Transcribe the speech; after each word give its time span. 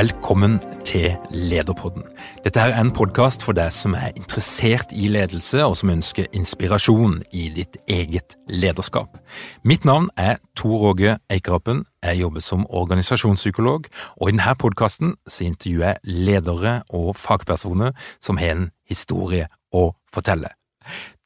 Velkommen 0.00 0.60
til 0.84 1.16
Lederpodden. 1.30 2.02
Dette 2.44 2.60
er 2.60 2.78
en 2.80 2.88
podkast 2.96 3.42
for 3.44 3.52
deg 3.52 3.68
som 3.74 3.92
er 3.98 4.14
interessert 4.16 4.94
i 4.96 5.10
ledelse, 5.12 5.60
og 5.60 5.74
som 5.76 5.92
ønsker 5.92 6.30
inspirasjon 6.32 7.18
i 7.36 7.50
ditt 7.52 7.76
eget 7.84 8.38
lederskap. 8.48 9.18
Mitt 9.60 9.84
navn 9.84 10.08
er 10.16 10.38
Tor 10.56 10.86
Åge 10.88 11.18
Eikerapen. 11.28 11.84
Jeg 12.00 12.22
jobber 12.22 12.40
som 12.40 12.64
organisasjonspsykolog, 12.70 13.92
og 14.16 14.24
i 14.28 14.32
denne 14.32 14.56
podkasten 14.56 15.16
intervjuer 15.28 15.90
jeg 15.90 16.16
ledere 16.30 16.74
og 16.88 17.12
fagpersoner 17.20 17.92
som 18.24 18.40
har 18.40 18.56
en 18.56 18.68
historie 18.88 19.50
å 19.68 19.90
fortelle. 20.14 20.54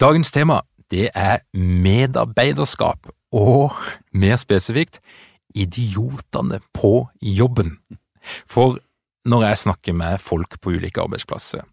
Dagens 0.02 0.34
tema 0.34 0.64
det 0.90 1.12
er 1.14 1.44
medarbeiderskap, 1.54 3.06
og 3.30 3.78
mer 4.10 4.34
spesifikt 4.42 4.98
idiotene 5.54 6.58
på 6.74 7.04
jobben. 7.22 7.76
For 8.50 8.78
når 9.28 9.46
jeg 9.48 9.62
snakker 9.64 9.96
med 9.96 10.20
folk 10.20 10.58
på 10.60 10.76
ulike 10.76 11.02
arbeidsplasser, 11.02 11.64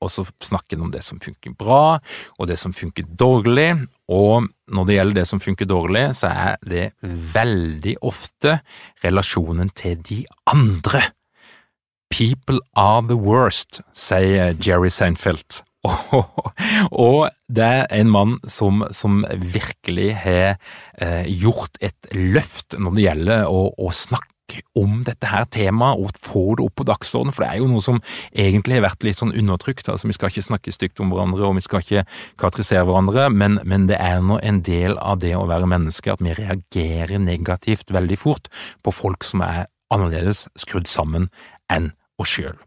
og 0.00 0.08
så 0.08 0.24
snakker 0.40 0.78
de 0.78 0.86
om 0.86 0.92
det 0.92 1.02
som 1.04 1.20
funker 1.20 1.52
bra, 1.58 2.00
og 2.38 2.48
det 2.48 2.56
som 2.60 2.72
funker 2.72 3.08
dårlig, 3.20 3.74
og 4.08 4.48
når 4.72 4.88
det 4.88 4.96
gjelder 4.96 5.18
det 5.20 5.26
som 5.28 5.42
funker 5.44 5.68
dårlig, 5.68 6.04
så 6.16 6.30
er 6.32 6.60
det 6.64 6.86
veldig 7.02 7.98
ofte 8.08 8.60
relasjonen 9.04 9.72
til 9.76 10.00
de 10.08 10.22
andre. 10.48 11.10
People 12.10 12.58
are 12.74 13.04
the 13.06 13.18
worst, 13.18 13.82
sier 13.92 14.56
Jerry 14.58 14.90
Seinfeld. 14.90 15.62
Og, 16.92 17.30
det 17.48 17.64
er 17.64 17.86
en 17.96 18.10
mann 18.12 18.34
som, 18.50 18.82
som 18.92 19.22
virkelig 19.30 20.10
har 20.24 20.58
eh, 21.00 21.24
gjort 21.40 21.78
et 21.80 22.10
løft 22.12 22.76
når 22.76 22.96
det 22.96 23.06
gjelder 23.06 23.46
å, 23.48 23.62
å 23.72 23.92
snakke 23.94 24.28
om 24.78 25.02
dette 25.06 25.28
her 25.30 25.46
temaet 25.52 26.00
og 26.00 26.16
få 26.18 26.44
det 26.58 26.66
opp 26.66 26.76
på 26.80 26.86
dagsordenen, 26.88 27.34
for 27.34 27.44
det 27.44 27.50
er 27.50 27.60
jo 27.62 27.68
noe 27.70 27.84
som 27.84 28.00
egentlig 28.30 28.78
har 28.78 28.86
vært 28.88 29.06
litt 29.06 29.20
sånn 29.20 29.34
undertrykt. 29.36 29.88
altså 29.88 30.10
Vi 30.10 30.16
skal 30.16 30.32
ikke 30.32 30.46
snakke 30.48 30.74
stygt 30.74 31.02
om 31.02 31.12
hverandre, 31.12 31.46
og 31.46 31.58
vi 31.58 31.64
skal 31.66 31.84
ikke 31.84 32.06
karakterisere 32.40 32.86
hverandre, 32.88 33.28
men, 33.30 33.60
men 33.64 33.86
det 33.90 34.00
er 34.00 34.20
nå 34.24 34.40
en 34.42 34.62
del 34.66 34.98
av 34.98 35.20
det 35.24 35.34
å 35.38 35.46
være 35.50 35.70
menneske 35.70 36.12
at 36.12 36.24
vi 36.24 36.36
reagerer 36.36 37.22
negativt 37.22 37.92
veldig 37.94 38.18
fort 38.20 38.50
på 38.84 38.94
folk 38.94 39.26
som 39.26 39.44
er 39.46 39.68
annerledes 39.90 40.46
skrudd 40.58 40.88
sammen 40.90 41.28
enn 41.72 41.92
oss 42.20 42.34
sjøl. 42.36 42.58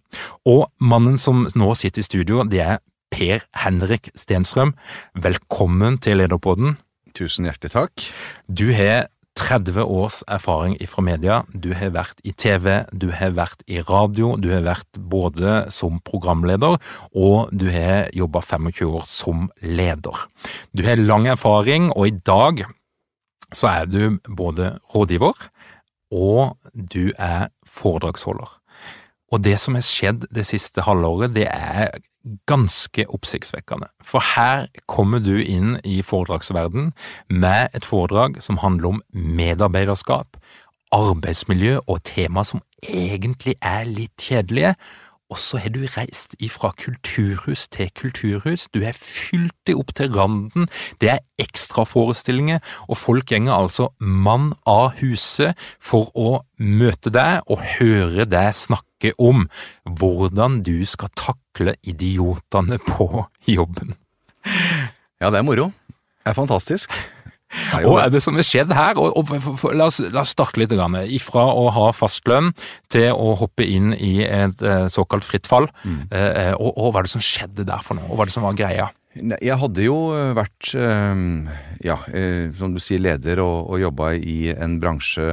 Og 0.49 0.67
mannen 0.81 1.19
som 1.21 1.45
nå 1.55 1.73
sitter 1.79 2.03
i 2.03 2.07
studio, 2.07 2.43
det 2.47 2.63
er 2.63 2.81
Per 3.13 3.45
Henrik 3.61 4.09
Stenstrøm. 4.17 4.73
Velkommen 5.13 5.99
til 6.01 6.17
Lederpodden. 6.17 6.77
Tusen 7.13 7.45
hjertelig 7.45 7.75
takk. 7.75 8.05
Du 8.49 8.71
har 8.73 9.11
30 9.39 9.81
års 9.81 10.21
erfaring 10.27 10.75
fra 10.87 11.01
media. 11.01 11.39
Du 11.53 11.71
har 11.73 11.93
vært 11.95 12.21
i 12.23 12.33
TV, 12.37 12.83
du 12.93 13.09
har 13.11 13.33
vært 13.33 13.63
i 13.65 13.81
radio, 13.81 14.35
du 14.37 14.51
har 14.53 14.61
vært 14.65 14.99
både 14.99 15.71
som 15.73 15.99
programleder 16.05 16.77
og 17.11 17.49
du 17.51 17.67
har 17.73 18.11
jobba 18.13 18.43
25 18.45 18.93
år 18.93 19.07
som 19.09 19.49
leder. 19.61 20.27
Du 20.73 20.85
har 20.85 21.01
lang 21.01 21.27
erfaring, 21.27 21.89
og 21.91 22.07
i 22.07 22.17
dag 22.25 22.65
så 23.53 23.69
er 23.69 23.89
du 23.89 24.19
både 24.29 24.77
rådgiver 24.93 25.49
og 26.13 26.57
du 26.73 27.11
er 27.17 27.49
foredragsholder. 27.65 28.59
Og 29.33 29.41
det 29.41 29.55
som 29.61 29.77
har 29.77 29.85
skjedd 29.85 30.27
det 30.33 30.45
siste 30.45 30.83
halvåret, 30.85 31.33
det 31.33 31.47
er 31.49 31.95
ganske 32.47 33.05
oppsiktsvekkende. 33.09 33.89
For 34.05 34.23
her 34.35 34.67
kommer 34.87 35.23
du 35.23 35.35
inn 35.41 35.79
i 35.83 36.01
foredragsverden 36.05 36.91
med 37.29 37.73
et 37.73 37.87
foredrag 37.87 38.37
som 38.45 38.61
handler 38.61 38.93
om 38.93 39.01
medarbeiderskap, 39.11 40.37
arbeidsmiljø 40.93 41.79
og 41.87 42.03
tema 42.05 42.45
som 42.45 42.61
egentlig 42.83 43.55
er 43.65 43.87
litt 43.89 44.21
kjedelige, 44.21 44.75
og 45.33 45.39
så 45.41 45.57
har 45.63 45.73
du 45.73 45.81
reist 45.95 46.35
ifra 46.43 46.69
kulturhus 46.77 47.65
til 47.73 47.89
kulturhus, 47.97 48.67
du 48.69 48.83
har 48.85 48.93
fylt 48.93 49.55
det 49.65 49.73
opp 49.79 49.93
til 49.97 50.11
randen, 50.13 50.67
det 51.01 51.09
er 51.15 51.23
ekstraforestillinger, 51.41 52.61
og 52.85 52.99
folk 53.01 53.33
gjenger 53.33 53.55
altså 53.55 53.89
mann 53.97 54.51
av 54.69 54.99
huset 55.01 55.57
for 55.81 56.11
å 56.13 56.43
møte 56.61 57.09
deg 57.13 57.49
og 57.49 57.65
høre 57.79 58.27
deg 58.29 58.51
snakke 58.53 59.15
om 59.17 59.47
hvordan 59.89 60.61
du 60.67 60.85
skal 60.87 61.09
takle 61.17 61.73
idiotene 61.81 62.77
på 62.85 63.25
jobben. 63.49 63.97
Ja, 65.19 65.31
det 65.31 65.41
er 65.41 65.47
moro. 65.47 65.71
Det 66.23 66.31
er 66.31 66.37
fantastisk. 66.37 66.93
Og 67.83 67.99
er 68.01 68.11
det 68.13 68.21
som 68.23 68.37
har 68.37 68.47
skjedd 68.47 68.73
her? 68.75 68.99
Og, 69.01 69.13
og, 69.19 69.33
for, 69.59 69.75
la, 69.77 69.87
oss, 69.91 69.99
la, 70.03 70.23
oss, 70.23 70.33
starte 70.35 70.59
litt. 70.61 70.73
Grann. 70.73 70.97
Ifra 71.13 71.45
å 71.53 71.67
ha 71.73 71.89
fastlønn 71.93 72.51
til 72.93 73.11
å 73.13 73.33
hoppe 73.37 73.65
inn 73.67 73.93
i 73.93 74.23
et 74.25 74.63
eh, 74.65 74.87
såkalt 74.91 75.25
fritt 75.27 75.49
fall. 75.49 75.69
Mm. 75.83 75.99
Eh, 76.09 76.29
eh, 76.47 76.53
og, 76.57 76.71
og, 76.71 76.91
hva 76.91 77.03
er 77.03 77.09
det 77.09 77.13
som 77.13 77.23
skjedde 77.23 77.67
der 77.67 77.83
for 77.85 77.99
noe? 77.99 78.09
Og 78.09 78.17
hva 78.17 78.25
er 78.25 78.31
det 78.31 78.35
som 78.35 78.47
var 78.47 78.57
greia? 78.57 78.89
Jeg 79.13 79.59
hadde 79.61 79.83
jo 79.85 79.97
vært, 80.33 80.71
ja, 81.85 81.99
som 82.57 82.71
du 82.73 82.79
sier, 82.81 82.97
leder 82.97 83.43
og, 83.43 83.67
og 83.69 83.83
jobba 83.83 84.15
i 84.17 84.47
en 84.55 84.79
bransje 84.81 85.27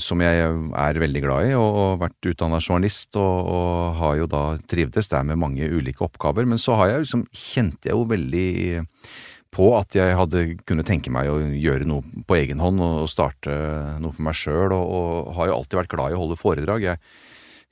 som 0.00 0.22
jeg 0.24 0.46
er 0.48 1.00
veldig 1.02 1.20
glad 1.26 1.50
i, 1.50 1.52
og 1.60 1.98
vært 2.00 2.30
utdanna 2.30 2.56
journalist, 2.56 3.10
og, 3.20 3.50
og, 3.52 3.74
har 3.98 4.14
jo 4.22 4.30
da 4.32 4.42
trivdes 4.64 5.12
der 5.12 5.28
med 5.28 5.42
mange 5.42 5.68
ulike 5.68 6.06
oppgaver. 6.06 6.48
Men 6.48 6.56
så 6.62 6.78
har 6.80 6.94
jeg 6.94 7.04
liksom, 7.04 7.26
kjente 7.36 7.90
jeg 7.90 7.98
jo 7.98 8.08
veldig 8.14 8.48
på 9.54 9.70
at 9.78 9.96
jeg 9.96 10.16
hadde 10.18 10.44
kunne 10.68 10.86
tenke 10.86 11.12
meg 11.14 11.30
å 11.30 11.38
gjøre 11.40 11.88
noe 11.88 12.24
på 12.28 12.36
egen 12.38 12.60
hånd 12.62 12.82
og 12.84 13.08
starte 13.10 13.54
noe 14.02 14.14
for 14.14 14.26
meg 14.26 14.36
sjøl, 14.36 14.74
og, 14.76 14.84
og, 14.84 15.32
har 15.38 15.50
jo 15.50 15.56
alltid 15.56 15.82
vært 15.82 15.94
glad 15.94 16.12
i 16.12 16.18
å 16.18 16.22
holde 16.22 16.38
foredrag. 16.38 16.84
Jeg, 16.84 17.00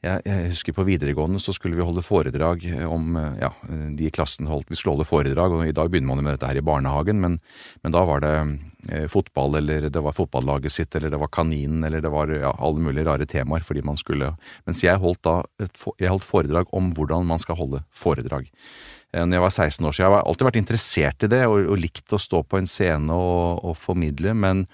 jeg, 0.05 0.23
jeg, 0.29 0.49
husker 0.53 0.77
på 0.77 0.87
videregående 0.87 1.41
så 1.43 1.55
skulle 1.57 1.77
vi 1.77 1.85
holde 1.85 2.05
foredrag 2.05 2.65
om 2.89 3.19
ja, 3.41 3.51
de 3.69 4.09
i 4.09 4.13
klassen 4.15 4.49
holdt 4.51 4.71
vi 4.73 4.79
skulle 4.79 4.97
holde 4.97 5.09
foredrag, 5.09 5.53
og 5.53 5.69
i 5.69 5.77
dag 5.77 5.93
begynner 5.93 6.13
man 6.13 6.23
jo 6.23 6.27
med 6.27 6.37
dette 6.37 6.51
her 6.51 6.61
i 6.61 6.65
barnehagen, 6.65 7.21
men, 7.23 7.39
men 7.85 7.97
da 7.97 8.05
var 8.09 8.25
det 8.25 8.35
eh, 8.89 9.07
fotball, 9.13 9.59
eller 9.61 9.89
det 9.93 10.05
var 10.05 10.17
fotballaget 10.17 10.75
sitt, 10.75 10.97
eller 10.97 11.13
det 11.13 11.21
var 11.23 11.33
kaninen, 11.35 11.85
eller 11.87 12.05
det 12.05 12.13
var 12.13 12.33
ja, 12.33 12.53
alle 12.57 12.89
mulige 12.89 13.09
rare 13.09 13.29
temaer 13.29 13.65
fordi 13.67 13.85
man 13.87 13.99
skulle 14.01 14.35
Mens 14.67 14.83
jeg 14.85 15.01
holdt 15.01 15.23
da 15.27 15.39
et, 15.63 15.81
jeg 16.01 16.13
holdt 16.13 16.27
foredrag 16.27 16.71
om 16.77 16.93
hvordan 16.97 17.27
man 17.29 17.41
skal 17.43 17.59
holde 17.59 17.83
foredrag. 17.97 18.49
Når 19.17 19.39
jeg 19.39 19.45
var 19.45 19.53
16 19.55 19.87
år 19.89 19.95
siden. 19.95 20.05
Jeg 20.05 20.13
har 20.13 20.27
alltid 20.29 20.47
vært 20.49 20.59
interessert 20.61 21.25
i 21.25 21.31
det 21.33 21.43
og, 21.49 21.59
og 21.73 21.79
likt 21.81 22.13
å 22.13 22.21
stå 22.21 22.43
på 22.45 22.59
en 22.61 22.69
scene 22.69 23.15
og, 23.17 23.63
og 23.65 23.77
formidle, 23.81 24.35
men, 24.37 24.65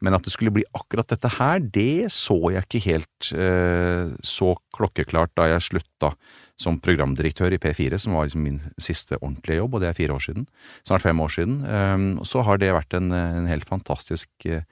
men, 0.00 0.16
at 0.16 0.26
det 0.26 0.32
skulle 0.34 0.54
bli 0.54 0.64
akkurat 0.74 1.12
dette 1.12 1.30
her, 1.36 1.62
det 1.62 2.10
så 2.14 2.36
jeg 2.54 2.66
ikke 2.66 2.82
helt 2.88 3.30
eh, 3.36 4.14
så 4.26 4.54
klokkeklart 4.74 5.34
da 5.38 5.50
jeg 5.52 5.68
slutta 5.68 6.14
som 6.60 6.78
programdirektør 6.82 7.54
i 7.54 7.60
P4, 7.62 7.98
som 7.98 8.14
var 8.14 8.28
liksom 8.28 8.44
min 8.46 8.60
siste 8.82 9.18
ordentlige 9.20 9.58
jobb, 9.58 9.74
og 9.74 9.82
det 9.82 9.90
er 9.90 9.98
fire 9.98 10.16
år 10.16 10.26
siden. 10.26 10.48
Snart 10.86 11.02
fem 11.06 11.22
år 11.22 11.34
siden. 11.36 11.60
Eh, 11.62 12.08
så 12.26 12.44
har 12.46 12.62
det 12.62 12.74
vært 12.74 12.98
en, 12.98 13.14
en 13.14 13.50
helt 13.50 13.68
fantastisk 13.70 14.48
eh, 14.50 14.66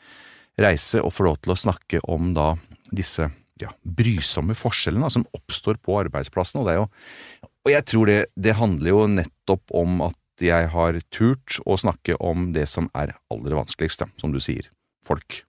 reise 0.61 1.03
å 1.03 1.13
få 1.13 1.31
lov 1.31 1.41
til 1.43 1.55
å 1.55 1.63
snakke 1.63 2.03
om 2.11 2.35
da 2.37 2.53
disse 2.93 3.31
ja, 3.63 3.71
brysomme 3.83 4.57
forskjellene 4.59 5.11
som 5.13 5.25
oppstår 5.37 5.79
på 5.83 5.97
arbeidsplassen. 6.01 6.61
Og, 6.61 6.69
det 6.69 6.75
er 6.75 6.81
jo, 6.83 7.52
og 7.63 7.71
jeg 7.71 7.87
tror 7.89 8.11
det, 8.11 8.19
det 8.35 8.59
handler 8.59 8.91
jo 8.91 9.07
nettopp 9.11 9.75
om 9.79 10.03
at 10.09 10.19
jeg 10.43 10.71
har 10.73 10.99
turt 11.15 11.61
å 11.69 11.77
snakke 11.79 12.17
om 12.19 12.51
det 12.57 12.67
som 12.71 12.89
er 12.99 13.15
aller 13.31 13.55
vanskeligst, 13.55 14.05
som 14.19 14.35
du 14.35 14.41
sier. 14.43 14.71
Folk. 15.07 15.43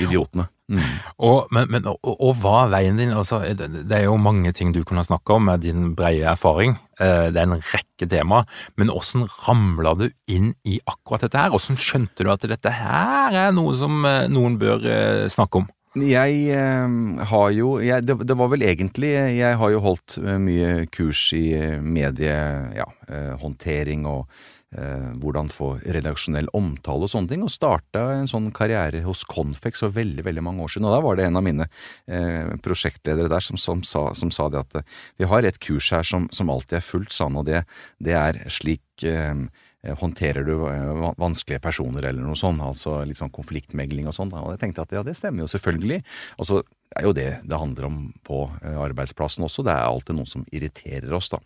Idiotene. 0.00 0.48
Mm. 0.72 0.80
Og, 1.20 1.50
men, 1.52 1.68
men, 1.68 1.86
og, 1.90 2.14
og, 2.14 2.38
hva 2.40 2.62
er 2.62 2.70
veien 2.72 2.96
din? 2.96 3.12
Altså, 3.12 3.42
det 3.52 3.98
er 3.98 4.06
jo 4.06 4.16
mange 4.16 4.54
ting 4.56 4.72
du 4.72 4.80
kunne 4.86 5.04
snakke 5.04 5.36
om 5.36 5.44
med 5.50 5.60
din 5.66 5.90
breie 5.96 6.24
erfaring. 6.30 6.78
Eh, 6.96 7.28
det 7.34 7.42
er 7.42 7.50
en 7.50 7.58
rekke 7.60 8.08
tema, 8.08 8.40
men 8.80 8.92
hvordan 8.92 9.26
ramla 9.44 9.92
du 10.00 10.06
inn 10.32 10.54
i 10.64 10.78
akkurat 10.88 11.26
dette 11.26 11.40
her? 11.40 11.52
Hvordan 11.52 11.80
skjønte 11.80 12.24
du 12.24 12.32
at 12.32 12.48
dette 12.48 12.72
her 12.72 13.36
er 13.44 13.52
noe 13.56 13.76
som 13.76 14.00
eh, 14.08 14.24
noen 14.32 14.56
bør 14.60 14.88
eh, 14.88 15.26
snakke 15.32 15.60
om? 15.60 15.68
Jeg 15.94 16.50
eh, 16.50 16.90
har 17.30 17.52
jo 17.54 17.78
jeg, 17.78 18.02
det, 18.02 18.26
det, 18.26 18.34
var 18.34 18.50
vel 18.50 18.66
egentlig 18.66 19.14
Jeg 19.14 19.54
har 19.60 19.70
jo 19.70 19.78
holdt 19.84 20.16
eh, 20.18 20.40
mye 20.42 20.90
kurs 20.90 21.30
i 21.36 21.52
eh, 21.54 21.78
mediehåndtering 21.78 24.02
ja, 24.02 24.10
og 24.10 24.26
eh, 24.74 25.14
hvordan 25.22 25.54
få 25.54 25.78
redaksjonell 25.94 26.50
omtale 26.58 27.06
og 27.06 27.10
sånne 27.12 27.30
ting, 27.30 27.46
og 27.46 27.54
starta 27.54 28.10
en 28.16 28.26
sånn 28.26 28.50
karriere 28.56 29.04
hos 29.06 29.22
Confex 29.30 29.78
for 29.84 29.94
veldig 29.94 30.24
veldig 30.26 30.42
mange 30.42 30.66
år 30.66 30.70
siden. 30.74 30.88
Og 30.90 30.94
da 30.96 31.00
var 31.04 31.14
det 31.14 31.28
en 31.28 31.38
av 31.38 31.46
mine 31.46 31.62
eh, 32.10 32.58
prosjektledere 32.64 33.30
der 33.30 33.42
som, 33.46 33.54
som, 33.60 33.84
sa, 33.86 34.10
som, 34.18 34.34
sa, 34.34 34.50
det 34.50 34.66
at 34.66 34.82
vi 35.14 35.24
har 35.30 35.46
et 35.46 35.62
kurs 35.62 35.94
her 35.94 36.02
som, 36.02 36.26
som 36.34 36.50
alltid 36.50 36.74
er 36.80 36.88
fullt 36.88 37.14
sann, 37.14 37.38
og 37.38 37.46
det, 37.46 37.62
det 38.02 38.18
er 38.18 38.42
slik 38.50 38.82
eh, 39.06 39.30
Eh, 39.30 39.46
håndterer 39.92 40.46
du 40.46 40.54
eh, 40.70 41.10
vanskelige 41.20 41.62
personer 41.64 42.08
eller 42.08 42.24
noe 42.24 42.38
sånt, 42.38 42.62
altså 42.64 43.02
litt 43.04 43.20
sånn 43.20 43.32
konfliktmegling 43.34 44.08
og 44.08 44.16
sånn. 44.16 44.32
Og 44.32 44.54
jeg 44.54 44.62
tenkte 44.62 44.86
at 44.86 44.94
ja, 44.96 45.04
det 45.04 45.16
stemmer 45.18 45.44
jo 45.44 45.50
selvfølgelig. 45.50 46.00
Og 46.38 46.48
så 46.48 46.62
er 46.94 47.08
jo 47.08 47.14
det 47.16 47.28
det 47.42 47.58
handler 47.58 47.88
om 47.88 47.98
på 48.26 48.44
eh, 48.62 48.78
arbeidsplassen 48.86 49.44
også. 49.46 49.66
Det 49.66 49.74
er 49.74 49.84
alltid 49.84 50.18
noen 50.18 50.30
som 50.30 50.46
irriterer 50.54 51.12
oss, 51.16 51.30
da. 51.32 51.40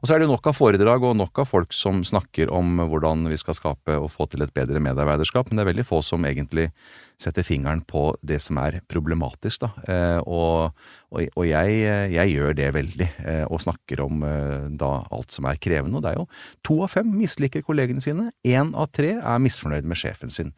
Og 0.00 0.08
så 0.08 0.14
er 0.14 0.22
det 0.22 0.30
nok 0.30 0.50
av 0.50 0.58
foredrag 0.58 1.06
og 1.08 1.16
nok 1.18 1.42
av 1.42 1.50
folk 1.50 1.74
som 1.76 2.04
snakker 2.06 2.52
om 2.54 2.82
hvordan 2.84 3.26
vi 3.30 3.38
skal 3.40 3.58
skape 3.58 3.98
og 3.98 4.10
få 4.14 4.28
til 4.30 4.46
et 4.46 4.54
bedre 4.54 4.82
medarbeiderskap, 4.82 5.50
men 5.50 5.58
det 5.58 5.66
er 5.66 5.72
veldig 5.72 5.88
få 5.88 6.02
som 6.06 6.26
egentlig 6.28 6.70
setter 7.20 7.44
fingeren 7.46 7.82
på 7.84 8.10
det 8.24 8.40
som 8.42 8.58
er 8.62 8.78
problematisk, 8.88 9.66
da. 9.66 9.70
Og, 10.24 10.70
og, 11.12 11.26
og 11.36 11.44
jeg, 11.44 11.80
jeg, 12.14 12.32
gjør 12.32 12.56
det 12.56 12.68
veldig, 12.74 13.08
og 13.52 13.60
snakker 13.60 14.00
om 14.06 14.24
da 14.80 14.92
alt 15.12 15.36
som 15.36 15.48
er 15.50 15.60
krevende. 15.60 16.00
Og 16.00 16.06
det 16.06 16.14
er 16.14 16.20
jo 16.22 16.28
to 16.64 16.78
av 16.86 16.94
fem 16.94 17.10
misliker 17.12 17.64
kollegene 17.66 18.00
sine. 18.00 18.30
Én 18.46 18.72
av 18.72 18.88
tre 18.96 19.18
er 19.18 19.44
misfornøyd 19.44 19.88
med 19.88 20.00
sjefen 20.00 20.32
sin. 20.32 20.54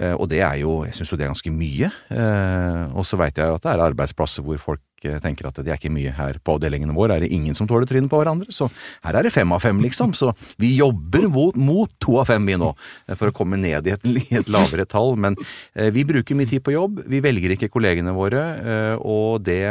Eh, 0.00 0.14
og 0.16 0.30
det 0.32 0.40
er 0.40 0.60
jo, 0.62 0.82
jeg 0.86 0.96
syns 0.96 1.12
jo 1.12 1.18
det 1.20 1.26
er 1.26 1.34
ganske 1.34 1.52
mye. 1.52 1.90
Eh, 2.16 2.96
og 2.96 3.04
så 3.08 3.18
veit 3.20 3.38
jeg 3.38 3.52
at 3.52 3.64
det 3.64 3.72
er 3.74 3.84
arbeidsplasser 3.90 4.44
hvor 4.46 4.60
folk 4.60 4.84
eh, 5.08 5.18
tenker 5.22 5.48
at 5.48 5.60
det 5.60 5.72
er 5.72 5.80
ikke 5.80 5.92
mye 5.92 6.14
her 6.16 6.38
på 6.42 6.56
avdelingene 6.56 6.96
våre, 6.96 7.16
er 7.16 7.26
det 7.26 7.32
ingen 7.34 7.56
som 7.58 7.68
tåler 7.70 7.88
trynet 7.88 8.10
på 8.12 8.20
hverandre. 8.20 8.52
Så 8.54 8.68
her 9.04 9.18
er 9.18 9.26
det 9.28 9.34
fem 9.34 9.52
av 9.54 9.62
fem, 9.64 9.80
liksom. 9.84 10.14
Så 10.18 10.32
vi 10.62 10.74
jobber 10.76 11.28
mot, 11.32 11.56
mot 11.56 11.92
to 12.02 12.18
av 12.22 12.30
fem, 12.30 12.46
vi 12.48 12.58
nå, 12.60 12.72
for 13.14 13.30
å 13.30 13.36
komme 13.36 13.60
ned 13.60 13.88
i 13.88 13.94
et, 13.94 14.08
et, 14.40 14.52
lavere 14.52 14.86
tall. 14.88 15.16
Men 15.20 15.38
vi 15.72 16.04
bruker 16.08 16.38
mye 16.38 16.50
tid 16.50 16.64
på 16.64 16.74
jobb, 16.74 17.02
vi 17.10 17.22
velger 17.24 17.54
ikke 17.54 17.70
kollegene 17.72 18.14
våre, 18.16 18.42
og 18.98 19.42
det 19.46 19.64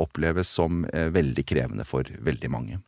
oppleves 0.00 0.52
som 0.60 0.84
veldig 0.90 1.46
krevende 1.48 1.86
for 1.88 2.08
veldig 2.24 2.52
mange. 2.52 2.80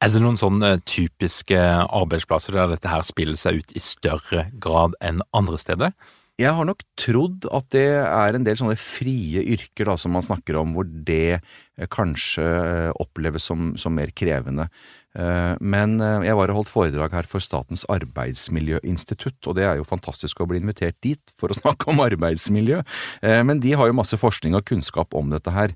Er 0.00 0.12
det 0.12 0.22
noen 0.22 0.38
sånne 0.40 0.78
typiske 0.88 1.58
arbeidsplasser 1.58 2.56
der 2.56 2.72
dette 2.72 2.92
her 2.92 3.04
spiller 3.06 3.38
seg 3.38 3.60
ut 3.60 3.74
i 3.76 3.82
større 3.84 4.48
grad 4.62 4.96
enn 5.04 5.20
andre 5.36 5.60
steder? 5.60 5.92
Jeg 6.38 6.54
har 6.54 6.68
nok 6.68 6.84
trodd 6.94 7.48
at 7.50 7.66
det 7.74 7.88
er 7.98 8.36
en 8.36 8.44
del 8.46 8.58
sånne 8.60 8.76
frie 8.78 9.42
yrker 9.56 9.88
da, 9.90 9.96
som 9.98 10.12
man 10.14 10.22
snakker 10.22 10.60
om, 10.60 10.76
hvor 10.76 10.86
det 10.86 11.40
kanskje 11.90 12.46
oppleves 12.94 13.48
som, 13.50 13.72
som 13.74 13.96
mer 13.98 14.12
krevende. 14.14 14.68
Eh, 15.18 15.54
men 15.60 15.98
eh, 16.00 16.26
jeg 16.28 16.38
var 16.38 16.52
og 16.52 16.60
holdt 16.60 16.70
foredrag 16.70 17.14
her 17.16 17.28
for 17.28 17.42
Statens 17.42 17.84
arbeidsmiljøinstitutt, 17.90 19.40
og 19.50 19.56
det 19.58 19.66
er 19.66 19.80
jo 19.80 19.88
fantastisk 19.88 20.40
å 20.40 20.48
bli 20.50 20.60
invitert 20.62 20.98
dit 21.04 21.34
for 21.40 21.50
å 21.50 21.58
snakke 21.62 21.90
om 21.90 22.02
arbeidsmiljø. 22.04 22.82
Eh, 23.26 23.40
men 23.46 23.62
de 23.64 23.74
har 23.78 23.90
jo 23.90 23.98
masse 23.98 24.18
forskning 24.20 24.56
og 24.58 24.66
kunnskap 24.68 25.16
om 25.18 25.32
dette 25.32 25.52
her. 25.54 25.74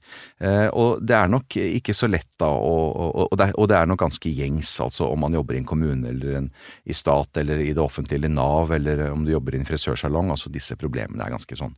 Og 0.76 1.00
det 1.04 1.14
er 1.16 1.30
nok 1.30 1.54
ikke 1.56 1.94
så 1.96 2.08
lett 2.10 2.28
da, 2.40 2.48
og, 2.48 3.32
det, 3.38 3.76
er, 3.76 3.86
nok 3.88 4.00
ganske 4.02 4.30
gjengs, 4.30 4.72
altså 4.82 5.06
om 5.10 5.22
man 5.22 5.34
jobber 5.36 5.56
i 5.56 5.60
en 5.60 5.68
kommune 5.68 6.10
eller 6.10 6.38
en, 6.38 6.48
i 6.84 6.94
stat 6.96 7.38
eller 7.40 7.60
i 7.62 7.70
det 7.74 7.82
offentlige 7.82 8.20
eller 8.20 8.32
Nav, 8.34 8.72
eller 8.74 9.04
om 9.10 9.24
du 9.24 9.32
jobber 9.32 9.54
i 9.54 9.60
en 9.60 9.68
frisørsalong. 9.68 10.32
Altså 10.34 10.52
disse 10.52 10.76
problemene 10.80 11.24
er 11.24 11.34
ganske 11.34 11.58
sånn. 11.58 11.76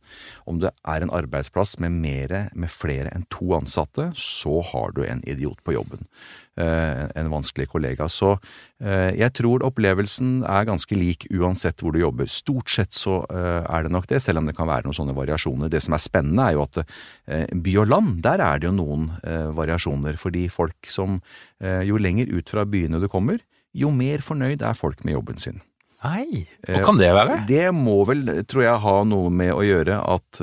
Om 0.49 0.61
det 0.63 0.73
er 0.87 1.05
en 1.05 1.13
arbeidsplass 1.15 1.77
med, 1.83 1.95
mere, 2.03 2.45
med 2.57 2.73
flere 2.73 3.13
enn 3.15 3.27
to 3.33 3.53
ansatte, 3.57 4.11
så 4.19 4.61
har 4.73 4.95
du 4.97 5.03
en 5.05 5.23
idiot 5.29 5.61
på 5.65 5.77
jobben. 5.77 6.05
Eh, 6.55 7.07
en 7.19 7.27
vanskelig 7.27 7.67
kollega. 7.67 8.05
Så 8.07 8.29
eh, 8.79 9.11
jeg 9.19 9.33
tror 9.35 9.63
opplevelsen 9.67 10.37
er 10.47 10.67
ganske 10.69 10.95
lik 10.95 11.25
uansett 11.35 11.81
hvor 11.83 11.91
du 11.91 11.99
jobber. 11.99 12.29
Stort 12.31 12.71
sett 12.71 12.95
så 12.95 13.17
eh, 13.27 13.59
er 13.67 13.83
det 13.83 13.91
nok 13.91 14.07
det, 14.07 14.21
selv 14.23 14.39
om 14.39 14.47
det 14.47 14.55
kan 14.55 14.69
være 14.69 14.87
noen 14.87 14.95
sånne 14.95 15.17
variasjoner. 15.17 15.67
Det 15.73 15.81
som 15.83 15.97
er 15.97 16.03
spennende 16.03 16.45
er 16.45 16.55
jo 16.55 16.63
at 16.63 16.79
by 17.65 17.73
og 17.81 17.89
land, 17.91 18.13
der 18.23 18.43
er 18.45 18.61
det 18.61 18.69
jo 18.69 18.75
noen 18.77 19.09
variasjoner. 19.57 20.15
Fordi 20.19 20.47
folk 20.51 20.87
som 20.91 21.19
Jo 21.59 21.97
lenger 21.97 22.29
ut 22.35 22.49
fra 22.51 22.65
byene 22.67 22.99
du 23.01 23.07
kommer, 23.09 23.39
jo 23.75 23.89
mer 23.91 24.21
fornøyd 24.23 24.61
er 24.63 24.75
folk 24.77 25.03
med 25.07 25.15
jobben 25.15 25.39
sin. 25.41 25.61
Nei, 26.03 26.45
hva 26.67 26.81
kan 26.85 26.99
det 26.99 27.09
være? 27.15 27.37
Det 27.49 27.69
må 27.73 28.01
vel, 28.07 28.43
tror 28.45 28.65
jeg, 28.65 28.81
ha 28.83 28.95
noe 29.07 29.31
med 29.33 29.53
å 29.55 29.63
gjøre 29.65 29.97
at 30.03 30.41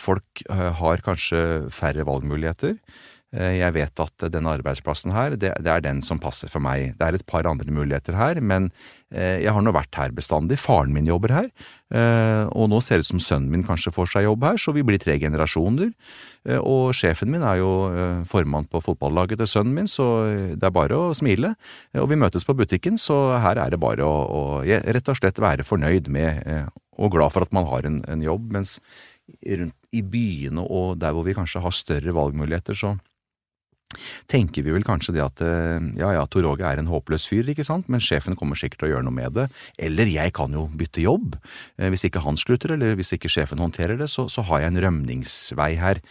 folk 0.00 0.44
har 0.48 1.02
kanskje 1.04 1.42
færre 1.74 2.06
valgmuligheter. 2.08 2.78
Eh, 3.32 3.54
jeg 3.62 3.72
vet 3.72 4.00
at 4.04 4.24
denne 4.32 4.52
arbeidsplassen 4.58 5.12
her, 5.14 5.36
det, 5.40 5.54
det, 5.64 5.70
er 5.72 5.84
den 5.84 6.02
som 6.04 6.20
passer 6.20 6.50
for 6.52 6.60
meg. 6.64 6.92
Det 6.98 7.06
er 7.06 7.16
et 7.16 7.28
par 7.28 7.48
andre 7.48 7.72
muligheter 7.72 8.16
her, 8.18 8.40
men 8.44 8.68
eh, 9.08 9.40
jeg 9.40 9.54
har 9.56 9.64
nå 9.64 9.72
vært 9.72 9.96
her 9.96 10.12
bestandig. 10.12 10.58
Faren 10.60 10.92
min 10.92 11.08
jobber 11.08 11.32
her, 11.32 11.48
eh, 11.96 12.44
og 12.52 12.68
nå 12.68 12.82
ser 12.84 13.00
det 13.00 13.06
ut 13.06 13.12
som 13.14 13.22
sønnen 13.24 13.48
min 13.54 13.64
kanskje 13.64 13.94
får 13.94 14.12
seg 14.12 14.26
jobb 14.26 14.44
her, 14.44 14.60
så 14.60 14.74
vi 14.76 14.84
blir 14.84 15.00
tre 15.00 15.16
generasjoner. 15.22 15.94
Og 16.58 16.90
sjefen 16.98 17.30
min 17.30 17.44
er 17.46 17.60
jo 17.60 17.70
formann 18.26 18.66
på 18.66 18.80
fotballaget 18.82 19.38
til 19.38 19.46
sønnen 19.46 19.76
min, 19.76 19.86
så 19.86 20.26
det 20.58 20.66
er 20.66 20.74
bare 20.74 20.98
å 20.98 21.12
smile. 21.14 21.52
Og 22.02 22.08
vi 22.10 22.18
møtes 22.18 22.42
på 22.42 22.56
butikken, 22.58 22.98
så 22.98 23.36
her 23.38 23.60
er 23.62 23.70
det 23.70 23.78
bare 23.78 24.02
å, 24.02 24.16
å 24.26 24.42
rett 24.66 25.12
og 25.12 25.20
slett 25.20 25.38
være 25.38 25.62
fornøyd 25.62 26.10
med 26.10 26.42
og 26.98 27.14
glad 27.14 27.30
for 27.30 27.46
at 27.46 27.54
man 27.54 27.68
har 27.70 27.86
en, 27.86 28.02
en 28.10 28.26
jobb, 28.26 28.50
mens 28.58 28.74
rundt 29.62 29.94
i 29.94 30.02
byene 30.02 30.66
og 30.66 30.98
der 31.00 31.14
hvor 31.14 31.24
vi 31.24 31.36
kanskje 31.38 31.62
har 31.62 31.78
større 31.78 32.14
valgmuligheter, 32.16 32.74
så 32.74 32.96
tenker 34.30 34.64
vi 34.64 34.74
vel 34.74 34.86
kanskje 34.86 35.14
det 35.16 35.24
at 35.24 35.42
eh, 35.44 35.78
ja 36.00 36.12
ja, 36.16 36.24
Tor 36.30 36.46
Åge 36.50 36.66
er 36.66 36.80
en 36.80 36.90
håpløs 36.90 37.26
fyr, 37.30 37.48
ikke 37.52 37.66
sant, 37.66 37.88
men 37.92 38.02
sjefen 38.02 38.36
kommer 38.38 38.58
sikkert 38.58 38.82
til 38.82 38.90
å 38.90 38.92
gjøre 38.94 39.06
noe 39.08 39.16
med 39.16 39.36
det. 39.38 39.48
Eller 39.80 40.10
jeg 40.10 40.34
kan 40.36 40.54
jo 40.56 40.66
bytte 40.78 41.04
jobb. 41.04 41.38
Eh, 41.78 41.90
hvis 41.92 42.06
ikke 42.08 42.24
han 42.24 42.40
slutter, 42.40 42.76
eller 42.76 42.96
hvis 42.98 43.14
ikke 43.16 43.30
sjefen 43.32 43.62
håndterer 43.62 44.00
det, 44.00 44.10
så, 44.12 44.28
så 44.32 44.44
har 44.48 44.64
jeg 44.64 44.72
en 44.72 44.82
rømningsvei 44.86 45.72
her. 45.80 46.02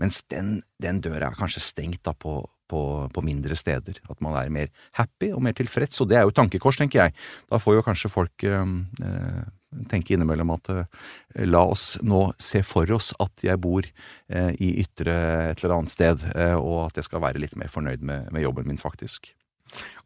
Mens 0.00 0.22
den, 0.32 0.58
den 0.82 1.02
døra 1.04 1.30
er 1.30 1.38
kanskje 1.38 1.62
stengt 1.64 2.02
da 2.06 2.14
på, 2.16 2.38
på, 2.70 2.82
på, 3.12 3.24
mindre 3.26 3.56
steder. 3.58 4.00
At 4.08 4.20
man 4.24 4.38
er 4.40 4.52
mer 4.52 4.70
happy 4.96 5.32
og 5.34 5.44
mer 5.44 5.56
tilfreds. 5.58 6.00
Og 6.00 6.10
det 6.10 6.20
er 6.20 6.28
jo 6.28 6.34
tankekors, 6.36 6.80
tenker 6.80 7.04
jeg. 7.04 7.16
Da 7.50 7.60
får 7.60 7.78
jo 7.78 7.86
kanskje 7.86 8.12
folk 8.12 8.46
øh, 8.48 8.76
tenke 9.90 10.14
innimellom 10.14 10.52
at 10.54 10.70
uh, 10.74 10.84
la 11.46 11.62
oss 11.72 11.94
nå 12.02 12.28
se 12.40 12.62
for 12.66 12.90
oss 12.94 13.12
at 13.22 13.44
jeg 13.46 13.60
bor 13.62 13.86
uh, 13.86 14.52
i 14.58 14.72
ytre 14.82 15.16
et 15.50 15.62
eller 15.62 15.78
annet 15.78 15.94
sted, 15.94 16.24
uh, 16.34 16.56
og 16.58 16.88
at 16.88 17.00
jeg 17.00 17.10
skal 17.10 17.24
være 17.24 17.42
litt 17.42 17.58
mer 17.58 17.70
fornøyd 17.72 18.02
med, 18.02 18.30
med, 18.30 18.42
jobben 18.44 18.70
min, 18.70 18.80
faktisk. 18.80 19.32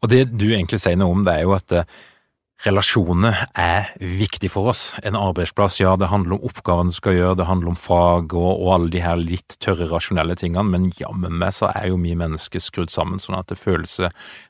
Og 0.03 0.11
det 0.11 0.27
du 0.35 0.51
egentlig 0.51 0.83
sier 0.83 0.99
noe 0.99 1.15
om, 1.15 1.23
det 1.25 1.39
er 1.39 1.47
jo 1.47 1.55
at 1.57 1.79
relasjoner 2.65 3.41
er 3.59 3.89
viktig 3.99 4.47
for 4.53 4.69
oss. 4.71 4.83
En 5.05 5.17
arbeidsplass, 5.17 5.79
ja, 5.81 5.95
det 5.99 6.07
handler 6.09 6.37
om 6.37 6.45
oppgavene 6.47 6.93
du 6.93 6.95
skal 6.95 7.17
gjøre, 7.17 7.39
det 7.41 7.49
handler 7.49 7.73
om 7.73 7.79
fag 7.79 8.37
og, 8.37 8.51
og 8.53 8.69
alle 8.77 8.93
de 8.93 9.01
her 9.03 9.19
litt 9.19 9.57
tørre, 9.61 9.89
rasjonelle 9.91 10.37
tingene, 10.39 10.63
men 10.69 10.87
jammen 10.95 11.35
meg 11.41 11.57
så 11.57 11.71
er 11.73 11.89
jo 11.91 11.99
mye 12.01 12.17
mennesker 12.21 12.63
skrudd 12.63 12.93
sammen 12.93 13.19
sånn 13.21 13.37
at 13.37 13.51
det 13.51 13.59
føles 13.59 13.97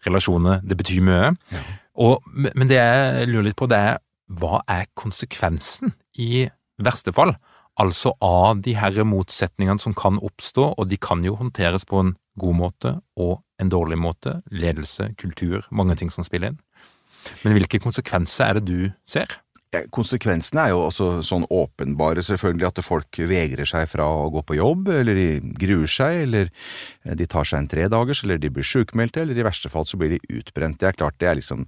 relasjoner, 0.05 0.61
det 0.61 0.77
betyr 0.83 1.01
mye. 1.07 1.33
Ja. 1.55 1.65
Og, 2.05 2.27
men 2.35 2.67
det 2.67 2.77
jeg 2.77 3.29
lurer 3.31 3.49
litt 3.49 3.59
på, 3.59 3.71
det 3.71 3.79
er 3.79 3.99
hva 4.27 4.61
er 4.71 4.87
konsekvensen, 4.97 5.93
i 6.17 6.47
verste 6.81 7.13
fall, 7.15 7.35
altså 7.79 8.13
av 8.23 8.61
de 8.63 8.75
her 8.77 9.03
motsetningene 9.07 9.81
som 9.81 9.95
kan 9.97 10.19
oppstå, 10.23 10.73
og 10.77 10.89
de 10.89 10.97
kan 10.97 11.23
jo 11.25 11.35
håndteres 11.39 11.85
på 11.87 12.01
en 12.01 12.13
god 12.39 12.55
måte 12.57 12.93
og 13.19 13.41
en 13.61 13.71
dårlig 13.71 13.97
måte, 13.99 14.39
ledelse, 14.51 15.11
kultur, 15.19 15.63
mange 15.71 15.95
ting 15.99 16.11
som 16.11 16.25
spiller 16.27 16.53
inn. 16.53 16.61
Men 17.43 17.55
hvilke 17.57 17.79
konsekvenser 17.81 18.49
er 18.51 18.59
det 18.59 18.65
du 18.67 18.91
ser? 19.09 19.39
Konsekvensene 19.95 20.65
er 20.65 20.73
jo 20.73 20.81
også 20.85 21.07
sånn 21.25 21.45
åpenbare, 21.53 22.23
selvfølgelig, 22.25 22.67
at 22.69 22.81
folk 22.85 23.19
vegrer 23.29 23.67
seg 23.69 23.87
fra 23.91 24.07
å 24.07 24.29
gå 24.33 24.43
på 24.47 24.57
jobb, 24.59 24.89
eller 24.93 25.17
de 25.17 25.27
gruer 25.61 25.91
seg, 25.91 26.23
eller 26.25 26.51
de 27.17 27.27
tar 27.29 27.47
seg 27.47 27.61
en 27.61 27.71
tredagers, 27.71 28.23
eller 28.23 28.41
de 28.41 28.51
blir 28.53 28.67
sjukmeldte, 28.67 29.23
eller 29.23 29.37
i 29.37 29.47
verste 29.47 29.71
fall 29.71 29.87
så 29.89 29.99
blir 30.01 30.15
de 30.15 30.39
utbrent. 30.39 30.79
Det 30.81 30.89
er 30.89 30.99
klart 30.99 31.17
det 31.21 31.29
er 31.31 31.39
liksom 31.39 31.65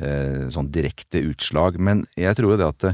eh, 0.00 0.46
sånn 0.52 0.70
direkte 0.74 1.22
utslag, 1.30 1.80
men 1.80 2.04
jeg 2.18 2.38
tror 2.38 2.54
jo 2.54 2.60
det 2.60 2.70
at 2.70 2.88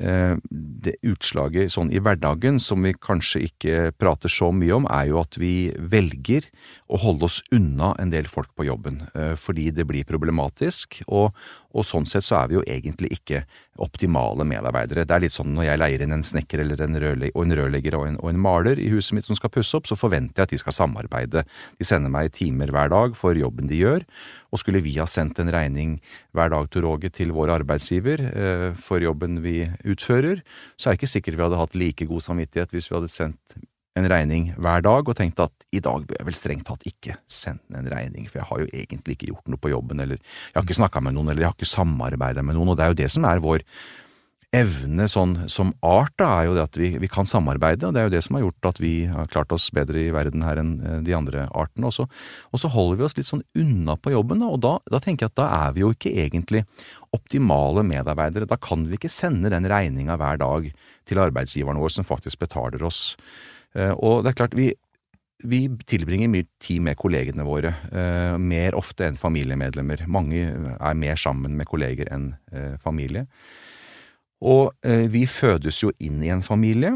Eh, 0.00 0.36
det 0.50 0.94
utslaget 1.04 1.74
sånn 1.74 1.90
i 1.92 2.00
hverdagen 2.00 2.56
som 2.62 2.80
vi 2.86 2.94
kanskje 2.96 3.42
ikke 3.50 3.90
prater 4.00 4.32
så 4.32 4.48
mye 4.54 4.78
om, 4.78 4.86
er 4.88 5.10
jo 5.10 5.18
at 5.20 5.36
vi 5.36 5.74
velger 5.76 6.46
å 6.88 7.00
holde 7.02 7.28
oss 7.28 7.40
unna 7.52 7.90
en 8.00 8.12
del 8.14 8.30
folk 8.30 8.48
på 8.56 8.64
jobben, 8.64 9.02
eh, 9.12 9.34
fordi 9.36 9.68
det 9.76 9.84
blir 9.90 10.08
problematisk, 10.08 11.02
og, 11.04 11.36
og 11.76 11.84
sånn 11.84 12.08
sett 12.08 12.24
så 12.24 12.38
er 12.40 12.48
vi 12.48 12.56
jo 12.56 12.64
egentlig 12.64 13.12
ikke 13.18 13.44
optimale 13.80 14.44
medarbeidere. 14.48 15.06
Det 15.08 15.14
er 15.16 15.24
litt 15.24 15.34
sånn 15.34 15.54
når 15.56 15.66
jeg 15.66 15.80
leier 15.80 16.04
inn 16.04 16.14
en 16.16 16.26
snekker 16.26 16.62
eller 16.64 16.82
en 16.84 16.98
og 17.00 17.42
en 17.44 17.56
rørlegger 17.56 17.96
og 17.98 18.06
en, 18.08 18.18
og 18.20 18.32
en 18.32 18.42
maler 18.42 18.80
i 18.82 18.90
huset 18.92 19.16
mitt 19.16 19.28
som 19.28 19.38
skal 19.38 19.52
pusse 19.54 19.76
opp, 19.78 19.88
så 19.88 19.98
forventer 19.98 20.42
jeg 20.42 20.48
at 20.48 20.54
de 20.54 20.60
skal 20.60 20.76
samarbeide. 20.76 21.44
De 21.78 21.86
sender 21.86 22.12
meg 22.12 22.32
timer 22.36 22.72
hver 22.74 22.92
dag 22.92 23.16
for 23.18 23.38
jobben 23.38 23.70
de 23.70 23.80
gjør, 23.80 24.04
og 24.50 24.62
skulle 24.62 24.82
vi 24.84 24.96
ha 24.98 25.08
sendt 25.10 25.40
en 25.40 25.52
regning 25.52 25.98
hver 26.36 26.52
dag 26.52 26.68
til 26.70 26.86
Roger 26.86 27.14
til 27.14 27.34
vår 27.36 27.54
arbeidsgiver 27.60 28.24
eh, 28.30 28.68
for 28.78 29.02
jobben 29.02 29.40
vi 29.44 29.62
utfører, 29.88 30.44
så 30.76 30.90
er 30.90 30.94
det 30.94 31.02
ikke 31.02 31.14
sikkert 31.16 31.38
vi 31.38 31.46
hadde 31.46 31.60
hatt 31.60 31.78
like 31.78 32.08
god 32.10 32.26
samvittighet 32.26 32.74
hvis 32.74 32.90
vi 32.90 32.98
hadde 32.98 33.12
sendt 33.12 33.60
en 33.98 34.08
regning 34.10 34.50
hver 34.60 34.84
dag 34.86 35.08
og 35.08 35.16
tenkte 35.18 35.48
at 35.48 35.64
i 35.74 35.82
dag 35.82 36.04
bør 36.06 36.20
jeg 36.20 36.28
vel 36.28 36.38
strengt 36.38 36.68
tatt 36.68 36.84
ikke 36.86 37.16
sende 37.30 37.80
en 37.80 37.90
regning, 37.90 38.28
for 38.30 38.40
jeg 38.40 38.50
har 38.50 38.60
jo 38.62 38.68
egentlig 38.82 39.16
ikke 39.16 39.32
gjort 39.32 39.50
noe 39.50 39.60
på 39.60 39.72
jobben, 39.72 40.02
eller 40.02 40.20
jeg 40.20 40.58
har 40.58 40.66
ikke 40.66 40.78
snakka 40.82 41.02
med 41.02 41.16
noen, 41.16 41.32
eller 41.32 41.46
jeg 41.46 41.52
har 41.52 41.58
ikke 41.58 41.74
samarbeida 41.74 42.44
med 42.46 42.58
noen, 42.58 42.70
og 42.70 42.78
det 42.78 42.86
er 42.86 42.94
jo 42.94 43.02
det 43.02 43.10
som 43.10 43.26
er 43.26 43.42
vår 43.42 43.66
evne 44.50 45.06
sånn 45.06 45.36
som 45.50 45.70
art, 45.86 46.16
da, 46.18 46.28
er 46.40 46.48
jo 46.48 46.54
det 46.56 46.64
at 46.64 46.78
vi, 46.78 46.88
vi, 46.98 47.08
kan 47.10 47.28
samarbeide, 47.28 47.86
og 47.86 47.94
det 47.94 48.00
er 48.00 48.08
jo 48.08 48.14
det 48.16 48.22
som 48.26 48.36
har 48.36 48.42
gjort 48.42 48.68
at 48.72 48.80
vi 48.82 48.94
har 49.06 49.30
klart 49.30 49.54
oss 49.54 49.68
bedre 49.74 50.00
i 50.02 50.10
verden 50.14 50.42
her 50.42 50.58
enn 50.58 50.72
eh, 50.82 50.96
de 51.06 51.14
andre 51.14 51.44
artene. 51.54 51.86
også. 51.86 52.08
og 52.50 52.62
så 52.62 52.70
holder 52.74 52.98
vi 52.98 53.06
oss 53.06 53.16
litt 53.18 53.28
sånn 53.30 53.44
unna 53.58 53.94
på 53.94 54.14
jobben, 54.14 54.42
da, 54.42 54.50
og 54.50 54.62
da, 54.64 54.74
da, 54.90 55.02
tenker 55.02 55.28
jeg 55.28 55.34
at 55.34 55.38
da 55.38 55.46
er 55.68 55.76
vi 55.76 55.84
jo 55.84 55.92
ikke 55.94 56.14
egentlig 56.24 56.64
optimale 57.14 57.86
medarbeidere. 57.86 58.50
Da 58.50 58.58
kan 58.58 58.88
vi 58.90 58.98
ikke 58.98 59.12
sende 59.12 59.54
den 59.54 59.70
regninga 59.70 60.18
hver 60.18 60.42
dag 60.42 60.66
til 61.06 61.22
arbeidsgiveren 61.22 61.78
vår 61.82 61.94
som 62.00 62.06
faktisk 62.06 62.42
betaler 62.42 62.82
oss. 62.86 63.14
Eh, 63.76 63.92
og 63.96 64.24
det 64.24 64.32
er 64.32 64.38
klart, 64.42 64.56
vi, 64.58 64.70
vi 65.46 65.64
tilbringer 65.88 66.30
mye 66.32 66.48
tid 66.62 66.84
med 66.86 66.98
kollegene 67.00 67.46
våre, 67.46 67.74
eh, 67.90 68.36
mer 68.38 68.78
ofte 68.78 69.08
enn 69.08 69.20
familiemedlemmer. 69.20 70.06
Mange 70.10 70.44
er 70.76 70.98
mer 70.98 71.20
sammen 71.20 71.56
med 71.58 71.70
kolleger 71.70 72.10
enn 72.12 72.32
familie. 72.82 73.26
Og 74.40 74.72
eh, 74.86 75.06
vi 75.12 75.26
fødes 75.28 75.82
jo 75.82 75.92
inn 76.00 76.22
i 76.24 76.32
en 76.32 76.42
familie, 76.44 76.94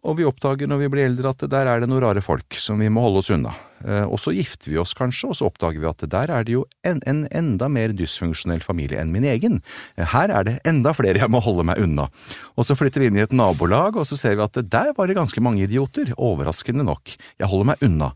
og 0.00 0.16
vi 0.16 0.24
oppdager 0.24 0.68
når 0.70 0.78
vi 0.80 0.88
blir 0.92 1.08
eldre 1.10 1.32
at 1.34 1.42
der 1.52 1.68
er 1.68 1.82
det 1.82 1.88
noen 1.90 2.02
rare 2.04 2.22
folk 2.24 2.56
som 2.56 2.80
vi 2.80 2.88
må 2.92 3.02
holde 3.04 3.20
oss 3.20 3.30
unna. 3.34 3.52
Eh, 3.84 4.04
og 4.04 4.20
så 4.20 4.32
gifter 4.32 4.72
vi 4.72 4.78
oss 4.80 4.94
kanskje, 4.96 5.30
og 5.30 5.36
så 5.36 5.48
oppdager 5.50 5.82
vi 5.82 5.88
at 5.90 6.04
der 6.12 6.32
er 6.32 6.46
det 6.46 6.54
jo 6.56 6.64
en, 6.86 7.02
en 7.08 7.26
enda 7.36 7.68
mer 7.72 7.92
dysfunksjonell 7.96 8.64
familie 8.64 9.00
enn 9.00 9.12
min 9.12 9.26
egen. 9.28 9.60
Eh, 9.96 10.08
her 10.14 10.32
er 10.32 10.46
det 10.48 10.56
enda 10.68 10.94
flere 10.96 11.20
jeg 11.20 11.32
må 11.32 11.42
holde 11.44 11.66
meg 11.68 11.82
unna. 11.84 12.08
Og 12.56 12.68
så 12.68 12.76
flytter 12.78 13.04
vi 13.04 13.10
inn 13.10 13.20
i 13.20 13.24
et 13.26 13.36
nabolag, 13.36 14.00
og 14.00 14.08
så 14.08 14.16
ser 14.18 14.38
vi 14.38 14.46
at 14.46 14.60
der 14.72 14.94
var 14.96 15.10
det 15.10 15.18
ganske 15.20 15.44
mange 15.44 15.66
idioter, 15.68 16.14
overraskende 16.16 16.86
nok. 16.88 17.16
Jeg 17.36 17.52
holder 17.52 17.72
meg 17.74 17.84
unna. 17.84 18.14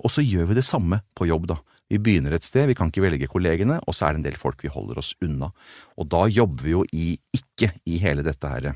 Og 0.00 0.10
så 0.12 0.24
gjør 0.24 0.50
vi 0.50 0.58
det 0.58 0.66
samme 0.66 1.00
på 1.16 1.28
jobb, 1.28 1.48
da. 1.52 1.60
Vi 1.90 1.98
begynner 1.98 2.36
et 2.36 2.46
sted, 2.46 2.68
vi 2.70 2.76
kan 2.78 2.92
ikke 2.92 3.02
velge 3.02 3.28
kollegene, 3.30 3.80
og 3.82 3.96
så 3.96 4.06
er 4.06 4.14
det 4.14 4.20
en 4.20 4.28
del 4.28 4.38
folk 4.38 4.60
vi 4.62 4.70
holder 4.70 5.00
oss 5.02 5.16
unna. 5.24 5.50
Og 5.98 6.06
da 6.12 6.26
jobber 6.30 6.66
vi 6.66 6.76
jo 6.76 6.84
i, 6.94 7.08
ikke 7.34 7.72
i 7.90 7.98
hele 8.02 8.22
dette 8.26 8.52
her 8.52 8.72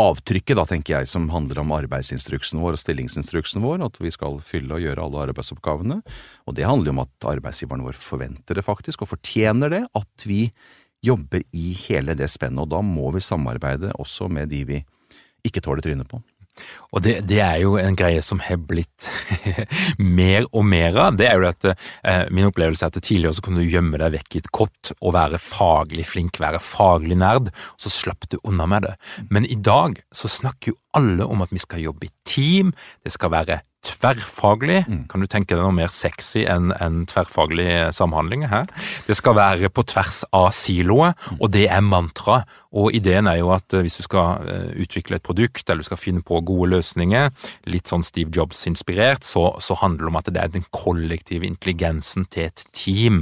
avtrykket, 0.00 0.56
da, 0.58 0.64
tenker 0.68 0.94
jeg, 0.96 1.10
som 1.10 1.28
handler 1.32 1.62
om 1.62 1.74
arbeidsinstruksen 1.76 2.62
vår 2.62 2.76
og 2.76 2.82
stillingsinstruksen 2.82 3.62
vår, 3.64 3.82
at 3.86 3.98
vi 4.02 4.12
skal 4.14 4.40
fylle 4.44 4.76
og 4.76 4.84
gjøre 4.84 5.04
alle 5.04 5.24
arbeidsoppgavene. 5.28 6.00
Og 6.46 6.58
det 6.58 6.68
handler 6.68 6.92
jo 6.92 6.96
om 6.96 7.04
at 7.04 7.28
arbeidsgiveren 7.34 7.84
vår 7.86 7.98
forventer 8.00 8.58
det 8.58 8.66
faktisk, 8.66 9.02
og 9.02 9.12
fortjener 9.16 9.74
det, 9.74 9.84
at 9.98 10.28
vi 10.28 10.46
jobber 11.04 11.44
i 11.54 11.72
hele 11.86 12.16
det 12.18 12.30
spennet. 12.32 12.64
Og 12.64 12.72
da 12.72 12.82
må 12.84 13.10
vi 13.14 13.24
samarbeide 13.24 13.94
også 13.98 14.30
med 14.32 14.50
de 14.52 14.64
vi 14.68 14.82
ikke 15.46 15.62
tåler 15.64 15.84
trynet 15.84 16.10
på. 16.10 16.22
Og 16.96 17.02
det, 17.04 17.18
det, 17.28 17.40
er 17.44 17.58
jo 17.60 17.76
en 17.80 17.96
greie 17.98 18.22
som 18.24 18.40
har 18.40 18.60
blitt 18.70 19.08
mer 20.18 20.46
og 20.52 20.64
mer 20.64 20.96
av. 20.96 21.18
Det 21.20 21.28
er 21.28 21.36
jo 21.36 21.48
at 21.50 21.68
eh, 21.68 22.24
Min 22.32 22.48
opplevelse 22.48 22.86
er 22.86 22.92
at 22.94 23.02
tidligere 23.02 23.36
så 23.36 23.44
kunne 23.44 23.64
du 23.64 23.68
gjemme 23.68 24.00
deg 24.00 24.14
vekk 24.16 24.38
i 24.38 24.42
et 24.42 24.50
kott 24.56 24.92
og 24.98 25.14
være 25.16 25.40
faglig 25.42 26.08
flink, 26.08 26.40
være 26.40 26.62
faglig 26.64 27.18
nerd, 27.20 27.52
og 27.52 27.84
så 27.84 27.92
slapp 27.92 28.28
du 28.32 28.38
unna 28.42 28.68
med 28.70 28.88
det. 28.88 28.96
Men 29.28 29.48
i 29.48 29.58
dag 29.58 30.00
så 30.16 30.30
snakker 30.32 30.72
jo 30.72 30.80
alle 30.96 31.28
om 31.28 31.44
at 31.44 31.52
vi 31.52 31.60
skal 31.62 31.84
jobbe 31.84 32.08
i 32.08 32.14
team, 32.28 32.72
det 33.04 33.12
skal 33.14 33.34
være 33.36 33.60
tverrfaglig. 33.86 34.82
Mm. 34.88 35.02
Kan 35.10 35.22
du 35.22 35.28
tenke 35.30 35.54
deg 35.54 35.62
noe 35.62 35.74
mer 35.76 35.92
sexy 35.92 36.44
enn 36.50 36.72
en 36.82 37.04
tverrfaglig 37.08 37.92
samhandling 37.96 38.46
her? 38.50 38.66
Det 39.06 39.16
skal 39.18 39.36
være 39.38 39.70
på 39.72 39.84
tvers 39.88 40.24
av 40.34 40.50
siloet, 40.56 41.18
og 41.38 41.52
det 41.54 41.68
er 41.70 41.84
mantra. 41.84 42.42
Og 42.76 42.92
ideen 42.92 43.28
er 43.30 43.38
jo 43.40 43.48
at 43.54 43.72
eh, 43.72 43.84
hvis 43.84 43.98
du 44.00 44.04
skal 44.04 44.44
eh, 44.48 44.72
utvikle 44.84 45.16
et 45.16 45.24
produkt, 45.24 45.64
eller 45.64 45.80
du 45.80 45.88
skal 45.88 46.00
finne 46.00 46.24
på 46.24 46.40
gode 46.46 46.70
løsninger, 46.74 47.30
litt 47.72 47.88
sånn 47.88 48.04
Steve 48.04 48.32
Jobs-inspirert, 48.34 49.24
så, 49.24 49.50
så, 49.64 49.76
handler 49.78 50.04
det 50.04 50.10
om 50.10 50.18
at 50.20 50.30
det 50.34 50.42
er 50.42 50.52
den 50.52 50.66
kollektive 50.74 51.46
intelligensen 51.48 52.26
til 52.32 52.48
et 52.48 52.64
team. 52.76 53.20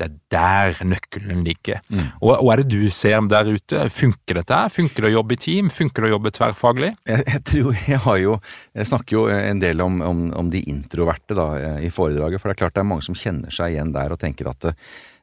Det 0.00 0.08
er 0.08 0.16
der 0.34 0.80
nøkkelen 0.88 1.44
ligger. 1.46 1.82
Mm. 1.92 2.08
Og 2.22 2.42
hva 2.42 2.56
er 2.56 2.64
det 2.64 2.72
du 2.74 2.88
ser 2.94 3.20
der 3.30 3.50
ute? 3.50 3.84
Funker 3.92 4.40
dette? 4.40 4.58
Funker 4.72 5.04
det 5.04 5.12
å 5.12 5.16
jobbe 5.18 5.36
i 5.36 5.42
team? 5.42 5.70
Funker 5.74 6.04
det 6.04 6.10
å 6.10 6.14
jobbe 6.16 6.32
tverrfaglig? 6.34 6.90
Jeg, 7.08 7.26
jeg 7.26 7.44
tror 7.50 7.78
jeg 7.88 8.00
har 8.04 8.18
jo 8.22 8.34
Jeg 8.78 8.88
snakker 8.90 9.16
jo 9.16 9.22
en 9.32 9.60
del 9.62 9.80
om 9.82 10.00
om, 10.04 10.20
om, 10.36 10.50
de 10.52 10.60
introverte 10.70 11.36
da, 11.36 11.46
i 11.82 11.90
foredraget. 11.92 12.40
For 12.40 12.50
det 12.50 12.56
er 12.56 12.60
klart 12.62 12.76
det 12.76 12.82
er 12.82 12.90
mange 12.90 13.06
som 13.06 13.16
kjenner 13.18 13.52
seg 13.54 13.74
igjen 13.74 13.92
der 13.94 14.14
og 14.14 14.20
tenker 14.22 14.50
at 14.52 14.68
Eh, 14.70 14.74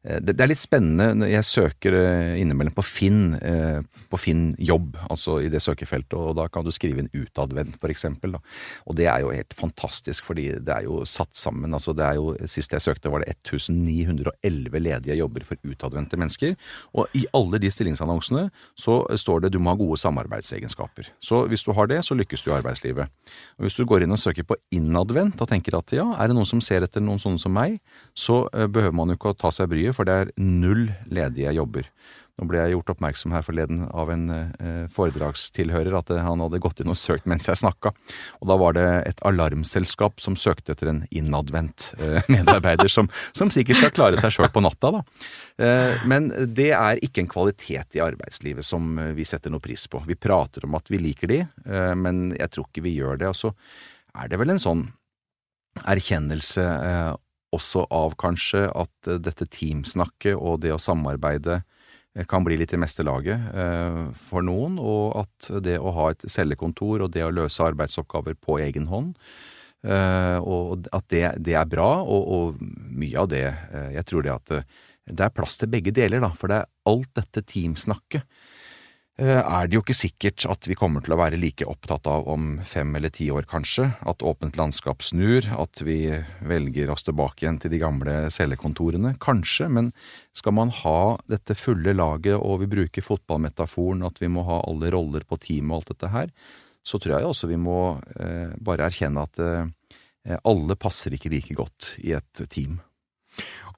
det, 0.05 0.35
er 0.37 0.49
litt 0.51 0.61
spennende. 0.61 1.25
Jeg 1.31 1.45
søker 1.47 1.95
eh, 1.97 2.35
innimellom 2.37 2.75
på 2.77 2.83
Finn, 2.85 3.21
eh, 3.39 3.79
på 4.11 4.19
Finn 4.21 4.43
jobb, 4.61 4.99
altså 5.09 5.39
i 5.41 5.49
det 5.49 5.63
søkefeltet, 5.63 6.13
og 6.13 6.35
da 6.37 6.45
kan 6.51 6.65
du 6.65 6.69
skrive 6.73 7.01
inn 7.01 7.09
utadvendt, 7.15 7.79
for 7.81 7.89
eksempel. 7.89 8.35
Og 8.85 8.97
det 8.99 9.07
er 9.09 9.23
jo 9.23 9.31
helt 9.33 9.55
fantastisk, 9.57 10.27
fordi 10.29 10.51
det 10.61 10.73
er 10.75 10.85
jo 10.85 11.01
satt 11.09 11.33
sammen. 11.33 11.73
altså 11.73 11.95
det 11.97 12.05
er 12.05 12.19
jo, 12.19 12.35
Sist 12.45 12.75
jeg 12.75 12.83
søkte, 12.83 13.09
var 13.09 13.23
det 13.23 13.33
1911 13.33 14.79
ledige 14.83 15.17
jobber 15.17 15.47
for 15.47 15.57
utadvendte 15.65 16.19
mennesker. 16.21 16.53
Og 16.93 17.09
i 17.17 17.25
alle 17.33 17.59
de 17.61 17.71
stillingsannonsene 17.73 18.45
så 18.77 18.99
står 19.09 19.45
det 19.45 19.53
du 19.55 19.59
må 19.59 19.73
ha 19.73 19.79
gode 19.79 19.97
samarbeidsegenskaper. 19.97 21.09
Så 21.19 21.47
hvis 21.49 21.65
du 21.65 21.73
har 21.73 21.89
det, 21.89 22.03
så 22.05 22.17
lykkes 22.17 22.45
du 22.45 22.51
i 22.51 22.57
arbeidslivet. 22.59 23.09
Og 23.57 23.65
Hvis 23.65 23.79
du 23.79 23.85
går 23.89 24.05
inn 24.05 24.13
og 24.13 24.21
søker 24.21 24.45
på 24.45 24.59
innadvendt 24.75 25.41
og 25.41 25.49
tenker 25.49 25.79
at 25.79 25.97
ja, 25.97 26.05
er 26.19 26.29
det 26.29 26.37
noen 26.37 26.49
som 26.49 26.61
ser 26.61 26.85
etter 26.85 27.01
noen 27.01 27.21
sånne 27.21 27.41
som 27.41 27.55
meg, 27.55 27.79
så 28.13 28.43
behøver 28.53 28.93
man 28.93 29.09
jo 29.09 29.17
ikke 29.17 29.33
å 29.33 29.39
ta 29.39 29.49
seg 29.49 29.71
bryet 29.71 29.94
for 29.95 30.07
det 30.07 30.19
er 30.19 30.35
null 30.41 30.89
ledige 31.11 31.55
jobber. 31.55 31.89
Nå 32.35 32.49
ble 32.49 32.59
jeg 32.59 32.73
gjort 32.73 32.89
oppmerksom 32.91 33.31
her 33.31 33.43
forleden 33.47 33.85
av 33.95 34.09
en 34.11 34.25
eh, 34.35 34.87
foredragstilhører 34.91 35.95
at 35.95 36.09
han 36.19 36.41
hadde 36.43 36.59
gått 36.63 36.81
inn 36.83 36.91
og 36.91 36.97
søkt 36.99 37.29
mens 37.31 37.47
jeg 37.47 37.61
snakka, 37.61 37.93
og 38.41 38.49
da 38.51 38.57
var 38.59 38.75
det 38.75 38.87
et 39.07 39.23
alarmselskap 39.27 40.19
som 40.19 40.35
søkte 40.39 40.75
etter 40.75 40.91
en 40.91 40.99
innadvendt 41.15 41.93
eh, 41.95 42.27
medarbeider 42.35 42.91
som, 42.91 43.07
som, 43.31 43.53
sikkert 43.55 43.79
skal 43.79 43.95
klare 43.95 44.19
seg 44.19 44.35
sjøl 44.35 44.51
på 44.51 44.65
natta, 44.65 44.91
da. 44.97 45.01
Eh, 45.63 46.03
men 46.11 46.27
det 46.51 46.73
er 46.75 46.99
ikke 47.07 47.23
en 47.23 47.31
kvalitet 47.31 47.95
i 47.95 48.03
arbeidslivet 48.03 48.67
som 48.67 48.99
vi 49.15 49.27
setter 49.27 49.53
noe 49.53 49.63
pris 49.63 49.87
på. 49.87 50.03
Vi 50.03 50.19
prater 50.19 50.67
om 50.67 50.75
at 50.75 50.91
vi 50.91 50.99
liker 50.99 51.31
de, 51.31 51.39
eh, 51.47 51.93
men 51.95 52.33
jeg 52.35 52.51
tror 52.51 52.67
ikke 52.67 52.83
vi 52.83 52.97
gjør 52.97 53.23
det. 53.23 53.31
Og 53.31 53.39
så 53.45 53.55
er 54.19 54.27
det 54.27 54.43
vel 54.43 54.51
en 54.51 54.59
sånn 54.59 54.89
erkjennelse 55.83 56.63
eh, 56.63 57.13
også 57.55 57.85
av 57.93 58.15
kanskje 58.19 58.67
at 58.69 59.09
eh, 59.09 59.21
dette 59.23 59.47
teamsnakket 59.51 60.35
og 60.35 60.61
det 60.65 60.73
å 60.75 60.81
samarbeide 60.81 61.59
eh, 61.61 62.25
kan 62.29 62.45
bli 62.45 62.59
litt 62.59 62.75
i 62.75 62.81
meste 62.81 63.05
laget 63.07 63.49
eh, 63.53 64.01
for 64.27 64.45
noen, 64.45 64.79
og 64.79 65.17
at 65.23 65.51
det 65.65 65.77
å 65.79 65.93
ha 65.95 66.09
et 66.13 66.25
cellekontor 66.31 67.05
og 67.05 67.13
det 67.15 67.25
å 67.25 67.33
løse 67.33 67.63
arbeidsoppgaver 67.65 68.37
på 68.39 68.59
egen 68.65 68.89
hånd, 68.91 69.15
og 69.85 70.87
at 70.97 71.03
det, 71.13 71.19
det 71.45 71.53
er 71.53 71.67
bra, 71.69 71.99
og, 72.01 72.23
og, 72.33 72.61
mye 72.97 73.19
av 73.21 73.27
det 73.29 73.43
Jeg 73.93 74.05
tror 74.09 74.23
det 74.25 74.31
at 74.33 74.53
det 75.05 75.27
er 75.27 75.35
plass 75.35 75.59
til 75.61 75.69
begge 75.69 75.93
deler, 75.93 76.23
da, 76.23 76.31
for 76.33 76.49
det 76.49 76.63
er 76.63 76.71
alt 76.89 77.11
dette 77.13 77.43
teamsnakket 77.45 78.25
er 79.15 79.69
det 79.69 79.77
jo 79.77 79.79
ikke 79.79 79.95
sikkert 79.95 80.43
at 80.51 80.67
vi 80.67 80.75
kommer 80.75 81.03
til 81.03 81.13
å 81.15 81.17
være 81.21 81.37
like 81.39 81.63
opptatt 81.71 82.07
av 82.11 82.25
om 82.27 82.57
fem 82.67 82.89
eller 82.97 83.13
ti 83.15 83.29
år, 83.31 83.45
kanskje. 83.47 83.85
At 84.03 84.25
åpent 84.27 84.57
landskap 84.59 85.05
snur, 85.05 85.47
at 85.55 85.79
vi 85.87 86.09
velger 86.43 86.91
oss 86.91 87.07
tilbake 87.07 87.45
igjen 87.45 87.61
til 87.63 87.71
de 87.71 87.79
gamle 87.79 88.15
cellekontorene. 88.33 89.13
Kanskje, 89.23 89.69
men 89.71 89.93
skal 90.35 90.57
man 90.57 90.73
ha 90.81 91.15
dette 91.31 91.55
fulle 91.55 91.95
laget, 91.95 92.35
og 92.35 92.65
vi 92.65 92.71
bruker 92.75 93.05
fotballmetaforen, 93.05 94.03
at 94.03 94.19
vi 94.19 94.31
må 94.35 94.43
ha 94.49 94.59
alle 94.67 94.91
roller 94.91 95.23
på 95.23 95.39
teamet 95.47 95.71
og 95.71 95.79
alt 95.79 95.93
dette 95.93 96.11
her, 96.11 96.33
så 96.85 96.99
tror 96.99 97.15
jeg 97.15 97.29
også 97.29 97.49
vi 97.49 97.61
må 97.61 97.79
eh, 98.19 98.51
bare 98.61 98.89
erkjenne 98.89 99.23
at 99.25 99.41
eh, 99.41 100.35
alle 100.43 100.75
passer 100.75 101.15
ikke 101.15 101.31
like 101.33 101.55
godt 101.55 101.95
i 102.03 102.11
et 102.17 102.43
team. 102.51 102.81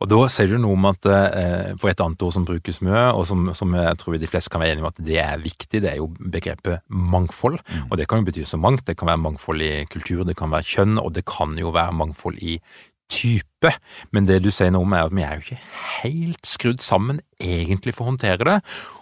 Og 0.02 0.10
Da 0.12 0.20
sier 0.32 0.52
du 0.52 0.58
noe 0.62 0.78
om 0.78 0.90
at 0.90 1.08
eh, 1.12 1.72
for 1.80 1.92
et 1.92 2.04
annet 2.04 2.26
ord 2.26 2.36
som 2.36 2.46
brukes 2.48 2.82
mye, 2.86 3.08
og 3.14 3.26
som, 3.30 3.48
som, 3.58 3.74
jeg 3.78 4.02
tror 4.02 4.18
de 4.18 4.30
fleste 4.30 4.54
kan 4.54 4.64
være 4.64 4.76
enige 4.76 4.86
om 4.86 4.92
at 4.92 5.02
det 5.08 5.22
er 5.24 5.42
viktig, 5.42 5.82
det 5.84 5.94
er 5.94 6.02
jo 6.02 6.12
begrepet 6.18 6.84
mangfold. 6.88 7.58
Mm. 7.64 7.88
Og 7.90 7.98
det 8.00 8.10
kan 8.10 8.22
jo 8.22 8.28
bety 8.30 8.46
så 8.48 8.60
mangt. 8.62 8.86
Det 8.88 8.98
kan 9.00 9.10
være 9.10 9.24
mangfold 9.24 9.64
i 9.66 9.72
kultur, 9.92 10.26
det 10.28 10.38
kan 10.38 10.54
være 10.54 10.68
kjønn, 10.68 11.02
og 11.02 11.14
det 11.18 11.26
kan 11.30 11.58
jo 11.60 11.74
være 11.76 11.98
mangfold 11.98 12.40
i 12.42 12.60
type, 13.08 13.72
men 14.12 14.28
det 14.28 14.42
du 14.44 14.50
sier 14.52 14.72
nå 14.74 14.82
om 14.84 14.94
er 14.96 15.08
at 15.08 15.16
vi 15.16 15.24
er 15.24 15.38
jo 15.38 15.46
ikke 15.46 15.62
helt 16.02 16.48
skrudd 16.48 16.84
sammen 16.84 17.22
egentlig 17.40 17.96
for 17.96 18.06
å 18.06 18.12
håndtere 18.12 18.44
det. 18.44 18.58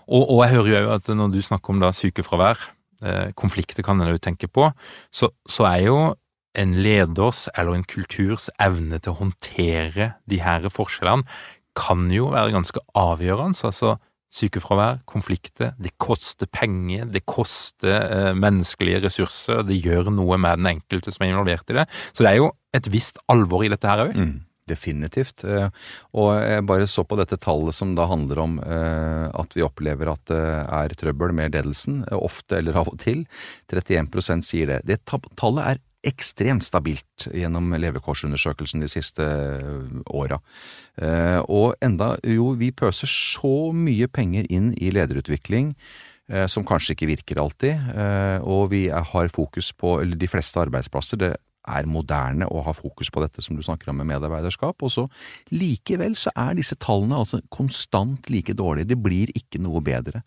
Og, 0.06 0.22
og 0.22 0.44
jeg 0.44 0.54
hører 0.54 0.86
jo 0.86 0.94
at 0.96 1.10
når 1.18 1.34
du 1.34 1.40
snakker 1.42 1.74
om 1.74 1.82
da 1.82 1.90
sykefravær, 1.96 2.68
eh, 3.02 3.32
konflikter 3.38 3.86
kan 3.86 4.02
en 4.02 4.14
jo 4.14 4.22
tenke 4.22 4.50
på, 4.52 4.70
så, 5.10 5.32
så 5.50 5.68
er 5.72 5.88
jo 5.88 5.98
en 6.56 6.76
leders 6.82 7.46
eller 7.56 7.78
en 7.78 7.88
kulturs 7.88 8.50
evne 8.62 9.00
til 9.00 9.14
å 9.14 9.20
håndtere 9.22 10.14
de 10.30 10.42
her 10.44 10.68
forskjellene 10.74 11.28
kan 11.76 12.08
jo 12.14 12.32
være 12.34 12.56
ganske 12.56 12.84
avgjørende. 12.96 13.60
altså 13.68 13.98
Sykefravær, 14.36 14.98
konflikter, 15.08 15.72
det 15.80 15.94
koster 16.02 16.50
penger, 16.52 17.06
det 17.08 17.22
koster 17.30 17.94
eh, 18.04 18.34
menneskelige 18.36 19.06
ressurser, 19.06 19.62
det 19.64 19.78
gjør 19.80 20.10
noe 20.12 20.36
med 20.42 20.60
den 20.60 20.74
enkelte 20.74 21.14
som 21.14 21.24
er 21.24 21.32
involvert 21.32 21.72
i 21.72 21.78
det. 21.78 21.86
Så 22.12 22.26
det 22.26 22.34
er 22.34 22.42
jo 22.42 22.50
et 22.76 22.90
visst 22.92 23.22
alvor 23.32 23.64
i 23.64 23.72
dette 23.72 23.88
her 23.88 24.04
òg. 24.04 24.12
Mm, 24.18 24.34
definitivt. 24.68 25.46
Eh, 25.48 25.70
og 26.20 26.34
jeg 26.42 26.66
bare 26.68 26.90
så 26.92 27.06
på 27.08 27.16
dette 27.22 27.40
tallet 27.40 27.78
som 27.78 27.96
da 27.96 28.10
handler 28.12 28.44
om 28.44 28.60
eh, 28.60 29.30
at 29.32 29.56
vi 29.56 29.64
opplever 29.64 30.12
at 30.12 30.28
det 30.28 30.44
er 30.82 30.98
trøbbel 31.00 31.36
med 31.38 31.56
ledelsen, 31.56 32.04
eh, 32.10 32.20
ofte 32.20 32.60
eller 32.60 32.82
av 32.82 32.92
og 32.92 33.00
til. 33.06 33.24
31% 33.72 34.44
sier 34.44 34.74
det. 34.74 34.82
Det 34.84 35.00
tallet 35.08 35.64
er 35.64 35.84
ekstremt 36.06 36.66
stabilt 36.66 37.28
gjennom 37.34 37.74
levekårsundersøkelsen 37.82 38.84
de 38.84 38.90
siste 38.92 39.26
eh, 39.26 40.02
åra. 40.14 40.40
Eh, 41.02 41.40
og 41.50 41.76
enda 41.84 42.16
jo, 42.24 42.52
vi 42.60 42.72
pøser 42.76 43.10
så 43.12 43.72
mye 43.76 44.10
penger 44.12 44.48
inn 44.54 44.72
i 44.78 44.92
lederutvikling 44.96 45.74
eh, 46.32 46.46
som 46.52 46.68
kanskje 46.68 46.96
ikke 46.96 47.12
virker 47.14 47.42
alltid, 47.42 47.90
og 48.46 48.70
vi 48.74 48.88
har 48.90 49.34
fokus 49.34 49.74
på, 49.74 50.00
eller 50.04 50.20
de 50.20 50.30
fleste 50.30 50.62
arbeidsplasser, 50.62 51.22
det 51.22 51.34
er 51.66 51.90
moderne 51.90 52.46
å 52.46 52.62
ha 52.66 52.74
fokus 52.78 53.10
på 53.10 53.24
dette 53.24 53.42
som 53.42 53.58
du 53.58 53.64
snakker 53.66 53.90
om 53.90 53.98
med 53.98 54.12
medarbeiderskap, 54.12 54.86
og 54.86 54.92
så 54.94 55.08
likevel 55.54 56.14
så 56.20 56.34
er 56.38 56.54
disse 56.60 56.78
tallene 56.78 57.18
altså 57.18 57.42
konstant 57.50 58.30
like 58.30 58.54
dårlige, 58.54 58.92
det 58.94 59.02
blir 59.02 59.34
ikke 59.34 59.62
noe 59.66 59.82
bedre. 59.86 60.22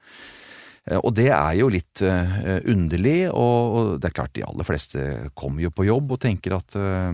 Eh, 0.88 1.00
og 1.00 1.14
det 1.18 1.30
er 1.34 1.56
jo 1.60 1.70
litt 1.72 2.04
uh, 2.04 2.60
underlig, 2.68 3.20
og, 3.30 3.98
det 4.00 4.10
er 4.10 4.16
klart 4.20 4.36
de 4.38 4.46
aller 4.46 4.68
fleste 4.68 5.08
kommer 5.38 5.64
jo 5.66 5.74
på 5.74 5.88
jobb 5.88 6.14
og 6.16 6.22
tenker 6.24 6.56
at 6.58 6.78
uh, 6.78 7.12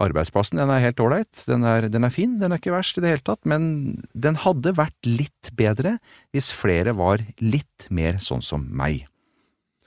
arbeidsplassen 0.00 0.60
den 0.60 0.72
er 0.72 0.84
helt 0.84 1.02
ålreit, 1.02 1.44
den, 1.50 1.66
den, 1.90 2.06
er 2.06 2.14
fin, 2.14 2.38
den 2.42 2.54
er 2.54 2.62
ikke 2.62 2.74
verst 2.74 2.98
i 2.98 3.04
det 3.04 3.14
hele 3.14 3.26
tatt, 3.26 3.42
men 3.48 4.00
den 4.14 4.38
hadde 4.42 4.76
vært 4.78 4.98
litt 5.06 5.52
bedre 5.58 5.98
hvis 6.34 6.52
flere 6.54 6.94
var 6.98 7.24
litt 7.42 7.88
mer 7.90 8.20
sånn 8.22 8.44
som 8.44 8.66
meg. 8.70 9.06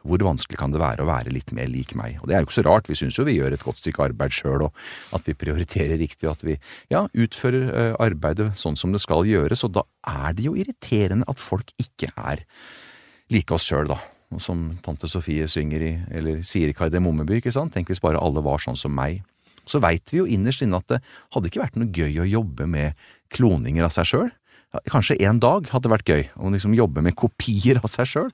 Hvor 0.03 0.19
vanskelig 0.19 0.57
kan 0.59 0.73
det 0.73 0.81
være 0.81 1.05
å 1.05 1.07
være 1.07 1.31
litt 1.31 1.53
mer 1.55 1.69
lik 1.71 1.93
meg? 1.95 2.17
Og 2.19 2.27
det 2.27 2.35
er 2.35 2.41
jo 2.43 2.49
ikke 2.49 2.57
så 2.57 2.65
rart, 2.67 2.89
vi 2.91 2.97
syns 2.99 3.15
jo 3.15 3.23
vi 3.23 3.37
gjør 3.37 3.55
et 3.55 3.63
godt 3.63 3.79
stykke 3.79 4.09
arbeid 4.09 4.35
sjøl, 4.35 4.65
og 4.65 5.15
at 5.15 5.29
vi 5.29 5.37
prioriterer 5.39 5.95
riktig, 5.95 6.27
og 6.27 6.33
at 6.33 6.43
vi 6.43 6.57
ja, 6.91 7.05
utfører 7.07 7.95
arbeidet 8.03 8.49
sånn 8.59 8.75
som 8.75 8.91
det 8.91 8.99
skal 8.99 9.23
gjøres, 9.29 9.63
og 9.63 9.77
da 9.79 9.85
er 10.11 10.35
det 10.35 10.49
jo 10.49 10.57
irriterende 10.59 11.29
at 11.31 11.39
folk 11.39 11.71
ikke 11.79 12.11
er 12.19 12.43
like 13.33 13.53
oss 13.55 13.67
sjøl, 13.69 13.89
da. 13.91 13.99
Som 14.41 14.71
tante 14.81 15.09
Sofie 15.09 15.45
synger 15.51 15.83
i, 15.85 15.91
eller 16.13 16.41
sier 16.47 16.71
i 16.71 16.77
Kardemommeby, 16.77 17.37
ikke 17.37 17.53
sant, 17.53 17.75
tenk 17.75 17.91
hvis 17.91 18.01
bare 18.01 18.21
alle 18.21 18.41
var 18.45 18.61
sånn 18.63 18.79
som 18.79 18.93
meg. 18.95 19.21
Så 19.69 19.79
veit 19.83 20.09
vi 20.11 20.19
jo 20.19 20.29
innerst 20.29 20.63
inne 20.65 20.79
at 20.81 20.89
det 20.91 21.01
hadde 21.35 21.49
ikke 21.49 21.61
vært 21.61 21.77
noe 21.79 21.91
gøy 21.93 22.23
å 22.23 22.29
jobbe 22.29 22.67
med 22.69 23.03
kloninger 23.33 23.85
av 23.85 23.93
seg 23.95 24.09
sjøl. 24.09 24.31
Kanskje 24.89 25.19
en 25.27 25.37
dag 25.37 25.67
hadde 25.69 25.91
vært 25.91 26.09
gøy, 26.09 26.23
å 26.33 26.49
liksom 26.49 26.73
jobbe 26.73 27.03
med 27.05 27.13
kopier 27.19 27.77
av 27.77 27.85
seg 27.93 28.09
sjøl. 28.09 28.31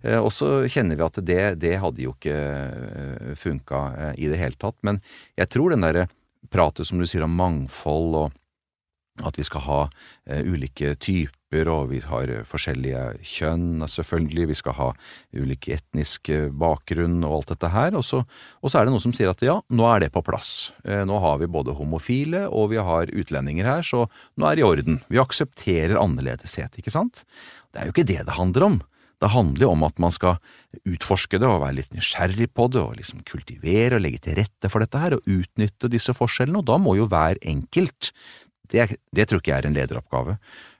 Eh, 0.00 0.16
og 0.16 0.30
så 0.32 0.62
kjenner 0.64 0.96
vi 0.96 1.04
at 1.04 1.20
det, 1.20 1.42
det 1.60 1.74
hadde 1.82 2.06
jo 2.06 2.14
ikke 2.16 2.36
eh, 2.38 3.32
funka 3.36 3.82
eh, 3.92 4.14
i 4.24 4.30
det 4.32 4.40
hele 4.40 4.56
tatt. 4.56 4.78
Men 4.80 5.02
jeg 5.36 5.52
tror 5.52 5.74
den 5.74 5.84
derre 5.84 6.08
pratet 6.52 6.88
som 6.88 7.00
du 7.00 7.04
sier 7.08 7.26
om 7.26 7.36
mangfold 7.36 8.16
og 8.22 8.38
at 9.20 9.36
vi 9.36 9.44
skal 9.44 9.64
ha 9.66 9.78
uh, 9.84 10.42
ulike 10.48 10.94
typer, 11.02 11.68
og 11.68 11.90
vi 11.90 12.00
har 12.08 12.30
uh, 12.32 12.44
forskjellige 12.48 13.02
kjønn, 13.28 13.84
selvfølgelig, 13.90 14.46
vi 14.48 14.56
skal 14.56 14.76
ha 14.78 14.88
ulik 15.36 15.68
etnisk 15.74 16.30
uh, 16.32 16.48
bakgrunn 16.48 17.20
og 17.20 17.36
alt 17.36 17.52
dette 17.52 17.72
her, 17.74 17.98
og 17.98 18.06
så, 18.08 18.22
og 18.62 18.72
så, 18.72 18.78
er 18.78 18.88
det 18.88 18.94
noen 18.94 19.04
som 19.04 19.16
sier 19.16 19.32
at 19.32 19.44
ja, 19.44 19.58
nå 19.68 19.88
er 19.90 20.06
det 20.06 20.12
på 20.14 20.24
plass. 20.24 20.72
nå 20.84 21.18
har 21.20 21.42
vi 21.42 21.50
både 21.50 21.76
homofile 21.76 22.46
og 22.48 22.70
vi 22.72 22.80
har 22.80 23.12
utlendinger 23.12 23.68
her, 23.68 23.84
så 23.84 24.06
nå 24.40 24.48
er 24.48 24.56
det 24.56 24.64
i 24.64 24.70
orden. 24.70 25.02
Vi 25.12 25.20
aksepterer 25.20 26.00
annerledeshet, 26.00 26.80
ikke 26.80 26.94
sant? 26.94 27.26
Det 27.72 27.82
er 27.82 27.88
jo 27.88 27.94
ikke 27.94 28.08
det 28.08 28.22
det 28.24 28.38
handler 28.38 28.68
om. 28.70 28.80
Det 29.22 29.30
handler 29.30 29.68
jo 29.68 29.70
om 29.76 29.84
at 29.86 30.00
man 30.02 30.10
skal 30.10 30.40
utforske 30.88 31.38
det 31.38 31.46
og 31.46 31.60
være 31.62 31.76
litt 31.76 31.92
nysgjerrig 31.94 32.48
på 32.56 32.66
det, 32.74 32.82
og 32.82 32.96
liksom 32.98 33.22
kultivere 33.28 33.98
og 33.98 34.02
legge 34.02 34.24
til 34.24 34.40
rette 34.40 34.70
for 34.72 34.82
dette 34.82 34.98
her, 34.98 35.14
og 35.14 35.28
utnytte 35.30 35.90
disse 35.92 36.14
forskjellene, 36.16 36.58
og 36.58 36.66
da 36.66 36.78
må 36.82 36.96
jo 36.98 37.06
hver 37.10 37.38
enkelt 37.46 38.10
det, 38.72 38.98
det 39.12 39.28
tror 39.28 39.42
ikke 39.42 39.52
jeg 39.52 39.62
er 39.62 39.68
en 39.68 39.76
lederoppgave. 39.76 40.36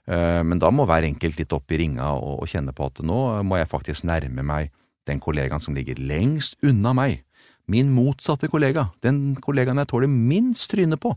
Eh, 0.09 0.41
men 0.43 0.59
da 0.59 0.71
må 0.73 0.87
hver 0.89 1.07
enkelt 1.07 1.39
litt 1.39 1.55
opp 1.55 1.71
i 1.71 1.79
ringa 1.83 2.09
og, 2.17 2.43
og 2.43 2.51
kjenne 2.51 2.75
på 2.75 2.89
at 2.89 3.03
nå 3.05 3.19
må 3.47 3.59
jeg 3.59 3.71
faktisk 3.71 4.07
nærme 4.09 4.43
meg 4.45 4.73
den 5.07 5.19
kollegaen 5.23 5.63
som 5.63 5.75
ligger 5.75 5.99
lengst 5.99 6.57
unna 6.63 6.93
meg. 6.95 7.23
Min 7.71 7.91
motsatte 7.95 8.49
kollega. 8.51 8.89
Den 9.03 9.35
kollegaen 9.43 9.79
jeg 9.79 9.91
tåler 9.91 10.11
minst 10.11 10.69
tryne 10.71 10.99
på. 10.99 11.15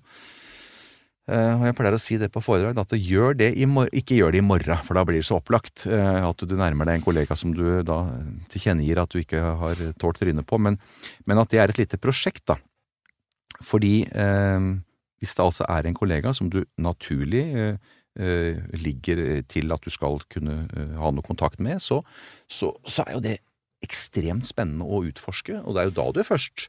Uh, 1.27 1.59
og 1.59 1.65
Jeg 1.67 1.75
pleier 1.75 1.95
å 1.97 1.99
si 1.99 2.17
det 2.23 2.29
på 2.31 2.39
foredrag, 2.39 2.79
at 2.79 2.93
gjør 2.95 3.35
det 3.35 3.49
ikke 3.59 4.15
gjør 4.15 4.37
det 4.37 4.39
i 4.39 4.47
morgen, 4.47 4.79
for 4.87 4.95
da 4.95 5.03
blir 5.03 5.19
det 5.19 5.27
så 5.27 5.41
opplagt 5.41 5.83
at 5.91 6.45
du 6.47 6.55
nærmer 6.55 6.87
deg 6.87 7.01
en 7.01 7.03
kollega 7.03 7.35
som 7.35 7.51
du 7.51 7.83
da 7.83 7.97
tilkjennegir 8.53 9.01
at 9.03 9.11
du 9.11 9.19
ikke 9.19 9.41
har 9.43 9.83
tålt 9.99 10.21
trynet 10.23 10.47
på, 10.47 10.61
men, 10.63 10.79
men, 11.27 11.41
at 11.43 11.51
det 11.51 11.59
er 11.59 11.75
et 11.75 11.81
lite 11.83 11.99
prosjekt, 11.99 12.45
da. 12.47 12.61
Fordi 13.59 14.05
uh, 14.15 14.71
hvis 15.21 15.37
det 15.37 15.45
altså 15.45 15.67
er 15.69 15.87
en 15.87 15.97
kollega 15.97 16.33
som 16.37 16.51
du 16.53 16.63
naturlig 16.81 17.45
eh, 17.57 17.93
eh, 18.21 18.63
ligger 18.77 19.43
til 19.49 19.73
at 19.73 19.85
du 19.85 19.93
skal 19.93 20.21
kunne 20.33 20.65
eh, 20.77 20.97
ha 21.01 21.13
noe 21.13 21.27
kontakt 21.27 21.63
med, 21.63 21.81
så, 21.83 22.03
så, 22.49 22.73
så, 22.85 23.07
er 23.07 23.17
jo 23.17 23.23
det 23.25 23.37
ekstremt 23.85 24.49
spennende 24.49 24.87
å 24.89 25.05
utforske, 25.07 25.61
og 25.63 25.77
det 25.77 25.83
er 25.83 25.91
jo 25.91 25.97
da 26.01 26.11
du 26.17 26.23
først 26.27 26.69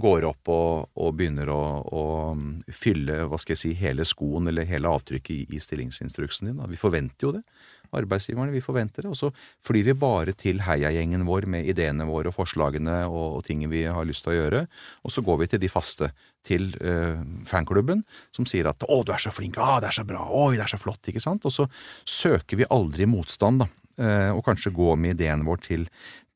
går 0.00 0.26
opp 0.26 0.50
og, 0.50 0.90
og 0.98 1.14
begynner 1.18 1.50
å, 1.54 1.62
å, 1.86 2.04
mm, 2.34 2.64
fylle 2.74 3.20
hva 3.30 3.38
skal 3.38 3.54
jeg 3.54 3.60
si, 3.60 3.74
hele 3.78 4.06
skoen 4.08 4.50
eller 4.50 4.66
hele 4.66 4.90
avtrykket 4.90 5.34
i, 5.36 5.44
i 5.54 5.62
stillingsinstruksen 5.62 6.50
din. 6.50 6.58
Da. 6.58 6.66
Vi 6.70 6.80
forventer 6.80 7.28
jo 7.28 7.34
det 7.36 7.44
arbeidsgiverne. 7.92 8.54
Vi 8.54 8.62
forventer 8.64 9.04
det. 9.04 9.12
Og 9.12 9.18
så 9.18 9.30
flyr 9.64 9.90
vi 9.90 9.96
bare 9.98 10.34
til 10.38 10.62
heiagjengen 10.64 11.26
vår 11.28 11.48
med 11.50 11.68
ideene 11.70 12.06
våre 12.08 12.32
og 12.32 12.38
forslagene 12.38 13.02
og, 13.08 13.40
og 13.40 13.44
tingene 13.46 13.72
vi 13.72 13.84
har 13.84 14.08
lyst 14.08 14.26
til 14.26 14.34
å 14.34 14.38
gjøre. 14.38 14.64
Og 15.04 15.14
så 15.14 15.24
går 15.26 15.42
vi 15.42 15.50
til 15.52 15.62
de 15.64 15.72
faste, 15.72 16.10
til 16.44 16.74
øh, 16.80 17.22
fanklubben, 17.48 18.02
som 18.34 18.44
sier 18.48 18.68
at 18.68 18.84
'Å, 18.84 19.04
du 19.04 19.12
er 19.14 19.22
så 19.22 19.32
flink', 19.32 19.56
'Å, 19.56 19.80
det 19.80 19.88
er 19.88 19.96
så 19.96 20.04
bra', 20.04 20.28
'Oi, 20.28 20.56
det 20.56 20.66
er 20.66 20.74
så 20.74 20.80
flott', 20.80 21.08
ikke 21.08 21.22
sant? 21.22 21.46
Og 21.48 21.52
så 21.52 21.68
søker 22.04 22.60
vi 22.60 22.68
aldri 22.68 23.08
motstand, 23.08 23.64
da. 23.64 23.70
Uh, 23.94 24.34
og 24.34 24.42
kanskje 24.42 24.74
gå 24.74 24.96
med 24.98 25.14
ideen 25.14 25.44
vår 25.46 25.60
til, 25.62 25.84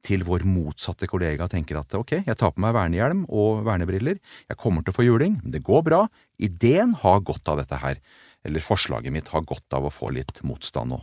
til 0.07 0.23
vår 0.23 0.45
motsatte 0.47 1.09
kollega 1.11 1.49
og 1.49 1.51
tenker 1.51 1.81
at 1.81 1.97
ok, 1.99 2.21
jeg 2.23 2.39
tar 2.39 2.53
på 2.55 2.63
meg 2.63 2.77
vernehjelm 2.77 3.25
og 3.35 3.65
vernebriller, 3.67 4.21
jeg 4.47 4.61
kommer 4.61 4.85
til 4.85 4.95
å 4.95 4.99
få 4.99 5.07
juling, 5.07 5.41
det 5.43 5.65
går 5.67 5.83
bra, 5.89 6.05
ideen 6.39 6.95
har 7.03 7.25
godt 7.27 7.51
av 7.51 7.59
dette 7.59 7.81
her, 7.83 7.99
eller 8.47 8.65
forslaget 8.65 9.15
mitt 9.15 9.33
har 9.35 9.43
godt 9.43 9.75
av 9.75 9.89
å 9.89 9.93
få 9.93 10.13
litt 10.15 10.39
motstand 10.47 10.95
nå. 10.95 11.01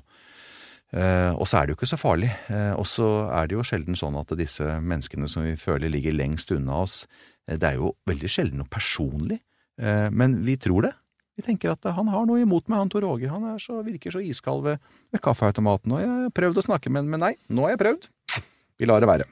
Uh, 0.96 1.36
og 1.36 1.44
så 1.44 1.60
er 1.60 1.68
det 1.68 1.74
jo 1.74 1.80
ikke 1.80 1.92
så 1.92 2.00
farlig. 2.00 2.30
Uh, 2.48 2.72
og 2.80 2.86
så 2.88 3.08
er 3.36 3.50
det 3.50 3.58
jo 3.58 3.66
sjelden 3.68 3.98
sånn 4.00 4.16
at 4.16 4.32
disse 4.40 4.78
menneskene 4.80 5.28
som 5.28 5.44
vi 5.44 5.58
føler 5.60 5.92
ligger 5.92 6.16
lengst 6.16 6.54
unna 6.56 6.84
oss, 6.86 7.02
uh, 7.50 7.58
det 7.60 7.74
er 7.74 7.82
jo 7.82 7.92
veldig 8.08 8.32
sjelden 8.32 8.64
noe 8.64 8.72
personlig, 8.72 9.42
men 9.76 10.38
vi 10.48 10.54
tror 10.56 10.86
det. 10.86 10.94
Vi 11.36 11.44
tenker 11.44 11.74
at 11.74 11.84
han 11.98 12.08
har 12.08 12.24
noe 12.30 12.40
imot 12.40 12.70
meg, 12.72 12.80
han 12.80 12.92
Tor 12.94 13.04
Åge. 13.04 13.28
Han 13.28 13.58
så, 13.60 13.82
virker 13.84 14.14
så 14.16 14.22
iskald 14.24 14.64
ved, 14.64 14.80
ved 15.12 15.20
kaffeautomaten. 15.20 15.92
Og 15.92 16.00
jeg 16.00 16.08
har 16.08 16.32
prøvd 16.40 16.62
å 16.62 16.64
snakke 16.70 16.88
med 16.88 17.04
ham, 17.04 17.10
men 17.12 17.26
nei, 17.26 17.34
nå 17.52 17.66
har 17.66 17.74
jeg 17.74 17.82
prøvd. 17.82 18.08
Vi 18.80 18.88
lar 18.88 19.04
det 19.04 19.10
være. 19.12 19.28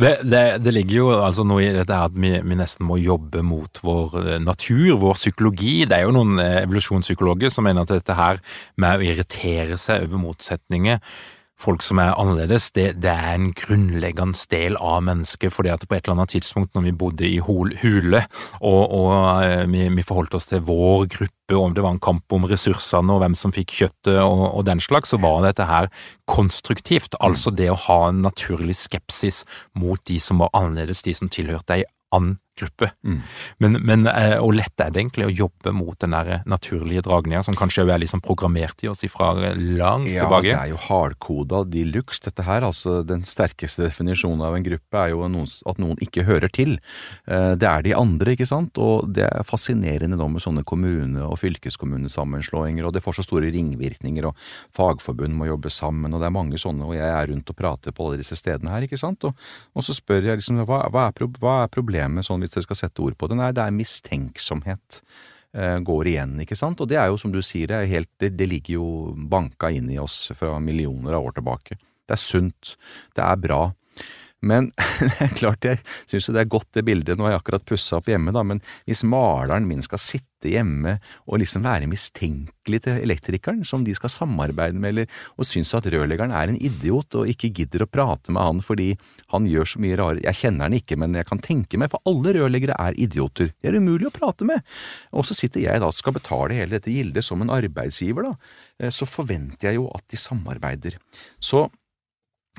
Det, 0.00 0.10
det, 0.22 0.42
det, 0.64 0.72
ligger 0.72 0.96
jo 0.96 1.06
altså 1.16 1.44
noe 1.44 1.64
i 1.64 1.72
dette 1.74 1.96
at 1.96 2.14
vi, 2.14 2.30
vi, 2.44 2.56
nesten 2.56 2.86
må 2.88 2.98
jobbe 3.00 3.42
mot 3.44 3.80
vår 3.84 4.14
eh, 4.20 4.38
natur, 4.40 4.94
vår 5.02 5.18
psykologi. 5.18 5.74
Det 5.88 5.98
er 5.98 6.06
jo 6.06 6.14
noen 6.14 6.40
eh, 6.40 6.62
evolusjonspsykologer 6.62 7.52
som 7.52 7.66
mener 7.66 7.84
at 7.84 7.92
dette 7.92 8.16
her 8.16 8.40
med 8.80 9.00
å 9.00 9.08
irritere 9.10 9.76
seg 9.80 10.06
over 10.06 10.22
motsetninger 10.22 11.02
folk 11.60 11.84
som 11.84 12.00
er 12.02 12.16
annerledes, 12.18 12.70
det, 12.76 12.86
det, 13.04 13.10
er 13.12 13.36
en 13.36 13.50
grunnleggende 13.56 14.38
del 14.52 14.78
av 14.80 15.02
mennesket. 15.06 15.52
fordi 15.52 15.72
at 15.72 15.86
på 15.86 15.96
et 15.96 16.04
eller 16.04 16.18
annet 16.18 16.34
tidspunkt 16.36 16.74
når 16.74 16.86
vi 16.88 16.96
bodde 17.02 17.28
i 17.28 17.38
hule, 17.44 18.24
og, 18.60 18.82
og 18.90 19.12
eh, 19.44 19.66
vi, 19.70 19.86
vi, 19.88 20.06
forholdt 20.06 20.34
oss 20.38 20.50
til 20.50 20.64
vår 20.66 21.06
gruppe, 21.12 21.56
om 21.56 21.74
det 21.74 21.82
var 21.82 21.96
en 21.96 22.02
kamp 22.02 22.32
om 22.32 22.46
ressursene 22.46 23.12
og 23.12 23.24
hvem 23.24 23.34
som 23.34 23.52
fikk 23.52 23.72
kjøttet 23.74 24.20
og, 24.22 24.44
og 24.54 24.66
den 24.68 24.80
slags, 24.80 25.10
så 25.10 25.18
var 25.20 25.42
dette 25.44 25.66
her 25.66 25.90
konstruktivt. 26.30 27.18
Altså 27.20 27.50
det 27.50 27.70
å 27.72 27.80
ha 27.88 28.02
en 28.08 28.22
naturlig 28.22 28.78
skepsis 28.78 29.44
mot 29.74 30.00
de 30.06 30.20
som 30.22 30.42
var 30.42 30.54
annerledes, 30.54 31.02
de 31.02 31.16
som 31.16 31.32
tilhørte 31.32 31.80
ei 31.80 31.88
annen 32.14 32.38
gruppe. 32.58 32.90
Mm. 33.06 33.20
Men, 33.58 33.78
men 33.86 34.06
og 34.40 34.52
lett 34.56 34.80
er 34.82 34.92
det 34.92 35.02
egentlig 35.02 35.28
å 35.28 35.32
jobbe 35.32 35.72
mot 35.76 35.98
den 36.00 36.14
der 36.14 36.42
naturlige 36.48 37.04
dragninga, 37.06 37.42
som 37.46 37.56
kanskje 37.58 37.86
er 37.86 38.02
liksom 38.02 38.22
programmert 38.24 38.82
i 38.84 38.90
oss 38.90 39.04
ifra 39.06 39.32
langt 39.56 40.10
ja, 40.10 40.24
tilbake? 40.24 40.50
Ja, 40.50 40.60
det 40.60 40.62
er 40.62 40.72
jo 40.74 40.80
hardkoda 40.88 41.62
de 41.70 41.84
luxe, 41.88 42.22
dette 42.26 42.44
her. 42.46 42.66
Altså, 42.66 43.00
den 43.06 43.24
sterkeste 43.28 43.86
definisjonen 43.86 44.44
av 44.46 44.56
en 44.56 44.66
gruppe 44.66 45.00
er 45.00 45.12
jo 45.14 45.28
noen, 45.30 45.48
at 45.70 45.80
noen 45.82 46.00
ikke 46.04 46.26
hører 46.28 46.52
til. 46.52 46.76
Eh, 47.26 47.52
det 47.60 47.68
er 47.68 47.86
de 47.86 47.94
andre, 47.96 48.34
ikke 48.36 48.48
sant. 48.48 48.78
Og 48.80 49.08
det 49.14 49.26
er 49.28 49.46
fascinerende 49.48 50.18
nå 50.20 50.28
med 50.34 50.44
sånne 50.44 50.64
kommune- 50.68 51.26
og 51.26 51.38
fylkeskommunesammenslåinger, 51.42 52.86
og 52.86 52.94
det 52.96 53.04
får 53.04 53.20
så 53.20 53.26
store 53.26 53.52
ringvirkninger, 53.54 54.26
og 54.28 54.36
fagforbund 54.76 55.36
må 55.36 55.48
jobbe 55.50 55.72
sammen, 55.72 56.12
og 56.14 56.22
det 56.22 56.30
er 56.30 56.36
mange 56.36 56.60
sånne, 56.60 56.86
og 56.88 56.96
jeg 56.98 57.08
er 57.08 57.30
rundt 57.32 57.52
og 57.52 57.58
prater 57.58 57.94
på 57.96 58.08
alle 58.08 58.20
disse 58.20 58.38
stedene 58.38 58.72
her, 58.74 58.86
ikke 58.86 59.00
sant. 59.00 59.24
Og, 59.28 59.48
og 59.74 59.86
så 59.86 59.96
spør 59.96 60.30
jeg 60.30 60.40
liksom 60.40 60.62
hva, 60.68 60.82
hva, 60.92 61.08
er, 61.08 61.28
hva 61.40 61.56
er 61.64 61.72
problemet 61.72 62.26
sånn 62.26 62.44
hvis 62.50 62.58
dere 62.58 62.68
skal 62.68 62.80
sette 62.82 63.04
ord 63.06 63.16
på 63.18 63.30
det. 63.30 63.38
Nei, 63.38 63.52
det 63.54 63.62
er 63.64 63.76
mistenksomhet 63.76 65.00
eh, 65.54 65.78
går 65.86 66.10
igjen, 66.12 66.34
ikke 66.44 66.58
sant. 66.58 66.82
Og 66.82 66.90
det 66.90 66.98
er 67.00 67.10
jo 67.10 67.20
som 67.20 67.34
du 67.34 67.40
sier, 67.44 67.70
det, 67.70 67.84
helt, 67.90 68.10
det, 68.20 68.34
det 68.38 68.48
ligger 68.50 68.80
jo 68.80 68.88
banka 69.30 69.70
inn 69.74 69.90
i 69.92 70.00
oss 70.02 70.32
fra 70.34 70.58
millioner 70.62 71.16
av 71.16 71.30
år 71.30 71.38
tilbake. 71.38 71.78
Det 72.04 72.16
er 72.16 72.22
sunt. 72.22 72.74
Det 73.14 73.22
er 73.22 73.38
bra. 73.38 73.62
Men 74.40 74.70
det 75.00 75.26
er 75.26 75.36
klart 75.36 75.66
jeg 75.68 75.82
syns 76.08 76.28
jo 76.28 76.34
det 76.36 76.44
er 76.44 76.52
godt 76.52 76.70
det 76.76 76.86
bildet, 76.88 77.18
nå 77.18 77.26
har 77.26 77.36
jeg 77.36 77.42
akkurat 77.42 77.66
pussa 77.68 77.98
opp 77.98 78.08
hjemme, 78.08 78.32
da, 78.32 78.44
men 78.46 78.62
hvis 78.88 79.04
maleren 79.08 79.68
min 79.68 79.84
skal 79.84 80.00
sitte 80.00 80.48
hjemme 80.48 80.94
og 81.28 81.42
liksom 81.42 81.66
være 81.66 81.88
mistenkelig 81.90 82.80
til 82.86 83.02
elektrikeren 83.04 83.60
som 83.68 83.84
de 83.84 83.92
skal 83.96 84.12
samarbeide 84.12 84.80
med, 84.80 84.94
eller 84.94 85.18
og 85.36 85.48
synes 85.48 85.74
at 85.76 85.88
rørleggeren 85.92 86.32
er 86.32 86.48
en 86.48 86.56
idiot 86.56 87.18
og 87.20 87.28
ikke 87.28 87.52
gidder 87.58 87.84
å 87.84 87.90
prate 87.90 88.32
med 88.32 88.46
han 88.46 88.62
fordi 88.64 88.94
han 89.34 89.48
gjør 89.50 89.68
så 89.68 89.82
mye 89.84 89.98
rare 90.00 90.24
Jeg 90.24 90.38
kjenner 90.40 90.66
han 90.66 90.78
ikke, 90.78 90.96
men 91.00 91.18
jeg 91.18 91.28
kan 91.28 91.42
tenke 91.44 91.80
meg, 91.80 91.92
for 91.92 92.02
alle 92.08 92.32
rørleggere 92.38 92.78
er 92.80 92.96
idioter. 92.98 93.52
Det 93.60 93.70
er 93.70 93.78
umulig 93.78 94.08
å 94.08 94.14
prate 94.14 94.48
med. 94.48 94.64
Og 95.12 95.28
så 95.28 95.36
sitter 95.36 95.62
jeg 95.62 95.82
da 95.82 95.90
og 95.90 95.96
skal 95.96 96.16
betale 96.16 96.56
hele 96.56 96.78
dette 96.78 96.92
gildet 96.92 97.26
som 97.26 97.42
en 97.44 97.52
arbeidsgiver, 97.52 98.26
da. 98.26 98.34
Eh, 98.80 98.90
så 98.94 99.06
forventer 99.08 99.70
jeg 99.70 99.78
jo 99.78 99.86
at 99.94 100.06
de 100.10 100.18
samarbeider. 100.18 100.96
Så 101.38 101.68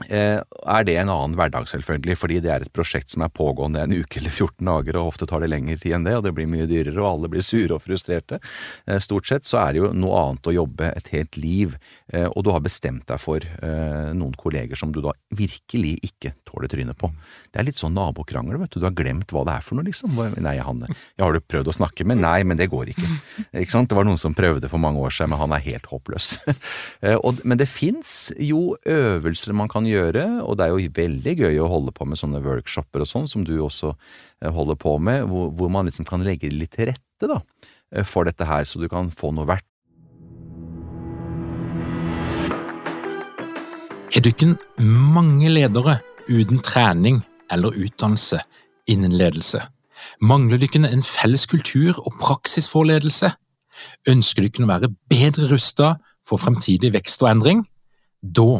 er 0.10 0.86
det 0.88 0.96
en 0.98 1.12
annen 1.12 1.36
hverdag, 1.38 1.68
selvfølgelig, 1.70 2.16
fordi 2.18 2.40
det 2.44 2.52
er 2.54 2.64
et 2.64 2.74
prosjekt 2.74 3.12
som 3.12 3.26
er 3.26 3.34
pågående 3.34 3.84
en 3.84 3.94
uke 3.94 4.22
eller 4.22 4.32
14 4.32 4.66
dager, 4.66 4.98
og 4.98 5.12
ofte 5.12 5.28
tar 5.30 5.44
det 5.44 5.52
lengre 5.52 5.78
tid 5.82 5.98
enn 5.98 6.06
det, 6.08 6.16
og 6.18 6.24
det 6.26 6.34
blir 6.38 6.50
mye 6.50 6.68
dyrere, 6.70 6.98
og 7.02 7.10
alle 7.10 7.32
blir 7.34 7.44
sure 7.46 7.76
og 7.76 7.84
frustrerte. 7.84 8.40
Eh, 8.88 9.02
stort 9.04 9.28
sett 9.28 9.48
så 9.48 9.60
er 9.62 9.74
det 9.74 9.82
jo 9.82 9.92
noe 9.94 10.22
annet 10.22 10.48
å 10.48 10.56
jobbe 10.56 10.90
et 10.96 11.12
helt 11.14 11.38
liv, 11.38 11.76
eh, 12.14 12.28
og 12.30 12.46
du 12.48 12.52
har 12.56 12.64
bestemt 12.64 13.06
deg 13.10 13.20
for 13.22 13.44
noen 13.62 14.34
kolleger 14.38 14.78
som 14.80 14.92
du 14.94 15.00
da 15.04 15.12
virkelig 15.36 15.94
ikke 16.06 16.32
tåler 16.48 16.70
trynet 16.72 16.98
på. 16.98 17.10
Det 17.52 17.62
er 17.62 17.68
litt 17.68 17.80
sånn 17.80 17.94
nabokrangel, 17.96 18.58
vet 18.62 18.74
du, 18.74 18.80
du 18.82 18.88
har 18.88 18.96
glemt 18.96 19.32
hva 19.34 19.44
det 19.48 19.58
er 19.58 19.66
for 19.66 19.78
noe, 19.78 19.86
liksom. 19.88 20.16
Nei, 20.42 20.56
Hanne, 20.64 20.90
ja, 20.92 21.26
har 21.26 21.36
du 21.36 21.42
prøvd 21.44 21.72
å 21.72 21.76
snakke 21.76 22.06
med? 22.08 22.22
Nei, 22.24 22.42
men 22.48 22.60
det 22.60 22.70
går 22.72 22.94
ikke. 22.94 23.10
Ikke 23.62 23.74
sant? 23.74 23.90
Det 23.92 23.98
var 23.98 24.08
noen 24.08 24.20
som 24.22 24.36
prøvde 24.38 24.72
for 24.72 24.82
mange 24.82 25.02
år 25.04 25.14
siden, 25.16 25.34
men 25.34 25.42
han 25.44 25.56
er 25.56 25.64
helt 25.68 25.90
håpløs. 25.92 26.34
Men 27.52 27.58
det 27.60 27.68
fins 27.70 28.32
jo 28.40 28.76
øvelser 28.88 29.56
man 29.58 29.70
kan 29.82 29.90
gjøre, 29.90 30.26
og 30.46 30.58
det 30.58 30.68
er 30.68 30.76
jo 30.76 30.94
veldig 30.94 31.34
gøy 31.42 31.60
å 31.62 31.70
holde 31.72 31.92
på 31.96 32.06
med 32.06 32.20
sånne 32.20 32.42
workshoper 32.44 33.02
og 33.02 33.10
sånn, 33.10 33.28
som 33.28 33.44
du 33.46 33.56
også 33.62 33.94
eh, 34.44 34.52
holder 34.54 34.78
på 34.78 34.98
med, 35.02 35.26
hvor, 35.30 35.50
hvor 35.58 35.72
man 35.74 35.90
liksom 35.90 36.06
kan 36.06 36.22
legge 36.24 36.52
litt 36.54 36.76
til 36.76 36.92
rette 36.92 37.30
da, 37.30 37.40
eh, 37.96 38.06
for 38.06 38.30
dette 38.30 38.46
her, 38.46 38.66
så 38.66 38.82
du 38.82 38.88
kan 38.92 39.10
få 39.10 39.34
noe 39.34 39.48
verdt. 39.50 39.66
Er 44.12 44.22
du 44.22 44.30
ikke 44.30 44.54
mange 44.78 45.50
ledere 45.50 45.98
uten 46.28 46.60
trening 46.62 47.22
eller 47.50 47.74
utdannelse 47.74 48.42
innen 48.92 49.16
ledelse? 49.18 49.64
Mangler 50.22 50.60
dykken 50.62 50.86
en 50.86 51.06
felles 51.06 51.48
kultur 51.50 51.96
og 52.04 52.18
praksis 52.20 52.68
for 52.70 52.86
ledelse? 52.86 53.32
Ønsker 54.10 54.46
dykken 54.46 54.68
å 54.68 54.74
være 54.74 54.92
bedre 55.10 55.48
rusta 55.54 55.96
for 56.28 56.42
fremtidig 56.42 56.92
vekst 56.94 57.24
og 57.24 57.32
endring? 57.32 57.64
Da 58.22 58.60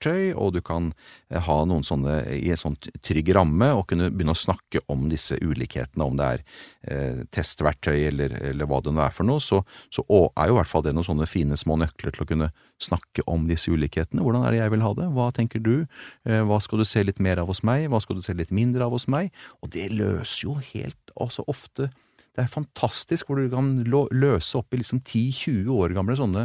verktøy, 0.00 0.34
og 0.34 0.54
du 0.54 0.60
kan 0.62 0.92
eh, 1.30 1.40
ha 1.40 1.64
noen 1.64 1.84
sånne 1.84 2.24
i 2.32 2.50
en 2.50 2.56
sånn 2.56 2.76
trygg 3.02 3.32
ramme 3.34 3.72
og 3.74 3.88
kunne 3.88 4.10
begynne 4.10 4.32
å 4.32 4.38
snakke 4.38 4.80
om 4.88 5.08
disse 5.08 5.36
ulikhetene, 5.36 6.04
om 6.04 6.16
det 6.16 6.26
er 6.26 6.44
eh, 6.82 7.22
testverktøy 7.30 8.08
eller, 8.08 8.30
eller, 8.50 8.66
hva 8.66 8.80
det 8.80 8.92
nå 8.92 9.02
er 9.04 9.12
for 9.12 9.26
noe, 9.26 9.40
så, 9.40 9.62
så 9.90 10.04
er 10.08 10.48
jo 10.48 10.56
i 10.56 10.58
hvert 10.58 10.70
fall 10.70 10.84
det 10.84 10.94
noen 10.94 11.06
sånne 11.06 11.28
fine 11.28 11.56
små 11.56 11.76
nøkler 11.80 12.12
til 12.12 12.24
å 12.24 12.28
kunne 12.28 12.50
snakke 12.80 13.22
om 13.26 13.46
disse 13.48 13.70
ulikhetene. 13.70 14.22
Hvordan 14.22 14.46
er 14.46 14.52
det 14.52 14.62
jeg 14.62 14.74
vil 14.74 14.84
ha 14.84 14.92
det? 14.96 15.08
Hva 15.16 15.30
tenker 15.36 15.64
du? 15.64 15.74
Eh, 16.24 16.42
hva 16.48 16.60
skal 16.60 16.80
du 16.80 16.88
se 16.88 17.04
litt 17.04 17.20
mer 17.20 17.42
av 17.42 17.50
hos 17.50 17.64
meg? 17.66 17.90
Hva 17.90 18.00
skal 18.02 18.18
du 18.18 18.24
se 18.24 18.36
litt 18.36 18.52
mindre 18.54 18.86
av 18.86 18.96
hos 18.96 19.08
meg? 19.10 19.34
Og 19.60 19.72
det 19.74 19.90
løser 19.92 20.46
jo 20.48 20.60
helt, 20.72 21.00
altså 21.16 21.44
ofte 21.50 21.92
det 22.38 22.44
er 22.44 22.52
fantastisk 22.52 23.26
hvor 23.26 23.40
du 23.40 23.50
kan 23.50 23.80
løse 23.82 24.54
opp 24.56 24.70
i 24.70 24.78
liksom 24.78 25.00
10-20 25.02 25.66
år 25.74 25.96
gamle 25.96 26.14
sånne 26.16 26.44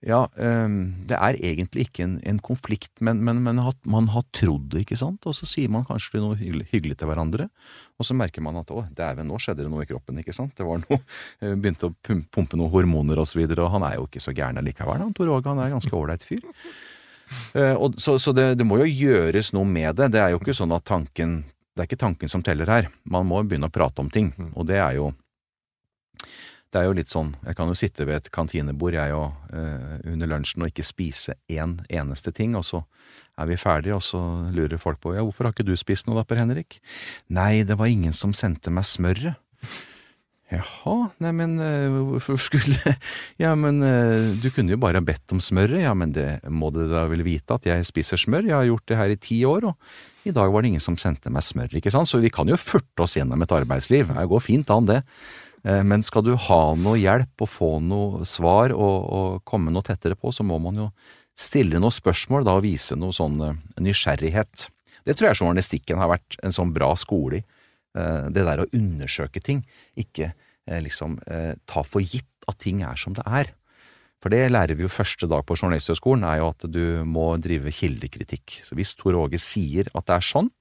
ja, 0.00 0.22
um, 0.32 0.76
det 1.04 1.16
er 1.16 1.36
egentlig 1.44 1.84
ikke 1.84 2.06
en, 2.06 2.14
en 2.24 2.38
konflikt, 2.40 2.92
men, 3.04 3.18
men, 3.24 3.42
men 3.44 3.58
hat, 3.60 3.76
man 3.84 4.06
har 4.14 4.24
trodd 4.32 4.70
det, 4.72 4.86
ikke 4.86 4.96
sant? 4.96 5.26
Og 5.28 5.36
så 5.36 5.48
sier 5.48 5.68
man 5.72 5.84
kanskje 5.84 6.22
noe 6.22 6.38
hyggelig, 6.40 6.70
hyggelig 6.70 6.96
til 7.02 7.10
hverandre, 7.10 7.50
og 8.00 8.08
så 8.08 8.16
merker 8.16 8.44
man 8.44 8.56
at 8.62 8.72
å, 8.72 8.86
dæven, 8.96 9.28
nå 9.28 9.36
skjedde 9.42 9.66
det 9.66 9.72
noe 9.72 9.84
i 9.84 9.90
kroppen, 9.90 10.22
ikke 10.22 10.32
sant? 10.36 10.54
Det 10.56 10.64
var 10.64 10.80
noe, 10.80 11.02
eh, 11.44 11.52
begynte 11.52 11.90
å 11.90 11.94
pumpe 12.00 12.56
noen 12.56 12.72
hormoner 12.72 13.20
og 13.20 13.28
så 13.28 13.42
videre, 13.42 13.66
og 13.66 13.76
han 13.76 13.84
er 13.90 13.98
jo 13.98 14.08
ikke 14.08 14.24
så 14.24 14.32
gæren 14.32 14.62
allikevel, 14.62 15.04
han 15.04 15.12
Tor 15.16 15.34
Åge, 15.36 15.52
han 15.52 15.60
er 15.60 15.68
en 15.68 15.76
ganske 15.76 15.96
ålreit 16.00 16.24
fyr. 16.24 16.48
Uh, 17.52 17.76
og, 17.76 18.00
så, 18.00 18.16
så 18.18 18.32
det, 18.34 18.54
det, 18.58 18.66
må 18.66 18.80
jo 18.80 18.88
gjøres 18.88 19.52
noe 19.54 19.68
med 19.68 20.00
det. 20.00 20.08
Det 20.16 20.22
er 20.22 20.32
jo 20.32 20.40
ikke 20.40 20.56
sånn 20.56 20.72
at 20.74 20.82
tanken 20.88 21.42
Det 21.70 21.84
er 21.84 21.86
ikke 21.86 22.00
tanken 22.00 22.32
som 22.32 22.42
teller 22.42 22.66
her. 22.66 22.88
Man 23.06 23.28
må 23.28 23.38
begynne 23.46 23.68
å 23.70 23.72
prate 23.72 24.02
om 24.02 24.08
ting, 24.10 24.32
mm. 24.34 24.48
og 24.58 24.66
det 24.66 24.80
er 24.82 24.96
jo 24.96 25.12
det 26.70 26.80
er 26.80 26.86
jo 26.86 26.94
litt 26.94 27.10
sånn, 27.10 27.32
jeg 27.42 27.56
kan 27.58 27.70
jo 27.70 27.78
sitte 27.78 28.06
ved 28.06 28.20
et 28.20 28.30
kantinebord 28.34 28.94
jeg 28.94 29.14
og 29.16 29.34
uh, 29.50 29.98
under 30.06 30.30
lunsjen 30.30 30.62
og 30.62 30.70
ikke 30.70 30.86
spise 30.86 31.34
én 31.50 31.58
en 31.60 31.76
eneste 31.90 32.32
ting, 32.34 32.54
og 32.58 32.64
så 32.66 32.84
er 33.40 33.48
vi 33.50 33.58
ferdige, 33.58 33.96
og 33.96 34.04
så 34.04 34.20
lurer 34.54 34.80
folk 34.80 35.00
på 35.02 35.16
ja, 35.16 35.24
hvorfor 35.26 35.48
har 35.48 35.54
ikke 35.54 35.66
du 35.66 35.74
spist 35.78 36.06
noe 36.06 36.20
da, 36.20 36.26
Per 36.28 36.38
Henrik? 36.38 36.78
Nei, 37.32 37.64
det 37.66 37.78
var 37.80 37.90
ingen 37.90 38.14
som 38.16 38.34
sendte 38.36 38.72
meg 38.74 38.86
smøret. 38.86 39.40
Jaha, 40.50 40.94
nei, 41.22 41.30
men 41.38 41.58
uh, 41.62 41.98
hvorfor 42.08 42.38
skulle 42.42 42.94
Ja, 43.42 43.52
men 43.58 43.82
uh, 43.86 44.30
du 44.42 44.48
kunne 44.54 44.74
jo 44.74 44.80
bare 44.82 44.98
ha 44.98 45.04
bedt 45.04 45.34
om 45.34 45.42
smøret, 45.42 45.78
ja, 45.84 45.92
men 45.94 46.14
det 46.14 46.40
må 46.50 46.72
du 46.74 46.84
da 46.90 47.04
vel 47.10 47.22
vite 47.26 47.58
at 47.58 47.66
jeg 47.66 47.86
spiser 47.86 48.18
smør, 48.18 48.46
jeg 48.46 48.56
har 48.56 48.70
gjort 48.70 48.88
det 48.90 48.98
her 48.98 49.14
i 49.14 49.20
ti 49.20 49.42
år, 49.46 49.70
og 49.70 50.26
i 50.26 50.34
dag 50.34 50.50
var 50.52 50.62
det 50.62 50.72
ingen 50.72 50.86
som 50.86 50.98
sendte 51.00 51.30
meg 51.34 51.46
smør, 51.46 51.78
ikke 51.78 51.94
sant, 51.94 52.10
så 52.10 52.22
vi 52.22 52.30
kan 52.34 52.50
jo 52.50 52.58
furte 52.58 53.06
oss 53.06 53.14
gjennom 53.18 53.42
et 53.42 53.54
arbeidsliv, 53.58 54.10
det 54.14 54.26
går 54.30 54.42
fint 54.42 54.74
an 54.74 54.90
det. 54.90 55.04
Eh, 55.64 55.82
men 55.84 56.04
skal 56.06 56.24
du 56.24 56.34
ha 56.48 56.60
noe 56.78 56.98
hjelp 57.00 57.44
og 57.44 57.50
få 57.50 57.70
noe 57.84 58.26
svar 58.28 58.74
og, 58.76 58.98
og, 59.04 59.40
komme 59.48 59.72
noe 59.72 59.84
tettere 59.86 60.16
på, 60.16 60.32
så 60.32 60.46
må 60.46 60.60
man 60.62 60.84
jo 60.84 60.90
stille 61.38 61.80
noen 61.80 61.94
spørsmål 61.94 62.46
da 62.46 62.56
og 62.58 62.64
vise 62.66 62.96
noe 62.98 63.16
sånn 63.16 63.40
eh, 63.44 63.62
nysgjerrighet. 63.82 64.68
Det 65.06 65.16
tror 65.16 65.30
jeg 65.30 65.40
journalistikken 65.42 66.00
har 66.00 66.12
vært 66.12 66.38
en 66.44 66.54
sånn 66.54 66.74
bra 66.76 66.92
skole 66.98 67.40
i. 67.40 67.44
Eh, 67.98 68.28
det 68.32 68.46
der 68.46 68.64
å 68.64 68.70
undersøke 68.76 69.42
ting, 69.44 69.64
ikke 69.98 70.34
liksom 70.70 71.16
ta 71.66 71.80
for 71.82 72.04
gitt 72.04 72.44
at 72.46 72.60
ting 72.62 72.84
er 72.86 72.98
som 73.00 73.14
det 73.16 73.24
er. 73.26 73.48
For 74.22 74.30
det 74.30 74.52
lærer 74.52 74.76
vi 74.78 74.84
jo 74.84 74.92
første 74.92 75.26
dag 75.26 75.42
på 75.48 75.56
Journalisthøgskolen, 75.56 76.22
er 76.28 76.36
jo 76.38 76.50
at 76.52 76.66
du 76.70 77.00
må 77.08 77.24
drive 77.42 77.72
kildekritikk. 77.74 78.60
Så 78.62 78.76
hvis 78.78 78.92
Tor 78.94 79.16
Åge 79.18 79.40
sier 79.42 79.88
at 79.96 80.06
det 80.06 80.18
er 80.20 80.28
sånn, 80.28 80.52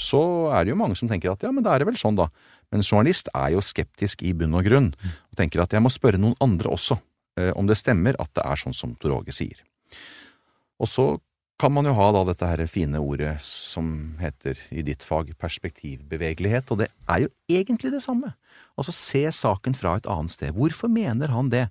så 0.00 0.22
er 0.54 0.64
det 0.64 0.72
jo 0.72 0.78
mange 0.80 0.96
som 0.96 1.10
tenker 1.10 1.34
at 1.34 1.44
ja, 1.44 1.50
men 1.52 1.66
da 1.66 1.74
er 1.74 1.82
det 1.82 1.90
vel 1.90 1.98
sånn, 2.00 2.16
da. 2.16 2.30
Men 2.70 2.84
journalist 2.86 3.30
er 3.34 3.54
jo 3.54 3.62
skeptisk 3.64 4.22
i 4.26 4.34
bunn 4.36 4.54
og 4.54 4.66
grunn, 4.66 4.92
og 5.30 5.40
tenker 5.40 5.62
at 5.64 5.74
jeg 5.74 5.82
må 5.82 5.90
spørre 5.92 6.20
noen 6.20 6.38
andre 6.42 6.70
også 6.70 6.98
eh, 7.40 7.50
om 7.58 7.66
det 7.66 7.78
stemmer 7.80 8.18
at 8.22 8.30
det 8.38 8.46
er 8.46 8.62
sånn 8.62 8.76
som 8.76 8.94
Tor 9.00 9.18
Åge 9.20 9.34
sier. 9.34 9.58
Og 10.80 10.88
så 10.88 11.08
kan 11.60 11.72
man 11.74 11.84
jo 11.84 11.92
ha 11.92 12.06
da 12.14 12.22
dette 12.24 12.46
her 12.48 12.62
fine 12.72 13.00
ordet 13.04 13.34
som 13.44 14.14
heter 14.20 14.56
i 14.72 14.80
ditt 14.86 15.02
fag 15.04 15.34
perspektivbevegelighet, 15.40 16.70
og 16.72 16.80
det 16.80 16.88
er 17.04 17.26
jo 17.26 17.32
egentlig 17.52 17.92
det 17.92 18.00
samme. 18.04 18.32
Altså 18.80 18.94
se 18.96 19.26
saken 19.36 19.76
fra 19.76 19.98
et 19.98 20.08
annet 20.08 20.32
sted. 20.32 20.54
Hvorfor 20.56 20.88
mener 20.88 21.34
han 21.34 21.50
det? 21.52 21.66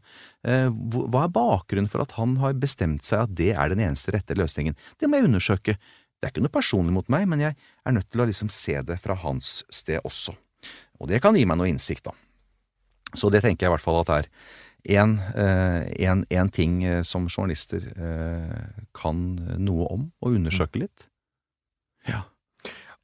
Eh, 0.45 0.67
hva 0.69 1.23
er 1.25 1.33
bakgrunnen 1.33 1.89
for 1.89 2.03
at 2.05 2.13
han 2.19 2.37
har 2.43 2.59
bestemt 2.61 3.07
seg 3.07 3.25
at 3.25 3.33
det 3.39 3.55
er 3.55 3.73
den 3.73 3.81
eneste 3.87 4.13
rette 4.13 4.37
løsningen? 4.37 4.77
Det 5.01 5.09
må 5.09 5.17
jeg 5.17 5.31
undersøke. 5.31 5.79
Det 6.19 6.27
er 6.27 6.35
ikke 6.35 6.45
noe 6.45 6.53
personlig 6.53 6.93
mot 6.93 7.09
meg, 7.09 7.25
men 7.31 7.47
jeg 7.47 7.57
er 7.57 7.95
nødt 7.95 8.11
til 8.11 8.21
å 8.21 8.29
liksom 8.29 8.53
se 8.53 8.77
det 8.85 8.99
fra 9.01 9.17
hans 9.23 9.63
sted 9.73 10.03
også. 10.05 10.35
Og 10.99 11.09
det 11.11 11.21
kan 11.23 11.37
gi 11.37 11.45
meg 11.47 11.59
noe 11.59 11.69
innsikt, 11.71 12.09
da. 12.09 12.15
Så 13.17 13.31
det 13.33 13.41
tenker 13.45 13.65
jeg 13.65 13.71
i 13.71 13.75
hvert 13.75 13.85
fall 13.85 14.01
at 14.03 14.11
er 14.15 14.27
en, 14.99 15.17
en, 15.33 16.25
en 16.29 16.49
ting 16.53 16.81
som 17.07 17.25
journalister 17.27 17.87
kan 18.95 19.23
noe 19.59 19.87
om, 19.91 20.09
og 20.21 20.35
undersøke 20.37 20.83
litt. 20.83 21.07
Ja. 22.07 22.23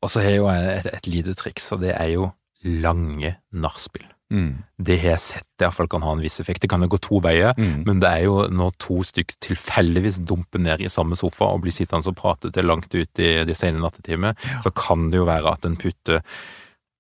Og 0.04 0.12
så 0.12 0.22
har 0.22 0.36
jeg 0.36 0.44
jo 0.44 0.50
et, 0.52 0.92
et 0.92 1.10
lite 1.10 1.34
triks, 1.38 1.72
og 1.74 1.82
det 1.82 1.96
er 1.98 2.12
jo 2.14 2.30
lange 2.66 3.36
nachspiel. 3.56 4.06
Mm. 4.34 4.64
Det 4.82 4.98
har 5.04 5.12
jeg 5.14 5.22
sett 5.22 5.48
det 5.60 5.68
iallfall 5.68 5.90
kan 5.92 6.04
ha 6.04 6.16
en 6.16 6.24
viss 6.24 6.40
effekt. 6.42 6.64
Det 6.64 6.70
kan 6.72 6.82
jo 6.82 6.90
gå 6.96 7.00
to 7.04 7.20
veier, 7.24 7.54
mm. 7.58 7.86
men 7.86 8.02
det 8.02 8.10
er 8.10 8.26
jo 8.26 8.38
når 8.50 8.74
to 8.82 9.00
stykk 9.06 9.36
tilfeldigvis 9.44 10.20
dumper 10.28 10.64
ned 10.66 10.82
i 10.82 10.92
samme 10.92 11.18
sofa 11.20 11.52
og 11.54 11.64
blir 11.66 11.76
sittende 11.76 12.10
og 12.10 12.18
prate 12.18 12.52
til 12.54 12.68
langt 12.68 12.94
ut 12.96 13.22
i 13.22 13.32
de 13.46 13.58
sene 13.58 13.82
nattetimer, 13.84 14.34
ja. 14.34 14.62
så 14.66 14.74
kan 14.76 15.10
det 15.12 15.22
jo 15.22 15.30
være 15.30 15.54
at 15.54 15.68
en 15.70 15.78
putter 15.80 16.24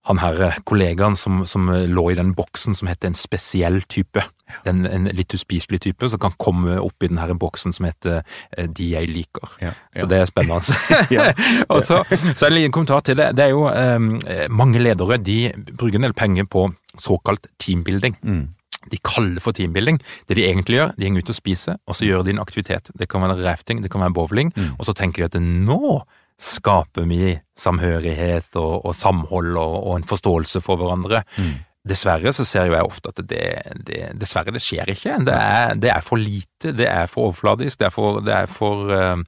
han 0.05 0.21
her 0.21 0.41
eh, 0.47 0.57
kollegaen 0.67 1.17
som, 1.17 1.43
som, 1.49 1.69
lå 1.69 2.09
i 2.11 2.17
den 2.17 2.33
boksen 2.37 2.77
som 2.77 2.89
heter 2.89 3.11
en 3.11 3.17
spesiell 3.17 3.81
type. 3.89 4.23
Den, 4.65 4.85
en 4.85 5.09
litt 5.17 5.33
uspiselig 5.33 5.81
type 5.83 6.07
som 6.09 6.21
kan 6.21 6.35
komme 6.39 6.77
opp 6.79 7.03
i 7.03 7.09
den 7.09 7.17
her 7.17 7.33
boksen 7.33 7.73
som 7.73 7.87
heter 7.87 8.21
eh, 8.55 8.67
De 8.69 8.91
jeg 8.93 9.09
liker. 9.09 9.55
Ja, 9.61 9.73
ja. 9.95 10.03
Så 10.03 10.09
det 10.11 10.19
er 10.19 10.29
spennende. 10.29 11.23
og 11.73 11.81
så, 11.83 12.03
så 12.35 12.47
en 12.47 12.57
liten 12.57 12.75
kommentar 12.75 13.01
til 13.05 13.17
det. 13.19 13.31
Det 13.37 13.47
er 13.47 13.55
jo 13.55 13.65
eh, 13.71 14.45
mange 14.49 14.81
ledere 14.81 15.17
de 15.17 15.39
bruker 15.73 15.99
en 15.99 16.09
del 16.09 16.17
penger 16.17 16.45
på 16.49 16.67
såkalt 17.01 17.49
teambuilding. 17.61 18.19
Mm. 18.21 18.45
De 18.91 18.99
kaller 19.01 19.41
for 19.41 19.55
teambuilding. 19.57 19.97
Det 20.29 20.37
de 20.37 20.45
egentlig 20.45 20.77
gjør, 20.77 20.93
de 20.93 21.07
henger 21.07 21.25
ut 21.25 21.33
og 21.33 21.39
spiser, 21.39 21.79
og 21.89 21.97
så 21.97 22.05
gjør 22.05 22.27
de 22.27 22.35
en 22.35 22.43
aktivitet. 22.43 22.91
Det 22.93 23.09
kan 23.09 23.25
være 23.25 23.41
rafting, 23.41 23.81
det 23.81 23.89
kan 23.91 24.05
være 24.05 24.13
bowling, 24.13 24.53
mm. 24.55 24.75
og 24.77 24.85
så 24.85 24.93
tenker 24.93 25.25
de 25.25 25.31
at 25.31 25.41
nå 25.41 26.03
skaper 26.41 27.08
vi 27.10 27.36
samhørighet 27.58 28.58
og, 28.60 28.86
og 28.86 28.95
samhold 28.95 29.56
og, 29.56 29.78
og, 29.80 29.93
en 30.00 30.10
forståelse 30.10 30.62
for 30.63 30.82
hverandre. 30.82 31.24
Mm. 31.39 31.56
Dessverre 31.86 32.32
så 32.34 32.41
ser 32.50 32.65
jo 32.65 32.74
jeg 32.74 32.88
ofte 32.88 33.12
at 33.12 33.19
det, 33.30 33.48
det 33.86 34.00
dessverre 34.17 34.54
det 34.56 34.62
skjer 34.63 34.89
ikke. 34.95 35.19
Det 35.28 35.36
er, 35.36 35.76
det 35.78 35.91
er, 35.93 36.02
for 36.02 36.17
lite, 36.17 36.74
det 36.74 36.88
er 36.89 37.06
for 37.12 37.30
overfladisk, 37.30 37.78
det 37.80 37.88
er 37.88 37.93
for, 37.93 38.21
det 38.26 38.34
er 38.34 38.50
for 38.50 38.89
uh, 38.89 39.21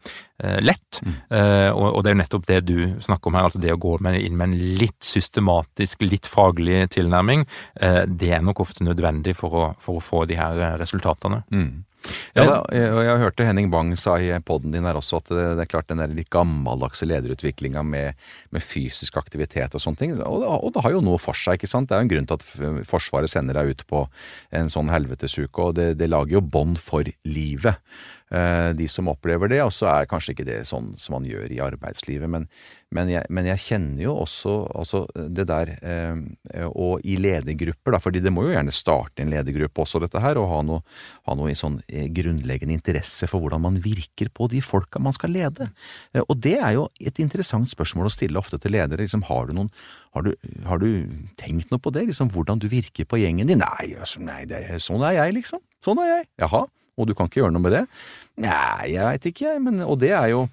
lett. 0.66 1.02
Mm. 1.06 1.14
Uh, 1.30 1.70
og, 1.76 1.86
og, 1.92 2.00
det 2.02 2.10
er 2.10 2.16
jo 2.16 2.22
nettopp 2.24 2.48
det 2.50 2.60
du 2.66 2.80
snakker 3.06 3.30
om 3.30 3.38
her, 3.38 3.50
altså 3.52 3.62
det 3.62 3.76
å 3.76 3.82
gå 3.82 3.94
med, 4.02 4.18
inn 4.26 4.40
med 4.40 4.50
en 4.50 4.74
litt 4.82 4.98
systematisk, 5.06 6.02
litt 6.10 6.26
faglig 6.26 6.88
tilnærming. 6.98 7.46
Uh, 7.78 8.04
det 8.10 8.34
er 8.34 8.42
nok 8.46 8.66
ofte 8.66 8.88
nødvendig 8.88 9.38
for 9.38 9.54
å, 9.54 9.68
for 9.84 10.02
å 10.02 10.08
få 10.08 10.26
de 10.26 10.42
her 10.42 10.82
resultatene. 10.82 11.44
Mm. 11.54 11.86
Ja, 12.38 12.46
da, 12.46 12.58
og 12.64 13.02
jeg 13.04 13.22
hørte 13.24 13.48
Henning 13.48 13.70
Bang 13.74 13.94
sa 14.00 14.18
i 14.22 14.32
poden 14.46 14.74
din 14.74 14.88
her 14.88 15.00
også 15.00 15.22
at 15.22 15.32
det, 15.32 15.46
det, 15.58 15.66
er 15.66 15.72
klart 15.72 15.90
den 15.92 16.02
der 16.02 16.14
litt 16.14 16.32
gammeldagse 16.34 17.08
lederutviklinga 17.10 17.84
med, 17.86 18.18
med, 18.54 18.64
fysisk 18.64 19.18
aktivitet 19.20 19.76
og 19.78 19.84
sånne 19.84 20.02
ting, 20.02 20.18
og 20.22 20.46
og 20.48 20.74
det, 20.74 20.84
har 20.86 20.96
jo 20.96 21.04
noe 21.04 21.20
for 21.22 21.38
seg, 21.38 21.58
ikke 21.58 21.70
sant. 21.70 21.90
Det 21.90 21.96
er 21.96 22.02
jo 22.02 22.08
en 22.08 22.12
grunn 22.12 22.28
til 22.30 22.38
at 22.38 22.86
Forsvaret 22.90 23.32
sender 23.32 23.58
deg 23.58 23.74
ut 23.74 23.84
på 23.90 24.04
en 24.56 24.72
sånn 24.72 24.92
helvetesuke, 24.92 25.70
og 25.70 25.78
det, 25.80 25.90
det 26.00 26.10
lager 26.12 26.38
jo 26.38 26.44
bånd 26.44 26.80
for 26.82 27.08
livet. 27.28 27.82
Eh, 28.28 28.74
de 28.76 28.88
som 28.92 29.08
opplever 29.08 29.48
det, 29.48 29.62
og 29.64 29.72
så 29.72 29.88
er 29.88 30.08
kanskje 30.12 30.34
ikke 30.34 30.46
det 30.50 30.58
sånn 30.68 30.90
som 31.00 31.16
man 31.16 31.28
gjør 31.28 31.48
i 31.54 31.62
arbeidslivet. 31.64 32.28
Men, 32.28 32.48
men, 32.92 33.12
jeg, 33.14 33.24
men 33.32 33.48
jeg, 33.48 33.62
kjenner 33.64 34.04
jo 34.04 34.16
også 34.20 34.56
altså 34.76 35.04
det 35.16 35.46
der 35.48 35.72
eh, 35.80 36.68
Og 36.68 37.06
i 37.08 37.16
ledergrupper, 37.20 37.96
da, 37.96 38.02
fordi 38.04 38.22
det 38.24 38.34
må 38.36 38.44
jo 38.48 38.52
gjerne 38.52 38.76
starte 38.76 39.24
en 39.24 39.32
ledergruppe 39.32 39.84
også, 39.84 40.02
dette 40.04 40.20
her, 40.24 40.40
og 40.42 40.52
ha 40.52 40.60
noe, 40.68 40.84
ha 41.28 41.38
noe 41.40 41.56
sånn 41.56 41.80
eh, 41.88 42.10
grunnleggende 42.12 42.76
interesse 42.76 43.32
for 43.32 43.44
hvordan 43.44 43.64
man 43.64 43.80
virker 43.84 44.32
på 44.36 44.50
de 44.52 44.60
folka 44.64 45.00
man 45.00 45.16
skal 45.16 45.32
lede. 45.32 45.70
Og 46.28 46.36
det 46.44 46.58
er 46.60 46.76
jo 46.76 46.90
et 47.00 47.24
interessant 47.24 47.72
spørsmål 47.72 48.12
å 48.12 48.16
stille 48.18 48.40
ofte 48.40 48.60
til 48.60 48.76
ledere. 48.76 49.08
Liksom, 49.08 49.24
har 49.32 49.48
du 49.48 49.56
noen 49.56 49.72
har 50.18 50.24
du, 50.26 50.32
har 50.66 50.80
du, 50.82 50.88
tenkt 51.38 51.70
noe 51.70 51.80
på 51.84 51.92
det? 51.94 52.08
Liksom, 52.10 52.32
hvordan 52.34 52.60
du 52.60 52.66
virker 52.72 53.06
på 53.06 53.20
gjengen 53.22 53.48
din? 53.48 53.62
Nei, 53.62 53.94
altså, 54.00 54.24
nei 54.24 54.48
det, 54.50 54.64
sånn 54.82 55.04
er 55.06 55.20
jeg, 55.20 55.36
liksom. 55.44 55.62
Sånn 55.86 56.02
er 56.02 56.10
jeg. 56.10 56.28
Jaha 56.42 56.66
og 56.98 57.08
du 57.08 57.14
kan 57.16 57.30
ikke 57.30 57.44
gjøre 57.44 57.54
noe 57.54 57.64
med 57.64 57.76
det? 57.76 57.84
Nei, 58.42 58.92
jeg 58.94 59.06
veit 59.06 59.28
ikke, 59.30 59.46
jeg. 59.48 59.62
Men, 59.66 59.80
og 59.86 60.00
det 60.02 60.12
er 60.18 60.32
jo 60.34 60.44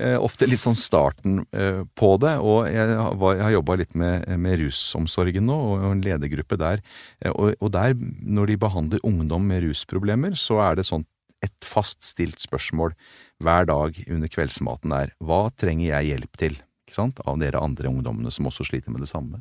eh, 0.00 0.16
ofte 0.16 0.48
litt 0.48 0.62
sånn 0.62 0.78
starten 0.78 1.42
eh, 1.56 1.82
på 1.96 2.10
det. 2.20 2.34
Og 2.40 2.68
jeg, 2.68 2.96
var, 3.20 3.36
jeg 3.36 3.46
har 3.46 3.54
jobba 3.58 3.78
litt 3.80 3.96
med, 4.00 4.26
med, 4.40 4.58
rusomsorgen 4.64 5.48
nå, 5.48 5.58
og, 5.74 5.86
en 5.92 6.04
ledergruppe 6.04 6.58
der. 6.60 6.84
Eh, 7.20 7.32
og, 7.32 7.54
og, 7.60 7.70
der, 7.76 7.96
når 8.20 8.52
de 8.52 8.58
behandler 8.64 9.06
ungdom 9.08 9.48
med 9.48 9.64
rusproblemer, 9.66 10.36
så 10.40 10.60
er 10.70 10.80
det 10.80 10.88
sånn 10.88 11.06
et 11.44 11.64
faststilt 11.64 12.40
spørsmål 12.42 12.92
hver 13.40 13.68
dag 13.70 13.96
under 14.10 14.28
kveldsmaten 14.28 14.92
er 14.92 15.14
hva 15.24 15.46
trenger 15.56 15.86
jeg 15.94 16.10
hjelp 16.12 16.40
til? 16.40 16.58
Ikke 16.84 16.98
sant? 16.98 17.22
Av 17.24 17.38
dere 17.40 17.62
andre 17.62 17.88
ungdommene 17.88 18.32
som 18.34 18.48
også 18.50 18.66
sliter 18.68 18.92
med 18.92 19.04
det 19.04 19.08
samme. 19.08 19.40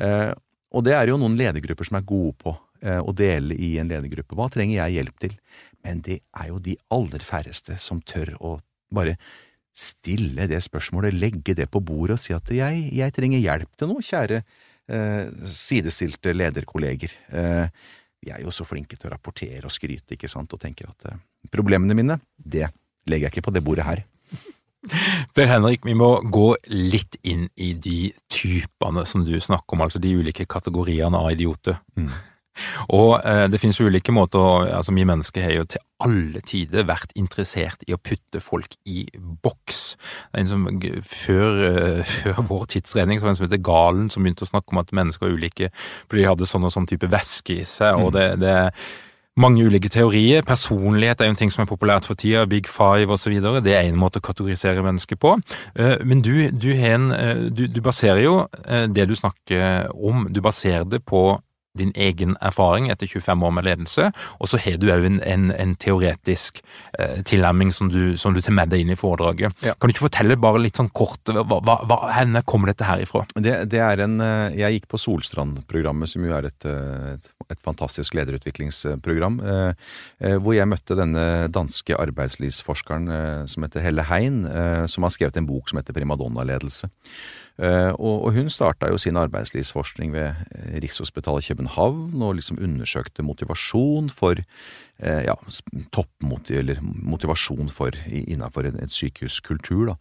Eh, 0.00 0.32
og 0.68 0.84
det 0.84 0.94
er 0.96 1.10
jo 1.10 1.18
noen 1.20 1.36
ledergrupper 1.38 1.88
som 1.88 1.98
er 1.98 2.08
gode 2.08 2.34
på 2.42 2.52
eh, 2.84 3.00
å 3.00 3.14
dele 3.16 3.56
i 3.56 3.74
en 3.80 3.88
ledergruppe. 3.90 4.36
Hva 4.36 4.48
trenger 4.52 4.78
jeg 4.82 4.98
hjelp 4.98 5.24
til? 5.24 5.36
Men 5.86 6.00
det 6.06 6.20
er 6.36 6.48
jo 6.50 6.62
de 6.62 6.76
aller 6.94 7.22
færreste 7.24 7.78
som 7.80 8.00
tør 8.02 8.34
å 8.40 8.56
bare 8.94 9.16
stille 9.78 10.48
det 10.50 10.58
spørsmålet, 10.64 11.14
legge 11.14 11.54
det 11.54 11.68
på 11.70 11.82
bordet 11.84 12.16
og 12.16 12.22
si 12.22 12.34
at 12.34 12.50
jeg, 12.50 12.88
jeg 12.94 13.14
trenger 13.14 13.42
hjelp 13.42 13.70
til 13.78 13.90
noe, 13.92 14.02
kjære 14.02 14.40
eh, 14.40 15.30
sidestilte 15.46 16.34
lederkolleger. 16.34 17.14
Eh, 17.30 17.66
vi 18.18 18.32
er 18.34 18.42
jo 18.42 18.54
så 18.54 18.66
flinke 18.66 18.98
til 18.98 19.10
å 19.10 19.14
rapportere 19.14 19.68
og 19.68 19.74
skryte, 19.74 20.16
ikke 20.16 20.30
sant, 20.30 20.52
og 20.54 20.62
tenker 20.62 20.90
at 20.90 21.12
eh, 21.12 21.20
problemene 21.54 21.96
mine, 21.98 22.18
det 22.38 22.66
legger 23.08 23.28
jeg 23.28 23.36
ikke 23.36 23.48
på 23.48 23.54
det 23.54 23.62
bordet 23.66 23.86
her. 23.86 24.02
Per 25.36 25.46
Henrik, 25.50 25.86
vi 25.86 25.94
må 25.98 26.10
gå 26.26 26.48
litt 26.72 27.18
inn 27.26 27.46
i 27.54 27.72
de 27.74 28.10
typene 28.32 29.04
som 29.06 29.22
du 29.26 29.36
snakker 29.38 29.76
om, 29.76 29.86
altså 29.86 30.02
de 30.02 30.16
ulike 30.18 30.48
kategoriene 30.50 31.22
av 31.22 31.30
idioter. 31.34 31.78
Mm. 31.98 32.10
Og 32.94 33.18
eh, 33.24 33.46
det 33.50 33.60
finnes 33.60 33.80
ulike 33.80 34.14
måter 34.14 34.68
altså 34.74 34.94
Vi 34.94 35.06
mennesker 35.08 35.44
har 35.44 35.54
jo 35.56 35.64
til 35.68 35.84
alle 36.04 36.40
tider 36.46 36.86
vært 36.86 37.10
interessert 37.18 37.82
i 37.88 37.94
å 37.94 37.98
putte 37.98 38.40
folk 38.42 38.76
i 38.86 39.04
boks. 39.42 39.80
Som, 40.46 40.68
før, 41.02 41.58
uh, 41.64 42.12
før, 42.14 42.38
vår 42.46 42.68
tidsregning 42.74 43.18
så 43.18 43.26
var 43.26 43.32
det 43.32 43.34
en 43.34 43.40
som 43.40 43.48
heter 43.48 43.66
Galen, 43.66 44.06
som 44.12 44.22
begynte 44.22 44.46
å 44.46 44.52
snakke 44.52 44.74
om 44.74 44.82
at 44.82 44.94
mennesker 44.94 45.26
er 45.26 45.34
ulike 45.34 45.72
fordi 46.06 46.22
de 46.22 46.30
hadde 46.30 46.48
sånn 46.48 46.68
og 46.68 46.74
sånn 46.74 46.86
type 46.88 47.10
væske 47.10 47.58
i 47.58 47.66
seg. 47.66 47.98
og 47.98 48.12
mm. 48.12 48.16
det, 48.16 48.28
det 48.44 48.56
mange 49.38 49.62
ulike 49.62 49.90
teorier. 49.92 50.42
Personlighet 50.46 51.20
er 51.20 51.28
jo 51.28 51.34
en 51.34 51.38
ting 51.38 51.52
som 51.54 51.62
er 51.62 51.70
populært 51.70 52.06
for 52.08 52.18
tida, 52.18 52.44
Big 52.50 52.66
Five 52.70 53.12
osv. 53.14 53.36
Det 53.62 53.74
er 53.74 53.86
en 53.86 54.00
måte 54.00 54.18
å 54.18 54.24
kategorisere 54.24 54.82
mennesker 54.82 55.18
på. 55.20 55.36
Eh, 55.78 55.98
men 56.02 56.22
du, 56.26 56.48
du, 56.50 56.72
en, 56.74 57.10
eh, 57.14 57.44
du, 57.50 57.66
du 57.70 57.78
baserer 57.84 58.24
jo 58.24 58.38
det 58.66 59.06
du 59.08 59.14
snakker 59.18 59.92
om, 59.94 60.26
du 60.30 60.42
baserer 60.44 60.86
det 60.90 61.04
på 61.06 61.22
din 61.76 61.92
egen 61.94 62.36
erfaring 62.40 62.88
etter 62.90 63.06
25 63.06 63.44
år 63.44 63.54
med 63.54 63.66
ledelse, 63.68 64.08
og 64.40 64.50
så 64.50 64.60
har 64.62 64.78
du 64.80 64.88
òg 64.92 65.06
en, 65.06 65.20
en, 65.22 65.48
en, 65.54 65.74
teoretisk 65.78 66.62
eh, 66.98 67.20
tilnærming 67.28 67.72
som 67.74 67.90
du, 67.92 68.16
som 68.18 68.34
du 68.34 68.40
tar 68.42 68.56
med 68.56 68.72
deg 68.72 68.82
inn 68.82 68.94
i 68.94 68.98
foredraget. 68.98 69.54
Ja. 69.62 69.76
Kan 69.78 69.90
du 69.90 69.94
ikke 69.94 70.08
fortelle 70.08 70.38
bare 70.40 70.62
litt 70.62 70.80
sånn 70.80 70.90
kort, 70.90 71.22
hva, 71.28 71.60
hva, 71.60 71.78
hvor 71.86 72.42
kommer 72.48 72.72
dette 72.72 72.88
her 72.88 73.04
ifra? 73.04 73.24
Det, 73.36 73.54
det, 73.70 73.82
er 73.84 74.04
en, 74.04 74.18
eh, 74.24 74.58
Jeg 74.58 74.78
gikk 74.78 74.88
på 74.92 75.02
Solstrand-programmet, 75.02 76.10
som 76.10 76.24
jo 76.26 76.34
er 76.34 76.50
et, 76.50 76.68
eh, 76.68 77.16
et, 77.16 77.32
et 77.52 77.62
fantastisk 77.64 78.16
lederutviklingsprogram, 78.18 79.40
eh, 79.40 79.72
eh, 80.20 80.36
hvor 80.42 80.56
jeg 80.56 80.68
møtte 80.70 80.96
denne 80.98 81.48
danske 81.52 81.96
arbeidslivsforskeren 81.96 83.08
eh, 83.12 83.42
som 83.50 83.66
heter 83.66 83.84
Helle 83.84 84.06
Hein, 84.08 84.44
som 84.88 85.04
har 85.04 85.12
skrevet 85.12 85.36
en 85.36 85.46
bok 85.48 85.68
som 85.68 85.80
heter 85.80 85.96
Primadonna-ledelse. 85.96 86.88
Eh, 87.58 87.92
og, 87.98 88.30
hun 88.36 88.50
starta 88.50 88.86
jo 88.86 88.98
sin 89.02 89.16
arbeidslivsforskning 89.18 90.12
ved 90.14 90.28
eh, 90.30 90.76
Rikshospitalet 90.82 91.48
København 91.50 92.22
og 92.22 92.36
liksom 92.38 92.60
undersøkte 92.62 93.24
motivasjon 93.26 94.10
for 94.14 94.38
eh, 94.38 95.22
ja, 95.26 95.34
toppmotiv, 95.92 96.58
eller 96.58 96.78
motivasjon 96.82 97.72
for 97.74 97.90
innenfor 98.06 98.68
en, 98.68 98.78
en 98.82 98.88
sykehuskultur. 98.88 99.90
da. 99.90 99.96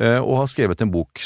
Eh, 0.00 0.18
og 0.18 0.38
har 0.40 0.48
skrevet 0.50 0.80
en 0.82 0.92
bok 0.92 1.20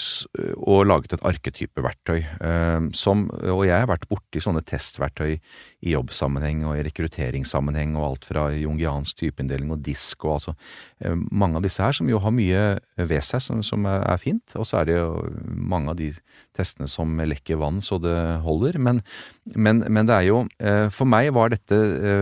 og 0.57 0.87
laget 0.89 1.15
et 1.15 1.25
arketypeverktøy. 1.27 2.19
Eh, 2.19 2.89
som, 2.99 3.27
og 3.31 3.63
jeg 3.69 3.79
har 3.79 3.91
vært 3.91 4.09
borti 4.11 4.43
sånne 4.43 4.65
testverktøy 4.67 5.37
i 5.37 5.95
jobbsammenheng 5.95 6.65
og 6.67 6.77
i 6.79 6.85
rekrutteringssammenheng 6.89 7.95
og 7.99 8.09
alt 8.09 8.29
fra 8.29 8.49
jungiansk 8.55 9.23
typeinndeling 9.23 9.71
og 9.75 9.85
disk 9.87 10.27
og 10.27 10.37
altså 10.39 10.57
eh, 11.05 11.15
mange 11.31 11.61
av 11.61 11.67
disse 11.67 11.85
her 11.85 11.97
som 11.97 12.11
jo 12.11 12.21
har 12.23 12.35
mye 12.35 12.65
ved 12.99 13.25
seg 13.27 13.45
som, 13.45 13.63
som 13.67 13.87
er 13.87 14.23
fint. 14.23 14.57
Og 14.59 14.67
så 14.67 14.83
er 14.83 14.91
det 14.91 14.99
jo 14.99 15.11
mange 15.47 15.95
av 15.95 16.01
de 16.01 16.11
testene 16.57 16.91
som 16.91 17.15
lekker 17.21 17.61
vann 17.61 17.83
så 17.85 18.01
det 18.03 18.17
holder. 18.43 18.81
Men, 18.83 19.03
men, 19.55 19.85
men 19.87 20.09
det 20.09 20.17
er 20.17 20.29
jo 20.31 20.45
For 20.95 21.09
meg 21.09 21.29
var 21.37 21.51
dette 21.53 21.77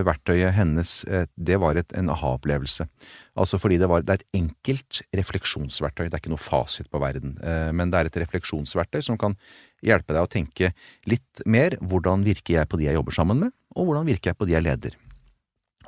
verktøyet 0.07 0.55
hennes 0.57 0.91
Det 1.35 1.57
var 1.61 1.79
et, 1.79 1.93
en 1.97 2.11
aha-opplevelse. 2.13 2.87
Altså 3.35 3.59
fordi 3.59 3.81
det, 3.83 3.89
var, 3.91 4.05
det 4.07 4.15
er 4.15 4.23
et 4.23 4.41
enkelt 4.41 5.01
refleksjonsverktøy. 5.19 6.07
Det 6.07 6.15
er 6.15 6.23
ikke 6.23 6.35
noe 6.35 6.43
fasit 6.43 6.91
på 6.93 7.01
verden, 7.03 7.35
eh, 7.43 7.71
men 7.75 7.91
det 7.91 8.01
er 8.01 8.11
et 8.11 8.21
refleksjonsverktøy 8.23 9.03
som 9.03 9.19
kan 9.21 9.35
hjelpe 9.85 10.15
deg 10.15 10.23
å 10.23 10.31
tenke 10.31 10.71
litt 11.11 11.43
mer 11.47 11.75
hvordan 11.83 12.23
virker 12.27 12.61
jeg 12.61 12.71
på 12.71 12.79
de 12.79 12.89
jeg 12.89 12.99
jobber 12.99 13.17
sammen 13.17 13.43
med, 13.47 13.57
og 13.75 13.91
hvordan 13.91 14.07
virker 14.07 14.33
jeg 14.33 14.39
på 14.39 14.49
de 14.49 14.55
jeg 14.55 14.67
leder. 14.67 15.01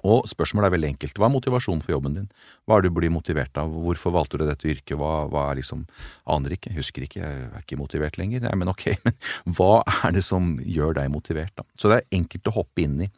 Og 0.07 0.27
spørsmålet 0.29 0.69
er 0.69 0.75
veldig 0.77 0.89
enkelt. 0.93 1.19
Hva 1.19 1.27
er 1.29 1.35
motivasjonen 1.35 1.83
for 1.83 1.95
jobben 1.97 2.17
din? 2.19 2.27
Hva 2.67 2.77
er 2.77 2.85
det 2.85 2.91
du 2.93 2.99
blir 2.99 3.13
motivert 3.15 3.59
av? 3.59 3.73
Hvorfor 3.87 4.15
valgte 4.15 4.39
du 4.39 4.45
dette 4.47 4.69
yrket? 4.69 4.95
Hva, 5.01 5.27
hva 5.33 5.49
er 5.51 5.61
liksom 5.61 5.87
Aner 6.31 6.55
ikke, 6.57 6.75
husker 6.77 7.07
ikke, 7.07 7.23
jeg 7.23 7.47
er 7.49 7.63
ikke 7.65 7.79
motivert 7.81 8.19
lenger. 8.21 8.45
Nei, 8.45 8.55
men 8.61 8.71
ok, 8.73 8.89
men 9.05 9.57
hva 9.57 9.81
er 10.05 10.19
det 10.19 10.25
som 10.27 10.57
gjør 10.63 10.99
deg 11.01 11.13
motivert, 11.15 11.55
da? 11.59 11.67
Så 11.81 11.91
det 11.91 12.01
er 12.01 12.21
enkelt 12.21 12.53
å 12.53 12.59
hoppe 12.61 12.85
inn 12.85 13.01
i. 13.07 13.11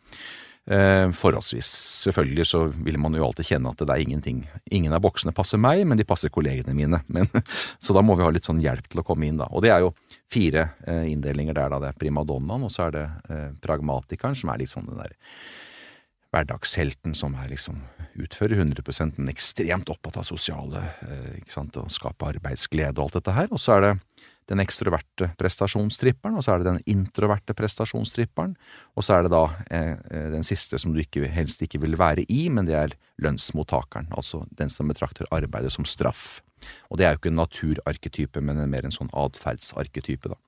Eh, 0.68 1.10
forholdsvis. 1.16 1.68
Selvfølgelig 2.04 2.44
så 2.46 2.58
vil 2.68 2.98
man 3.00 3.14
jo 3.16 3.24
alltid 3.24 3.46
kjenne 3.54 3.70
at 3.72 3.80
det 3.80 3.94
er 3.94 4.02
ingenting. 4.04 4.42
Ingen 4.76 4.92
av 4.92 5.00
boksene 5.00 5.32
passer 5.32 5.60
meg, 5.60 5.80
men 5.88 5.96
de 5.96 6.04
passer 6.04 6.28
kollegene 6.28 6.74
mine. 6.76 7.00
Men, 7.14 7.30
så 7.80 7.96
da 7.96 8.02
må 8.04 8.18
vi 8.18 8.26
ha 8.26 8.32
litt 8.34 8.44
sånn 8.44 8.60
hjelp 8.60 8.90
til 8.92 9.00
å 9.00 9.06
komme 9.06 9.24
inn, 9.30 9.38
da. 9.40 9.46
Og 9.48 9.64
det 9.64 9.72
er 9.72 9.86
jo 9.86 9.94
fire 10.28 10.66
eh, 10.84 11.06
inndelinger 11.14 11.56
der, 11.56 11.72
da. 11.72 11.80
Det 11.80 11.88
er 11.94 12.02
primadonnaen, 12.02 12.66
og 12.68 12.74
så 12.74 12.84
er 12.88 12.96
det 12.98 13.06
eh, 13.32 13.48
pragmatikeren, 13.64 14.36
som 14.36 14.52
er 14.52 14.66
sånn 14.68 14.90
den 14.90 15.00
der 15.00 15.16
hverdagshelten 16.28 17.14
som 17.16 17.32
er 17.40 17.48
liksom 17.48 17.78
utfører 18.20 18.58
100 18.60 19.14
men 19.16 19.30
ekstremt 19.32 19.88
opptatt 19.88 20.18
av 20.20 20.26
sosiale, 20.28 20.82
ikke 21.38 21.54
sant, 21.54 21.78
og 21.80 21.88
skape 21.88 22.28
arbeidsglede 22.34 22.98
og 23.00 23.06
alt 23.06 23.16
dette 23.16 23.36
her. 23.38 23.48
Og 23.48 23.62
så 23.62 23.78
er 23.78 23.86
det 23.86 23.92
den 24.48 24.62
ekstroverte 24.62 25.30
prestasjonstripperen, 25.40 26.38
og 26.38 26.44
så 26.44 26.54
er 26.54 26.62
det 26.62 26.70
den 26.70 26.80
introverte 26.88 27.54
prestasjonstripperen, 27.56 28.54
og 28.96 29.04
så 29.04 29.18
er 29.18 29.26
det 29.26 29.32
da 29.34 29.44
eh, 29.68 29.94
eh, 30.10 30.28
den 30.32 30.46
siste 30.46 30.80
som 30.80 30.94
du 30.94 31.02
ikke, 31.02 31.26
helst 31.32 31.62
ikke 31.64 31.82
vil 31.82 31.98
være 32.00 32.24
i, 32.32 32.46
men 32.52 32.68
det 32.68 32.76
er 32.78 32.96
lønnsmottakeren, 33.24 34.08
altså 34.16 34.44
den 34.56 34.72
som 34.72 34.88
betrakter 34.88 35.28
arbeidet 35.34 35.74
som 35.74 35.86
straff. 35.88 36.40
Og 36.90 36.98
det 36.98 37.06
er 37.06 37.14
jo 37.14 37.20
ikke 37.20 37.30
en 37.30 37.38
naturarketype, 37.38 38.42
men 38.42 38.64
mer 38.72 38.88
en 38.88 38.94
sånn 38.94 39.12
atferdsarketype, 39.14 40.32
da. 40.32 40.38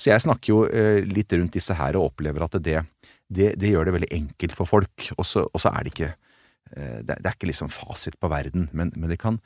Så 0.00 0.10
jeg 0.10 0.24
snakker 0.24 0.54
jo 0.54 0.62
eh, 0.66 1.04
litt 1.06 1.32
rundt 1.36 1.54
disse 1.54 1.76
her 1.78 1.98
og 1.98 2.10
opplever 2.10 2.48
at 2.48 2.58
det 2.62 2.80
det, 3.32 3.54
det, 3.56 3.70
gjør 3.72 3.88
det 3.88 3.96
veldig 3.96 4.12
enkelt 4.12 4.56
for 4.58 4.68
folk. 4.68 5.10
Og 5.16 5.24
så 5.26 5.70
er 5.72 5.84
det 5.84 5.92
ikke 5.94 6.10
eh, 6.10 6.98
det, 7.00 7.16
det, 7.16 7.26
er 7.26 7.36
ikke 7.36 7.48
liksom 7.48 7.72
fasit 7.72 8.18
på 8.20 8.30
verden, 8.32 8.68
men, 8.72 8.92
men 8.96 9.12
det 9.12 9.20
kan 9.22 9.40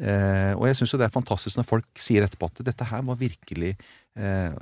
eh, 0.00 0.52
Og 0.56 0.66
jeg 0.68 0.78
syns 0.78 0.94
jo 0.94 1.00
det 1.00 1.06
er 1.08 1.14
fantastisk 1.14 1.58
når 1.58 1.68
folk 1.68 2.02
sier 2.02 2.26
etterpå 2.26 2.50
at 2.50 2.64
dette 2.66 2.88
her 2.90 3.04
var 3.06 3.20
virkelig 3.20 3.72
eh, 3.74 4.52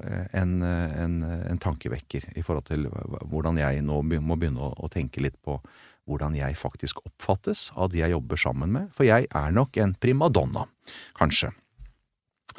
en, 0.41 0.55
en, 0.63 1.17
en, 1.25 1.63
tankevekker 1.63 2.31
i 2.35 2.45
forhold 2.45 2.69
til 2.69 2.89
hvordan 3.31 3.59
jeg 3.63 3.83
nå 3.87 4.01
må 4.05 4.37
begynne 4.37 4.63
å, 4.63 4.73
å, 4.77 4.91
tenke 4.93 5.23
litt 5.25 5.39
på 5.43 5.59
hvordan 6.05 6.37
jeg 6.37 6.59
faktisk 6.61 7.01
oppfattes 7.07 7.71
av 7.81 7.93
de 7.93 8.03
jeg 8.03 8.13
jobber 8.13 8.41
sammen 8.41 8.73
med. 8.75 8.91
For 8.93 9.09
jeg 9.09 9.31
er 9.31 9.55
nok 9.57 9.79
en 9.81 9.95
primadonna, 9.97 10.67
kanskje. 11.17 11.55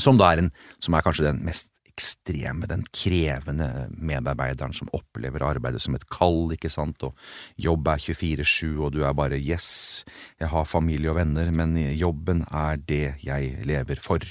Som 0.02 0.18
da 0.18 0.32
er 0.34 0.42
en, 0.42 0.52
som 0.82 0.98
er 0.98 1.06
kanskje 1.06 1.28
den 1.28 1.44
mest 1.46 1.75
ekstreme, 1.96 2.68
den 2.68 2.84
krevende 2.92 3.88
medarbeideren 3.96 4.76
som 4.76 4.90
opplever 4.96 5.44
arbeidet 5.48 5.82
som 5.84 5.96
et 5.96 6.06
kall, 6.12 6.52
ikke 6.54 6.72
sant, 6.72 7.04
og 7.08 7.16
jobb 7.62 7.88
er 7.94 8.04
24-7, 8.04 8.76
og 8.84 8.92
du 8.96 9.04
er 9.08 9.16
bare 9.16 9.40
yes, 9.40 10.04
jeg 10.42 10.52
har 10.52 10.68
familie 10.68 11.14
og 11.14 11.20
venner, 11.22 11.52
men 11.56 11.78
jobben 11.96 12.44
er 12.52 12.82
det 12.84 13.06
jeg 13.24 13.68
lever 13.68 14.02
for. 14.04 14.26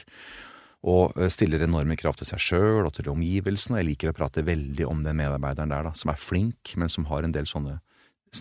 Og 0.84 1.16
eh, 1.16 1.30
stiller 1.32 1.64
enorme 1.64 1.96
krav 1.96 2.18
til 2.20 2.28
seg 2.28 2.42
sjøl 2.44 2.84
og 2.84 2.92
til 2.98 3.08
omgivelsene. 3.08 3.80
Jeg 3.80 3.88
liker 3.88 4.12
å 4.12 4.16
prate 4.16 4.44
veldig 4.44 4.84
om 4.84 5.00
den 5.06 5.16
medarbeideren 5.16 5.72
der, 5.72 5.88
da, 5.88 5.94
som 5.96 6.12
er 6.12 6.20
flink, 6.20 6.74
men 6.76 6.92
som 6.92 7.08
har 7.08 7.24
en 7.24 7.32
del 7.32 7.48
sånne 7.48 7.78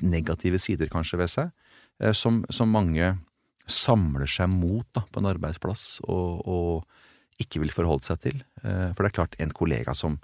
negative 0.04 0.60
sider 0.60 0.90
kanskje 0.92 1.22
ved 1.22 1.32
seg, 1.32 1.54
eh, 2.04 2.12
som, 2.18 2.44
som 2.52 2.74
mange 2.74 3.14
samler 3.70 4.28
seg 4.28 4.52
mot 4.52 4.84
da, 4.92 5.06
på 5.08 5.22
en 5.22 5.32
arbeidsplass, 5.32 6.02
og, 6.12 6.44
og 6.44 7.03
ikke 7.41 7.62
vil 7.63 7.74
forholde 7.74 8.06
seg 8.06 8.22
til. 8.24 8.43
Eh, 8.63 8.91
for 8.93 9.04
det 9.04 9.12
er 9.12 9.17
klart, 9.17 9.38
en 9.41 9.54
kollega 9.56 9.96
som 9.98 10.19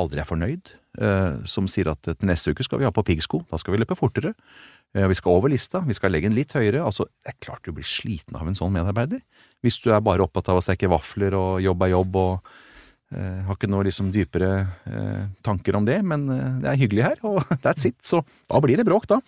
aldri 0.00 0.22
er 0.22 0.28
fornøyd, 0.28 0.72
eh, 1.02 1.40
som 1.48 1.68
sier 1.70 1.90
at 1.92 2.02
til 2.06 2.28
neste 2.28 2.52
uke 2.52 2.64
skal 2.66 2.80
vi 2.80 2.88
ha 2.88 2.92
på 2.94 3.04
piggsko, 3.06 3.42
da 3.50 3.60
skal 3.60 3.74
vi 3.74 3.82
løpe 3.82 3.98
fortere, 3.98 4.32
eh, 4.94 5.06
vi 5.06 5.18
skal 5.18 5.36
over 5.36 5.52
lista, 5.52 5.82
vi 5.86 5.96
skal 5.96 6.12
legge 6.14 6.28
den 6.28 6.38
litt 6.38 6.54
høyere. 6.56 6.84
Altså, 6.84 7.06
det 7.24 7.34
er 7.34 7.44
klart 7.44 7.64
du 7.64 7.72
blir 7.72 7.86
sliten 7.86 8.38
av 8.38 8.48
en 8.48 8.58
sånn 8.58 8.72
medarbeider. 8.72 9.20
Hvis 9.64 9.80
du 9.84 9.90
er 9.92 10.00
bare 10.00 10.24
opptatt 10.24 10.48
av 10.48 10.60
å 10.60 10.64
steke 10.64 10.90
vafler 10.90 11.36
og 11.36 11.60
jobb 11.60 11.84
er 11.84 11.92
jobb 11.94 12.16
og 12.16 12.50
eh, 13.12 13.44
har 13.46 13.58
ikke 13.58 13.70
noe 13.70 13.86
liksom 13.88 14.12
dypere 14.14 14.50
eh, 14.86 15.28
tanker 15.44 15.76
om 15.76 15.84
det, 15.84 16.00
men 16.02 16.26
det 16.62 16.70
er 16.70 16.80
hyggelig 16.80 17.06
her, 17.06 17.22
og 17.24 17.44
that's 17.64 17.86
it. 17.86 17.98
Så 18.02 18.24
da 18.48 18.60
blir 18.60 18.80
det 18.80 18.88
bråk, 18.88 19.08
da. 19.10 19.20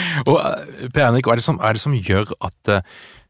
Og 0.30 0.38
Per 0.92 1.06
Henrik, 1.06 1.26
hva 1.26 1.36
er 1.36 1.42
det 1.42 1.48
som, 1.48 1.60
er 1.62 1.76
det 1.76 1.84
som 1.84 1.96
gjør 1.96 2.32
at 2.40 2.76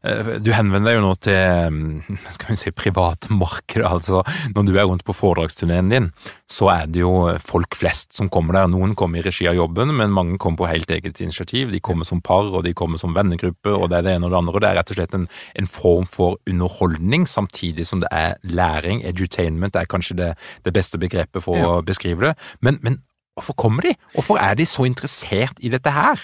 Eh, 0.03 0.33
du 0.43 0.49
henvender 0.51 0.91
deg 0.91 0.97
jo 0.97 1.03
nå 1.05 1.11
til 1.23 1.71
mm, 1.71 2.17
skal 2.35 2.51
vi 2.51 2.57
si, 2.59 2.71
privatmarkedet. 2.75 3.87
altså 3.87 4.23
Når 4.55 4.65
du 4.67 4.73
er 4.75 4.87
rundt 4.89 5.05
på 5.07 5.15
foredragsturneen 5.15 5.91
din, 5.91 6.09
så 6.51 6.67
er 6.73 6.91
det 6.91 7.03
jo 7.05 7.13
folk 7.39 7.77
flest 7.79 8.11
som 8.17 8.29
kommer 8.33 8.57
der. 8.57 8.71
Noen 8.71 8.97
kommer 8.99 9.21
i 9.21 9.25
regi 9.25 9.47
av 9.47 9.55
jobben, 9.55 9.95
men 9.95 10.11
mange 10.11 10.37
kommer 10.37 10.63
på 10.63 10.71
helt 10.73 10.91
eget 10.91 11.21
initiativ. 11.23 11.71
De 11.71 11.79
kommer 11.79 12.07
som 12.07 12.21
par, 12.21 12.51
og 12.51 12.65
de 12.67 12.75
kommer 12.75 12.99
som 12.99 13.15
vennegruppe, 13.15 13.71
og 13.71 13.89
det 13.89 14.01
er 14.01 14.07
det 14.09 14.17
ene 14.17 14.27
og 14.27 14.35
det 14.35 14.41
andre. 14.41 14.57
og 14.57 14.65
Det 14.65 14.71
er 14.71 14.79
rett 14.81 14.91
og 14.91 14.99
slett 14.99 15.17
en, 15.17 15.29
en 15.63 15.71
form 15.71 16.09
for 16.11 16.37
underholdning, 16.49 17.27
samtidig 17.27 17.87
som 17.87 18.03
det 18.03 18.11
er 18.11 18.35
læring. 18.43 19.05
Edutainment 19.07 19.79
er 19.79 19.87
kanskje 19.87 20.19
det, 20.19 20.31
det 20.67 20.75
beste 20.75 20.99
begrepet 20.99 21.47
for 21.47 21.59
ja. 21.59 21.71
å 21.79 21.81
beskrive 21.81 22.27
det. 22.27 22.35
Men, 22.59 22.81
men 22.83 22.99
hvorfor 23.37 23.55
kommer 23.55 23.87
de? 23.87 23.95
Hvorfor 24.17 24.35
er 24.37 24.59
de 24.59 24.67
så 24.67 24.83
interessert 24.83 25.63
i 25.63 25.71
dette 25.71 25.95
her? 25.95 26.19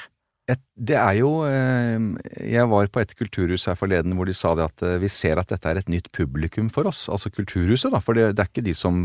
Det 0.58 0.96
er 0.98 1.18
jo 1.20 1.44
eh, 1.46 2.00
Jeg 2.48 2.70
var 2.72 2.88
på 2.90 3.02
et 3.04 3.12
kulturhus 3.20 3.68
her 3.70 3.78
forleden 3.78 4.16
hvor 4.18 4.30
de 4.30 4.36
sa 4.38 4.56
det 4.58 4.70
at 4.70 4.86
eh, 4.88 4.98
vi 5.04 5.12
ser 5.12 5.42
at 5.42 5.52
dette 5.52 5.70
er 5.70 5.82
et 5.82 5.92
nytt 5.92 6.10
publikum 6.16 6.72
for 6.74 6.90
oss, 6.90 7.08
altså 7.12 7.32
Kulturhuset, 7.34 7.92
da. 7.94 8.02
For 8.02 8.18
det, 8.18 8.32
det 8.38 8.46
er 8.46 8.52
ikke 8.52 8.66
de 8.66 8.76
som 8.78 9.04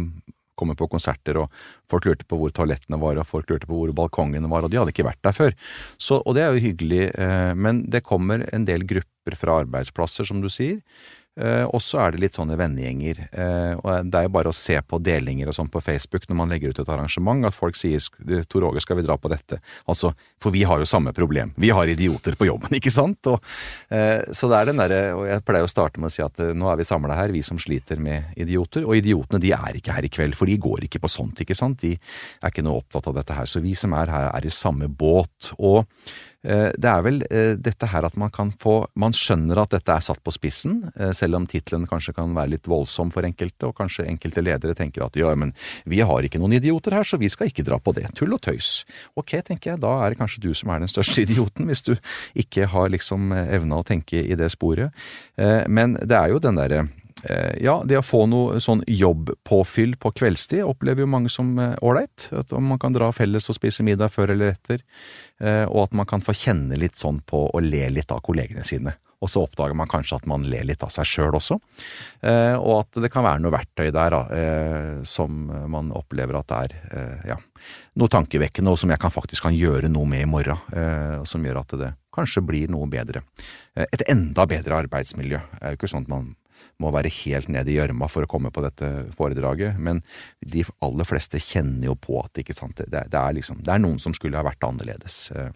kommer 0.59 0.79
på 0.79 0.89
konserter, 0.91 1.39
og 1.43 1.51
folk 1.91 2.07
lurte 2.07 2.27
på 2.31 2.39
hvor 2.39 2.53
toalettene 2.55 2.99
var, 3.03 3.19
og 3.19 3.27
folk 3.27 3.51
lurte 3.51 3.69
på 3.69 3.75
hvor 3.75 3.93
balkongene 3.97 4.51
var, 4.51 4.65
og 4.65 4.73
de 4.73 4.79
hadde 4.79 4.95
ikke 4.95 5.09
vært 5.09 5.23
der 5.27 5.35
før. 5.37 5.57
Så, 5.99 6.21
og 6.23 6.37
det 6.37 6.45
er 6.45 6.55
jo 6.55 6.65
hyggelig, 6.69 7.03
eh, 7.11 7.53
men 7.59 7.85
det 7.91 8.05
kommer 8.07 8.47
en 8.55 8.67
del 8.69 8.87
grupper 8.89 9.39
fra 9.41 9.61
arbeidsplasser, 9.65 10.29
som 10.31 10.43
du 10.45 10.51
sier. 10.53 10.79
Uh, 11.35 11.67
og 11.75 11.81
så 11.83 11.99
er 11.99 12.15
det 12.15 12.21
litt 12.23 12.37
sånne 12.37 12.55
vennegjenger. 12.59 13.25
Uh, 13.35 13.75
og 13.81 14.07
det 14.07 14.21
er 14.21 14.27
jo 14.29 14.35
bare 14.37 14.53
å 14.53 14.55
se 14.55 14.77
på 14.87 15.01
delinger 15.03 15.51
og 15.51 15.57
sånn 15.57 15.71
på 15.73 15.83
Facebook 15.83 16.29
når 16.29 16.39
man 16.39 16.53
legger 16.55 16.71
ut 16.71 16.79
et 16.79 16.91
arrangement, 16.95 17.43
at 17.49 17.57
folk 17.57 17.75
sier 17.79 17.99
'Tor 18.47 18.69
Åge, 18.69 18.83
skal 18.85 19.01
vi 19.01 19.07
dra 19.07 19.17
på 19.19 19.31
dette?' 19.33 19.59
Altså, 19.91 20.13
for 20.39 20.55
vi 20.55 20.63
har 20.63 20.79
jo 20.79 20.87
samme 20.87 21.11
problem. 21.13 21.51
Vi 21.59 21.73
har 21.75 21.91
idioter 21.91 22.39
på 22.39 22.47
jobben, 22.47 22.71
ikke 22.79 22.93
sant? 22.95 23.19
Og, 23.27 23.43
uh, 23.91 24.23
så 24.31 24.51
det 24.51 24.61
er 24.61 24.71
den 24.71 24.83
derre 24.83 25.01
Og 25.15 25.27
jeg 25.27 25.45
pleier 25.45 25.67
å 25.67 25.71
starte 25.71 25.99
med 25.99 26.11
å 26.11 26.15
si 26.15 26.23
at 26.23 26.39
nå 26.39 26.71
er 26.71 26.79
vi 26.79 26.87
samla 26.87 27.17
her, 27.19 27.35
vi 27.35 27.43
som 27.43 27.59
sliter 27.59 27.99
med 27.99 28.31
idioter. 28.37 28.87
Og 28.87 29.01
idiotene, 29.03 29.43
de 29.43 29.51
er 29.57 29.81
ikke 29.81 29.97
her 29.97 30.07
i 30.07 30.13
kveld, 30.13 30.39
for 30.39 30.47
de 30.47 30.55
går 30.59 30.87
ikke 30.87 31.03
på 31.03 31.11
sånt, 31.11 31.43
ikke 31.43 31.59
sant? 31.59 31.83
De 31.83 31.97
er 31.97 32.53
ikke 32.53 32.63
noe 32.63 32.79
opptatt 32.79 33.11
av 33.11 33.19
dette 33.19 33.35
her. 33.35 33.51
Så 33.51 33.63
vi 33.65 33.75
som 33.75 33.93
er 33.93 34.07
her, 34.07 34.31
er 34.31 34.47
i 34.47 34.55
samme 34.55 34.87
båt. 34.87 35.51
Og 35.59 35.83
Eh, 35.85 36.34
det 36.45 36.91
er 36.91 37.05
vel 37.05 37.23
eh, 37.31 37.55
dette 37.57 37.89
her 37.89 38.05
at 38.05 38.17
man 38.21 38.33
kan 38.35 38.51
få 38.61 38.75
Man 39.01 39.15
skjønner 39.17 39.63
at 39.63 39.73
dette 39.73 39.93
er 39.95 40.03
satt 40.05 40.21
på 40.25 40.33
spissen, 40.35 40.91
eh, 40.99 41.13
selv 41.17 41.39
om 41.39 41.47
tittelen 41.49 41.87
kanskje 41.89 42.15
kan 42.17 42.35
være 42.37 42.55
litt 42.55 42.69
voldsom 42.69 43.13
for 43.15 43.27
enkelte, 43.27 43.69
og 43.69 43.77
kanskje 43.79 44.07
enkelte 44.11 44.45
ledere 44.45 44.77
tenker 44.77 45.07
at 45.07 45.17
ja, 45.19 45.33
men 45.39 45.55
vi 45.89 46.03
har 46.05 46.27
ikke 46.27 46.41
noen 46.43 46.57
idioter 46.59 46.99
her, 46.99 47.07
så 47.07 47.19
vi 47.21 47.31
skal 47.33 47.49
ikke 47.51 47.65
dra 47.67 47.79
på 47.81 47.95
det. 47.97 48.07
Tull 48.19 48.37
og 48.37 48.43
tøys. 48.45 48.85
Ok, 49.17 49.37
tenker 49.47 49.75
jeg, 49.75 49.83
da 49.85 49.95
er 50.03 50.13
det 50.13 50.21
kanskje 50.21 50.45
du 50.45 50.51
som 50.57 50.73
er 50.75 50.85
den 50.85 50.93
største 50.93 51.23
idioten, 51.27 51.71
hvis 51.71 51.85
du 51.87 51.95
ikke 52.45 52.69
har 52.75 52.93
liksom 52.93 53.33
evna 53.33 53.81
å 53.81 53.87
tenke 53.87 54.21
i 54.21 54.37
det 54.39 54.51
sporet. 54.53 54.93
Men 55.37 55.97
det 56.01 56.17
er 56.19 56.33
jo 56.33 56.43
den 56.43 56.61
derre 56.61 56.85
Eh, 56.85 57.04
ja, 57.61 57.79
det 57.87 57.99
å 57.99 58.05
få 58.05 58.25
noe 58.31 58.61
sånn 58.63 58.83
jobbpåfyll 58.91 59.97
på 60.01 60.13
kveldstid 60.19 60.65
opplever 60.67 61.05
jo 61.05 61.11
mange 61.11 61.33
som 61.33 61.55
eh, 61.61 61.77
ålreit. 61.85 62.29
At 62.37 62.53
man 62.59 62.81
kan 62.83 62.95
dra 62.97 63.11
felles 63.15 63.49
og 63.51 63.59
spise 63.59 63.87
middag 63.87 64.13
før 64.15 64.35
eller 64.35 64.55
etter. 64.55 64.85
Eh, 65.41 65.65
og 65.65 65.87
at 65.87 65.97
man 65.97 66.09
kan 66.11 66.25
få 66.25 66.35
kjenne 66.37 66.79
litt 66.81 67.01
sånn 67.01 67.23
på 67.27 67.47
å 67.49 67.63
le 67.65 67.89
litt 67.93 68.13
av 68.15 68.23
kollegene 68.25 68.67
sine. 68.67 68.97
Og 69.25 69.31
så 69.33 69.41
oppdager 69.47 69.77
man 69.79 69.89
kanskje 69.89 70.19
at 70.19 70.27
man 70.29 70.45
ler 70.51 70.67
litt 70.69 70.83
av 70.85 70.93
seg 70.93 71.09
sjøl 71.09 71.39
også. 71.39 71.57
Og 71.57 72.73
at 72.75 72.99
det 73.01 73.09
kan 73.09 73.25
være 73.25 73.41
noe 73.41 73.55
verktøy 73.55 73.87
der 73.95 74.13
da, 74.13 74.19
som 75.09 75.47
man 75.73 75.89
opplever 75.97 76.37
at 76.37 76.51
det 76.51 76.59
er 76.59 77.31
ja, 77.31 77.39
noe 77.97 78.13
tankevekkende, 78.13 78.75
og 78.75 78.83
som 78.83 78.93
jeg 78.93 79.01
kan 79.01 79.15
faktisk 79.15 79.47
kan 79.47 79.57
gjøre 79.57 79.89
noe 79.89 80.11
med 80.11 80.27
i 80.27 80.29
morgen. 80.29 80.61
Som 81.25 81.47
gjør 81.47 81.63
at 81.63 81.73
det 81.81 81.95
kanskje 82.13 82.45
blir 82.45 82.75
noe 82.75 82.91
bedre. 82.91 83.25
Et 83.81 84.05
enda 84.13 84.45
bedre 84.51 84.83
arbeidsmiljø. 84.85 85.41
Det 85.55 85.63
er 85.63 85.73
jo 85.73 85.81
ikke 85.81 85.95
sånn 85.95 86.05
at 86.05 86.13
man 86.13 86.35
må 86.83 86.93
være 86.95 87.13
helt 87.23 87.51
ned 87.53 87.69
i 87.69 87.79
gjørma 87.79 88.09
for 88.11 88.27
å 88.27 88.31
komme 88.31 88.53
på 88.55 88.65
dette 88.65 88.91
foredraget, 89.17 89.79
men 89.79 90.03
de 90.41 90.65
aller 90.85 91.09
fleste 91.09 91.41
kjenner 91.43 91.91
jo 91.91 91.99
på 91.99 92.19
at 92.23 92.43
ikke 92.43 92.57
sant, 92.57 92.81
det, 92.81 93.07
det, 93.13 93.21
er 93.21 93.37
liksom, 93.39 93.63
det 93.65 93.75
er 93.75 93.83
noen 93.83 94.01
som 94.03 94.15
skulle 94.17 94.41
ha 94.41 94.47
vært 94.47 94.67
annerledes. 94.67 95.29
Eh. 95.35 95.51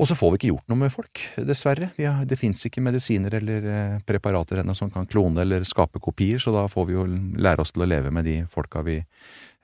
Og 0.00 0.08
så 0.08 0.16
får 0.18 0.32
vi 0.32 0.40
ikke 0.40 0.50
gjort 0.50 0.72
noe 0.72 0.80
med 0.80 0.92
folk, 0.94 1.20
dessverre. 1.46 1.92
Har, 1.98 2.24
det 2.26 2.38
fins 2.40 2.64
ikke 2.66 2.82
medisiner 2.82 3.36
eller 3.38 3.68
eh, 3.70 4.00
preparater 4.08 4.62
ennå 4.62 4.74
som 4.74 4.90
kan 4.90 5.06
klone 5.10 5.44
eller 5.44 5.66
skape 5.68 6.02
kopier, 6.02 6.42
så 6.42 6.54
da 6.54 6.66
får 6.70 6.88
vi 6.88 6.96
jo 6.96 7.06
lære 7.38 7.62
oss 7.62 7.74
til 7.74 7.84
å 7.84 7.90
leve 7.90 8.10
med 8.14 8.26
de 8.26 8.40
folka 8.50 8.82
vi, 8.86 8.98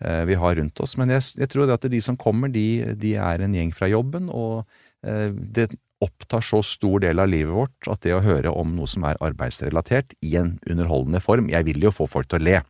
eh, 0.04 0.22
vi 0.28 0.38
har 0.38 0.58
rundt 0.60 0.84
oss. 0.84 0.98
Men 1.00 1.16
jeg, 1.16 1.24
jeg 1.42 1.50
tror 1.50 1.72
at 1.74 1.88
de 1.90 2.02
som 2.04 2.18
kommer, 2.20 2.52
de, 2.54 2.94
de, 3.00 3.16
er 3.18 3.42
en 3.42 3.58
gjeng 3.58 3.74
fra 3.74 3.90
jobben, 3.90 4.30
og 4.30 4.68
det 4.98 5.68
opptar 6.04 6.44
så 6.44 6.60
stor 6.62 7.02
del 7.02 7.18
av 7.22 7.30
livet 7.30 7.54
vårt 7.54 7.90
at 7.90 8.02
det 8.04 8.14
å 8.14 8.22
høre 8.24 8.52
om 8.54 8.76
noe 8.76 8.90
som 8.90 9.06
er 9.08 9.18
arbeidsrelatert 9.24 10.14
i 10.22 10.36
en 10.38 10.56
underholdende 10.68 11.20
form 11.22 11.50
Jeg 11.50 11.66
vil 11.66 11.82
jo 11.88 11.94
få 11.94 12.06
folk 12.10 12.30
til 12.30 12.40
å 12.40 12.46
le. 12.46 12.60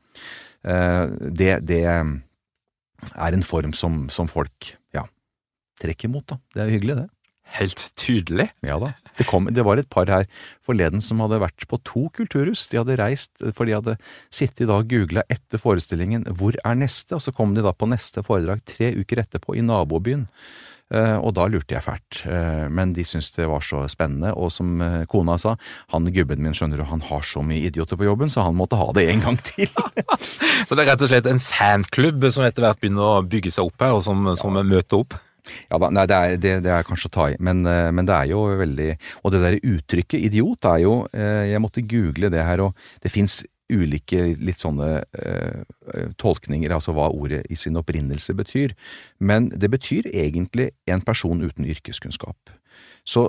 Eh, 0.65 1.05
det, 1.29 1.53
det 1.69 1.83
er 1.89 3.37
en 3.37 3.47
form 3.47 3.75
som, 3.77 4.07
som 4.13 4.31
folk 4.33 4.73
ja, 4.97 5.05
trekker 5.83 6.09
imot, 6.09 6.27
da. 6.33 6.41
Det 6.55 6.63
er 6.63 6.71
jo 6.71 6.79
hyggelig, 6.79 7.01
det. 7.03 7.09
Helt 7.57 7.81
tydelig. 7.97 8.51
Ja 8.67 8.77
da. 8.81 8.93
Det, 9.17 9.25
kom, 9.27 9.49
det 9.51 9.65
var 9.65 9.81
et 9.81 9.89
par 9.91 10.11
her 10.13 10.27
forleden 10.65 11.01
som 11.05 11.23
hadde 11.25 11.41
vært 11.41 11.65
på 11.71 11.79
to 11.87 12.05
kulturhus. 12.15 12.67
De 12.69 12.81
hadde 12.81 12.99
reist, 13.01 13.33
for 13.57 13.65
de 13.65 13.77
hadde 13.79 13.97
sittet 14.29 14.69
da 14.69 14.77
og 14.83 14.91
googla 14.91 15.25
etter 15.33 15.61
forestillingen 15.61 16.27
'Hvor 16.29 16.59
er 16.61 16.77
neste?' 16.77 17.17
og 17.17 17.25
så 17.25 17.33
kom 17.33 17.57
de 17.57 17.65
da 17.65 17.73
på 17.73 17.89
neste 17.89 18.23
foredrag 18.23 18.61
tre 18.69 18.93
uker 19.01 19.25
etterpå 19.25 19.57
i 19.57 19.65
nabobyen. 19.65 20.29
Uh, 20.89 21.19
og 21.21 21.35
da 21.37 21.45
lurte 21.53 21.75
jeg 21.75 21.85
fælt, 21.85 22.23
uh, 22.25 22.65
men 22.73 22.95
de 22.97 23.05
syntes 23.05 23.35
det 23.37 23.49
var 23.51 23.61
så 23.65 23.83
spennende, 23.93 24.33
og 24.33 24.49
som 24.55 24.81
uh, 24.81 25.05
kona 25.11 25.37
sa, 25.41 25.53
han 25.93 26.09
gubben 26.15 26.41
min 26.41 26.57
skjønner 26.57 26.81
du, 26.81 26.87
han 26.89 27.05
har 27.11 27.27
så 27.29 27.43
mye 27.45 27.69
idioter 27.69 28.01
på 28.01 28.09
jobben, 28.09 28.33
så 28.33 28.47
han 28.47 28.57
måtte 28.57 28.81
ha 28.81 28.89
det 28.97 29.05
en 29.13 29.25
gang 29.27 29.41
til. 29.45 29.69
så 30.67 30.73
det 30.73 30.85
er 30.85 30.93
rett 30.95 31.05
og 31.05 31.13
slett 31.13 31.29
en 31.29 31.43
fanklubb 31.45 32.31
som 32.33 32.47
etter 32.49 32.65
hvert 32.65 32.81
begynner 32.81 33.19
å 33.19 33.27
bygge 33.29 33.53
seg 33.53 33.69
opp 33.69 33.85
her, 33.85 33.99
og 33.99 34.07
som, 34.07 34.33
som 34.41 34.57
møter 34.65 35.05
opp? 35.05 35.19
Ja 35.69 35.79
da, 35.81 35.91
nei, 35.95 36.05
det 36.09 36.17
er, 36.17 36.41
det, 36.41 36.55
det 36.67 36.73
er, 36.73 36.87
kanskje 36.87 37.11
å 37.11 37.15
ta 37.15 37.29
i, 37.33 37.37
men, 37.45 37.63
eh, 37.69 37.91
men, 37.95 38.09
det 38.09 38.17
er 38.17 38.33
jo 38.33 38.45
veldig 38.59 38.89
Og 39.23 39.33
det 39.35 39.43
der 39.45 39.59
uttrykket 39.61 40.27
idiot 40.29 40.69
er 40.69 40.83
jo 40.85 40.95
eh, 41.13 41.49
Jeg 41.53 41.63
måtte 41.65 41.85
google 41.89 42.33
det 42.33 42.45
her, 42.45 42.65
og 42.67 43.05
det 43.05 43.13
fins 43.15 43.43
ulike 43.73 44.31
litt 44.41 44.63
sånne 44.63 44.91
eh, 45.19 45.65
tolkninger, 46.21 46.73
altså 46.75 46.95
hva 46.97 47.11
ordet 47.13 47.43
i 47.53 47.59
sin 47.61 47.77
opprinnelse 47.81 48.35
betyr. 48.39 48.75
Men 49.21 49.51
det 49.55 49.71
betyr 49.73 50.09
egentlig 50.13 50.71
en 50.89 51.05
person 51.05 51.45
uten 51.45 51.69
yrkeskunnskap. 51.69 52.55
Så 53.09 53.29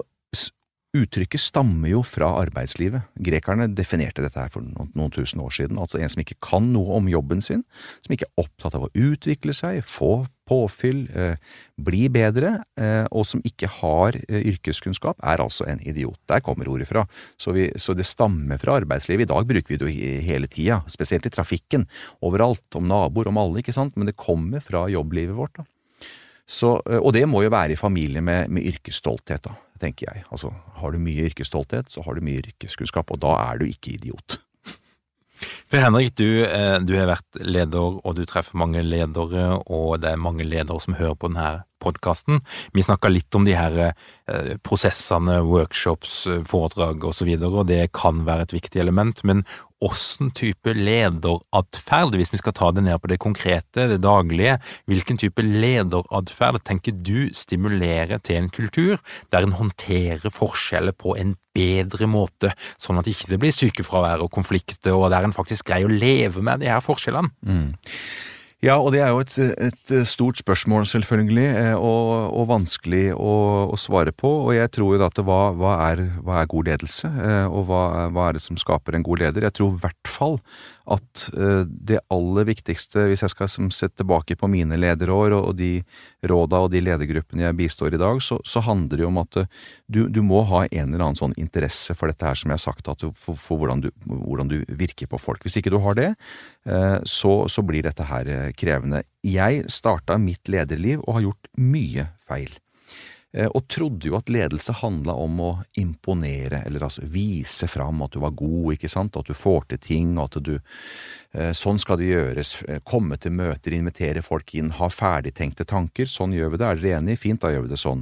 Uttrykket 0.97 1.41
stammer 1.43 1.91
jo 1.91 1.99
fra 2.01 2.31
arbeidslivet. 2.39 3.11
Grekerne 3.21 3.67
definerte 3.77 4.23
dette 4.25 4.41
her 4.41 4.49
for 4.49 4.65
noen, 4.65 4.89
noen, 4.97 5.11
tusen 5.13 5.41
år 5.43 5.51
siden. 5.53 5.77
Altså 5.77 5.99
en 6.01 6.09
som 6.09 6.23
ikke 6.23 6.39
kan 6.41 6.71
noe 6.73 6.95
om 6.97 7.09
jobben 7.11 7.43
sin, 7.45 7.61
som 8.01 8.15
ikke 8.15 8.25
er 8.25 8.41
opptatt 8.41 8.77
av 8.79 8.87
å 8.87 8.89
utvikle 8.97 9.53
seg, 9.53 9.83
få 9.85 10.23
påfyll, 10.49 11.05
eh, 11.13 11.35
bli 11.77 12.07
bedre, 12.11 12.55
eh, 12.79 13.05
og 13.11 13.27
som 13.29 13.43
ikke 13.45 13.69
har 13.79 14.17
eh, 14.25 14.41
yrkeskunnskap, 14.51 15.19
er 15.23 15.43
altså 15.43 15.67
en 15.69 15.81
idiot. 15.85 16.19
Der 16.29 16.43
kommer 16.45 16.69
ordet 16.71 16.89
fra. 16.89 17.05
Så, 17.37 17.53
vi, 17.55 17.69
så, 17.77 17.95
det 17.97 18.07
stammer 18.09 18.59
fra 18.61 18.79
arbeidslivet. 18.81 19.27
I 19.27 19.33
dag 19.33 19.47
bruker 19.49 19.73
vi 19.73 19.79
det 19.79 19.89
jo 19.89 20.23
hele 20.25 20.49
tida, 20.51 20.81
spesielt 20.89 21.29
i 21.29 21.33
trafikken, 21.33 21.85
overalt, 22.25 22.65
om 22.75 22.89
naboer, 22.89 23.29
om 23.31 23.41
alle, 23.41 23.61
ikke 23.61 23.75
sant, 23.75 23.95
men 23.97 24.09
det 24.09 24.17
kommer 24.19 24.63
fra 24.63 24.87
jobblivet 24.89 25.37
vårt. 25.37 25.61
da. 25.61 25.67
Så, 26.49 26.79
og 26.81 27.11
det 27.13 27.27
må 27.29 27.43
jo 27.45 27.53
være 27.53 27.75
i 27.75 27.77
familie 27.77 28.23
med, 28.25 28.49
med 28.49 28.65
yrkesstolthet, 28.65 29.45
da 29.45 29.53
tenker 29.79 30.09
jeg. 30.09 30.25
Altså, 30.33 30.49
har 30.81 30.91
du 30.91 31.01
mye 31.01 31.29
yrkesstolthet, 31.29 31.91
så 31.93 32.01
har 32.03 32.17
du 32.17 32.25
mye 32.25 32.41
yrkeskunnskap, 32.41 33.13
og 33.13 33.21
da 33.21 33.35
er 33.51 33.61
du 33.61 33.67
ikke 33.69 33.93
idiot. 33.99 34.39
Per 35.69 35.81
Henrik, 35.83 36.15
du, 36.19 36.43
eh, 36.43 36.77
du, 36.83 36.95
har 36.97 37.09
vært 37.11 37.39
leder, 37.39 37.99
og 38.03 38.15
du 38.17 38.25
treffer 38.27 38.59
mange 38.59 38.83
ledere, 38.83 39.59
og 39.67 39.99
det 40.03 40.13
er 40.13 40.21
mange 40.21 40.47
ledere 40.47 40.81
som 40.83 40.97
hører 40.99 41.17
på 41.19 41.31
denne 41.31 41.51
podkasten. 41.81 42.43
Vi 42.75 42.85
snakka 42.85 43.11
litt 43.11 43.35
om 43.35 43.47
de 43.47 43.55
her 43.57 43.79
eh, 43.85 44.53
prosessene, 44.65 45.39
workshops, 45.47 46.21
foredrag 46.49 47.03
osv., 47.03 47.09
og, 47.09 47.17
så 47.19 47.27
videre, 47.27 47.55
og 47.63 47.67
det 47.67 47.81
kan 47.95 48.23
være 48.27 48.47
et 48.47 48.53
viktig 48.55 48.79
element, 48.79 49.23
men 49.27 49.43
åssen 49.83 50.31
type 50.35 50.73
lederatferd, 50.75 52.15
hvis 52.19 52.33
vi 52.33 52.39
skal 52.41 52.55
ta 52.55 52.69
det 52.75 52.83
ned 52.85 52.99
på 52.99 53.09
det 53.11 53.19
konkrete, 53.23 53.87
det 53.91 54.01
daglige, 54.03 54.57
hvilken 54.91 55.19
type 55.21 55.43
lederatferd 55.43 56.61
tenker 56.67 56.95
du 56.95 57.29
stimulerer 57.35 58.19
til 58.23 58.41
en 58.41 58.49
kultur 58.51 58.99
der 59.31 59.47
en 59.47 59.55
håndterer 59.59 60.33
forskjeller 60.35 60.95
på 60.99 61.15
en 61.19 61.37
bedre 61.55 62.09
måte, 62.11 62.51
sånn 62.79 62.99
at 62.99 63.07
det 63.07 63.15
ikke 63.15 63.39
blir 63.41 63.55
sykefravær 63.55 64.25
og 64.25 64.33
konflikter, 64.35 64.95
og 64.95 65.09
der 65.13 65.27
en 65.27 65.35
faktisk 65.35 65.71
greier 65.71 65.87
å 65.87 65.95
leve 65.95 66.43
med 66.43 66.63
de 66.63 66.71
her 66.71 66.83
forskjellene? 66.83 67.31
Mm. 67.47 67.71
Ja, 68.59 68.73
og 68.75 68.91
det 68.91 68.99
er 68.99 69.13
jo 69.13 69.21
et, 69.23 69.37
et 69.39 69.91
stort 70.03 70.41
spørsmål, 70.41 70.83
selvfølgelig, 70.91 71.45
eh, 71.47 71.75
og, 71.79 72.33
og 72.35 72.49
vanskelig 72.49 73.05
å, 73.15 73.35
å, 73.71 73.77
svare 73.79 74.11
på. 74.11 74.27
Og 74.27 74.51
jeg 74.51 74.71
tror 74.75 74.97
jo 74.97 75.05
at 75.05 75.21
hva, 75.23 75.37
hva, 75.55 75.77
er, 75.85 76.01
hva 76.25 76.41
er 76.41 76.49
god 76.51 76.67
ledelse, 76.67 77.07
eh, 77.07 77.45
og 77.47 77.69
hva, 77.69 77.83
hva, 78.11 78.27
er 78.27 78.35
det 78.35 78.43
som 78.43 78.59
skaper 78.59 78.97
en 78.97 79.05
god 79.07 79.23
leder? 79.23 79.47
Jeg 79.47 79.55
tror 79.55 79.71
i 79.71 79.79
hvert 79.85 80.11
fall 80.11 80.35
at 80.89 81.23
eh, 81.37 81.63
det 81.65 81.99
aller 82.13 82.47
viktigste, 82.49 83.05
hvis 83.09 83.23
jeg 83.25 83.33
skal 83.33 83.49
se 83.49 83.89
tilbake 83.91 84.37
på 84.39 84.49
mine 84.51 84.77
lederår 84.79 85.35
og 85.37 85.51
de 85.59 85.83
råda 86.29 86.63
og 86.65 86.71
de 86.73 86.81
ledergruppene 86.83 87.45
jeg 87.45 87.57
bistår 87.59 87.95
i 87.95 88.01
dag, 88.01 88.21
så, 88.25 88.39
så 88.47 88.63
handler 88.65 88.97
det 88.97 89.05
jo 89.05 89.11
om 89.11 89.21
at 89.21 89.41
eh, 89.43 89.49
du, 89.87 90.01
du, 90.09 90.21
må 90.25 90.41
ha 90.49 90.65
en 90.67 90.93
eller 90.93 91.05
annen 91.05 91.19
sånn 91.19 91.37
interesse 91.41 91.95
for 91.97 92.11
dette 92.11 92.25
her, 92.25 92.39
som 92.39 92.53
jeg 92.53 92.59
har 92.59 92.65
sagt, 92.65 92.89
du, 93.01 93.09
for, 93.13 93.37
for 93.37 93.61
hvordan, 93.61 93.85
du, 93.85 93.91
hvordan, 94.07 94.51
du, 94.51 94.57
virker 94.79 95.09
på 95.11 95.21
folk. 95.21 95.45
Hvis 95.45 95.59
ikke 95.61 95.73
du 95.73 95.79
har 95.83 95.97
det, 95.99 96.09
eh, 96.69 96.97
så, 97.05 97.35
så 97.51 97.65
blir 97.65 97.85
dette 97.85 98.09
her 98.09 98.51
krevende. 98.57 99.03
Jeg 99.25 99.67
starta 99.71 100.17
mitt 100.21 100.49
lederliv 100.49 101.03
og 101.05 101.19
har 101.19 101.29
gjort 101.29 101.53
mye 101.59 102.09
feil. 102.29 102.51
Eh, 103.31 103.45
og 103.45 103.67
trodde 103.69 104.09
jo 104.09 104.15
at 104.17 104.29
ledelse 104.33 104.73
handla 104.79 105.13
om 105.21 105.41
å 105.43 105.49
imponere, 105.77 106.63
eller 106.65 106.87
altså 106.87 107.05
vise 107.05 107.67
fram 107.69 108.01
at 108.01 108.15
du 108.15 108.23
var 108.23 108.33
god, 108.33 108.71
ikke 108.73 108.89
sant, 108.89 109.19
at 109.19 109.29
du 109.29 109.37
får 109.37 109.67
til 109.69 109.81
ting, 109.83 110.15
og 110.17 110.31
at 110.31 110.39
du 110.47 110.55
eh, 110.55 111.51
Sånn 111.53 111.77
skal 111.81 111.99
det 112.01 112.09
gjøres, 112.09 112.55
eh, 112.65 112.81
komme 112.81 113.19
til 113.21 113.35
møter, 113.37 113.75
invitere 113.77 114.23
folk 114.25 114.55
inn, 114.57 114.73
ha 114.79 114.89
ferdigtenkte 114.89 115.67
tanker, 115.69 116.09
sånn 116.09 116.33
gjør 116.33 116.55
vi 116.55 116.61
det, 116.61 116.71
er 116.71 116.81
dere 116.81 117.03
enige, 117.03 117.21
fint, 117.21 117.41
da 117.43 117.53
gjør 117.53 117.67
vi 117.67 117.73
det 117.75 117.81
sånn. 117.83 118.01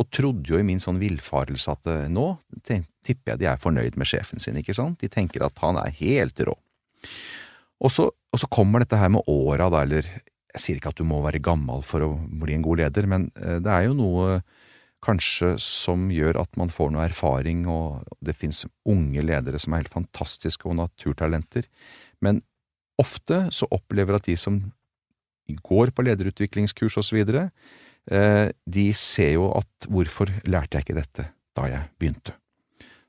Og 0.00 0.08
trodde 0.08 0.48
jo 0.48 0.56
i 0.56 0.64
min 0.64 0.80
sånn 0.80 1.02
villfarelse 1.02 1.76
at 1.76 1.92
nå 2.08 2.26
tipper 2.64 3.34
jeg 3.34 3.42
de 3.42 3.50
er 3.50 3.60
fornøyd 3.60 3.98
med 4.00 4.08
sjefen 4.08 4.40
sin, 4.40 4.56
ikke 4.56 4.76
sant, 4.78 5.02
de 5.02 5.12
tenker 5.12 5.44
at 5.44 5.60
han 5.60 5.76
er 5.82 5.92
helt 5.98 6.40
rå. 6.48 6.56
Og 7.82 7.92
så, 7.92 8.08
og 8.08 8.40
så 8.40 8.48
kommer 8.48 8.80
dette 8.80 8.96
her 8.96 9.12
med 9.12 9.28
åra, 9.28 9.68
da, 9.68 9.82
eller 9.84 10.08
jeg 10.08 10.64
sier 10.64 10.80
ikke 10.80 10.94
at 10.94 11.00
du 11.02 11.04
må 11.04 11.20
være 11.20 11.44
gammel 11.44 11.84
for 11.84 12.06
å 12.06 12.10
bli 12.40 12.56
en 12.56 12.64
god 12.64 12.86
leder, 12.86 13.08
men 13.10 13.28
det 13.36 13.68
er 13.68 13.90
jo 13.90 13.98
noe 14.00 14.40
kanskje 15.02 15.56
som 15.62 16.06
gjør 16.14 16.38
at 16.44 16.56
man 16.60 16.70
får 16.72 16.92
noe 16.94 17.06
erfaring, 17.08 17.64
og 17.70 18.06
det 18.24 18.36
fins 18.38 18.64
unge 18.88 19.24
ledere 19.24 19.60
som 19.60 19.74
er 19.74 19.84
helt 19.84 19.96
fantastiske 19.96 20.68
og 20.68 20.78
naturtalenter. 20.78 21.66
Men 22.22 22.42
ofte 23.02 23.48
så 23.54 23.68
opplever 23.74 24.18
at 24.18 24.28
de 24.30 24.36
som 24.38 24.60
går 25.66 25.90
på 25.94 26.04
lederutviklingskurs 26.06 27.00
osv., 27.02 27.24
eh, 27.32 28.46
de 28.76 28.86
ser 28.94 29.34
jo 29.34 29.50
at 29.58 29.90
hvorfor 29.90 30.30
lærte 30.46 30.78
jeg 30.78 30.86
ikke 30.86 31.00
dette 31.00 31.26
da 31.58 31.66
jeg 31.68 31.90
begynte? 31.98 32.36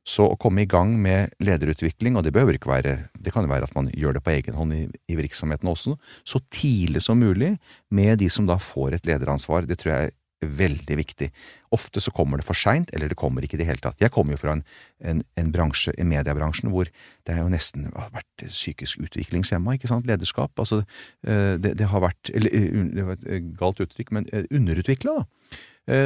Så 0.04 0.26
å 0.28 0.36
komme 0.36 0.66
i 0.66 0.68
gang 0.68 0.98
med 1.00 1.32
lederutvikling, 1.40 2.18
og 2.20 2.26
det 2.26 2.34
behøver 2.36 2.58
ikke 2.58 2.74
være, 2.74 2.96
det 3.16 3.32
kan 3.32 3.46
jo 3.46 3.54
være 3.54 3.70
at 3.70 3.76
man 3.78 3.88
gjør 3.96 4.18
det 4.18 4.24
på 4.26 4.34
egen 4.34 4.58
hånd 4.58 4.76
i, 4.76 4.82
i 5.08 5.16
virksomheten 5.16 5.70
også, 5.72 5.96
så 6.28 6.42
tidlig 6.52 7.06
som 7.06 7.22
mulig 7.24 7.54
med 7.88 8.20
de 8.20 8.28
som 8.34 8.50
da 8.50 8.58
får 8.60 8.98
et 8.98 9.08
lederansvar, 9.08 9.70
det 9.70 9.80
tror 9.80 9.94
jeg 9.94 10.16
veldig 10.46 10.98
viktig. 11.00 11.30
Ofte 11.74 12.02
så 12.04 12.14
kommer 12.16 12.40
det 12.40 12.48
for 12.48 12.58
seint, 12.58 12.92
eller 12.94 13.12
det 13.12 13.18
kommer 13.20 13.46
ikke 13.46 13.58
i 13.58 13.62
det 13.64 13.68
hele 13.70 13.84
tatt. 13.84 14.00
Jeg 14.02 14.14
kommer 14.14 14.36
jo 14.36 14.42
fra 14.42 14.56
en, 14.58 14.64
en, 15.04 15.24
en 15.40 15.52
bransje, 15.54 15.94
i 15.98 16.08
mediebransjen, 16.08 16.72
hvor 16.74 16.90
det 16.90 17.36
har 17.36 17.44
jo 17.44 17.54
nesten 17.54 17.90
vært 17.94 18.46
psykisk 18.48 19.02
utviklingshemma, 19.06 19.78
ikke 19.78 19.92
sant, 19.92 20.08
lederskap. 20.10 20.54
Altså, 20.60 20.84
eh, 21.28 21.56
det, 21.62 21.76
det 21.82 21.90
har 21.92 22.04
vært, 22.06 22.34
eller 22.34 22.54
eh, 22.54 22.82
det 22.94 23.08
var 23.08 23.20
et 23.20 23.30
eh, 23.30 23.46
galt 23.60 23.84
uttrykk, 23.84 24.14
men 24.16 24.30
underutvikla, 24.50 25.22
da. 25.22 25.62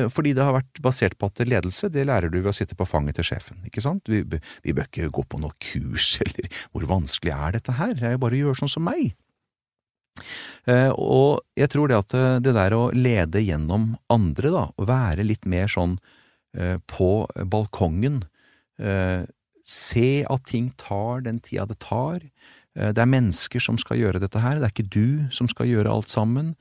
Fordi 0.09 0.31
det 0.33 0.41
har 0.41 0.55
vært 0.55 0.79
basert 0.81 1.13
på 1.21 1.27
at 1.29 1.43
ledelse, 1.45 1.91
det 1.93 2.07
lærer 2.09 2.31
du 2.33 2.39
ved 2.39 2.49
å 2.49 2.55
sitte 2.55 2.73
på 2.73 2.87
fanget 2.89 3.19
til 3.19 3.27
sjefen, 3.27 3.59
ikke 3.69 3.83
sant? 3.85 4.09
Vi, 4.09 4.23
vi 4.25 4.73
bør 4.73 4.87
ikke 4.89 5.11
gå 5.13 5.23
på 5.29 5.37
noe 5.37 5.53
kurs, 5.61 6.15
eller 6.25 6.49
hvor 6.71 6.87
vanskelig 6.89 7.35
er 7.35 7.53
dette 7.59 7.75
her, 7.77 7.93
det 7.93 8.07
er 8.09 8.15
jo 8.15 8.23
bare 8.23 8.39
å 8.39 8.41
gjøre 8.47 8.61
sånn 8.63 8.73
som 8.73 8.87
meg. 8.89 9.11
Eh, 10.67 10.91
og 10.91 11.43
jeg 11.57 11.71
tror 11.71 11.87
det 11.89 12.01
at 12.01 12.15
eh, 12.17 12.37
det 12.43 12.53
der 12.57 12.75
å 12.75 12.89
lede 12.95 13.43
gjennom 13.43 13.93
andre, 14.11 14.51
da, 14.51 14.65
å 14.75 14.87
være 14.87 15.25
litt 15.27 15.47
mer 15.47 15.71
sånn 15.71 15.95
eh, 16.57 16.77
på 16.91 17.11
balkongen, 17.47 18.23
se 19.67 20.09
at 20.29 20.43
ting 20.45 20.67
tar 20.77 21.23
den 21.25 21.39
tida 21.41 21.63
det 21.65 21.79
tar, 21.81 22.19
det 22.77 23.01
er 23.01 23.09
mennesker 23.09 23.57
som 23.57 23.79
skal 23.81 23.97
gjøre 23.97 24.19
dette 24.21 24.37
her, 24.37 24.59
det 24.61 24.67
er 24.67 24.73
ikke 24.75 24.91
du 24.93 25.31
som 25.33 25.49
skal 25.49 25.65
gjøre 25.65 25.89
alt 25.89 26.11
sammen. 26.13 26.51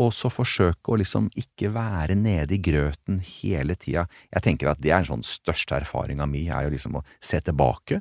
Og 0.00 0.08
så 0.16 0.30
forsøke 0.32 0.94
å 0.94 0.96
liksom 0.96 1.28
ikke 1.36 1.68
være 1.74 2.16
nede 2.16 2.56
i 2.56 2.62
grøten 2.64 3.20
hele 3.20 3.76
tida. 3.76 4.06
Jeg 4.32 4.46
tenker 4.48 4.72
at 4.72 4.80
det 4.80 4.94
er 4.94 5.02
en 5.02 5.10
sånn 5.10 5.26
største 5.28 5.76
erfaringa 5.82 6.24
mi, 6.24 6.46
er 6.48 6.64
jo 6.64 6.72
liksom 6.72 6.96
å 6.96 7.04
se 7.20 7.42
tilbake 7.44 8.00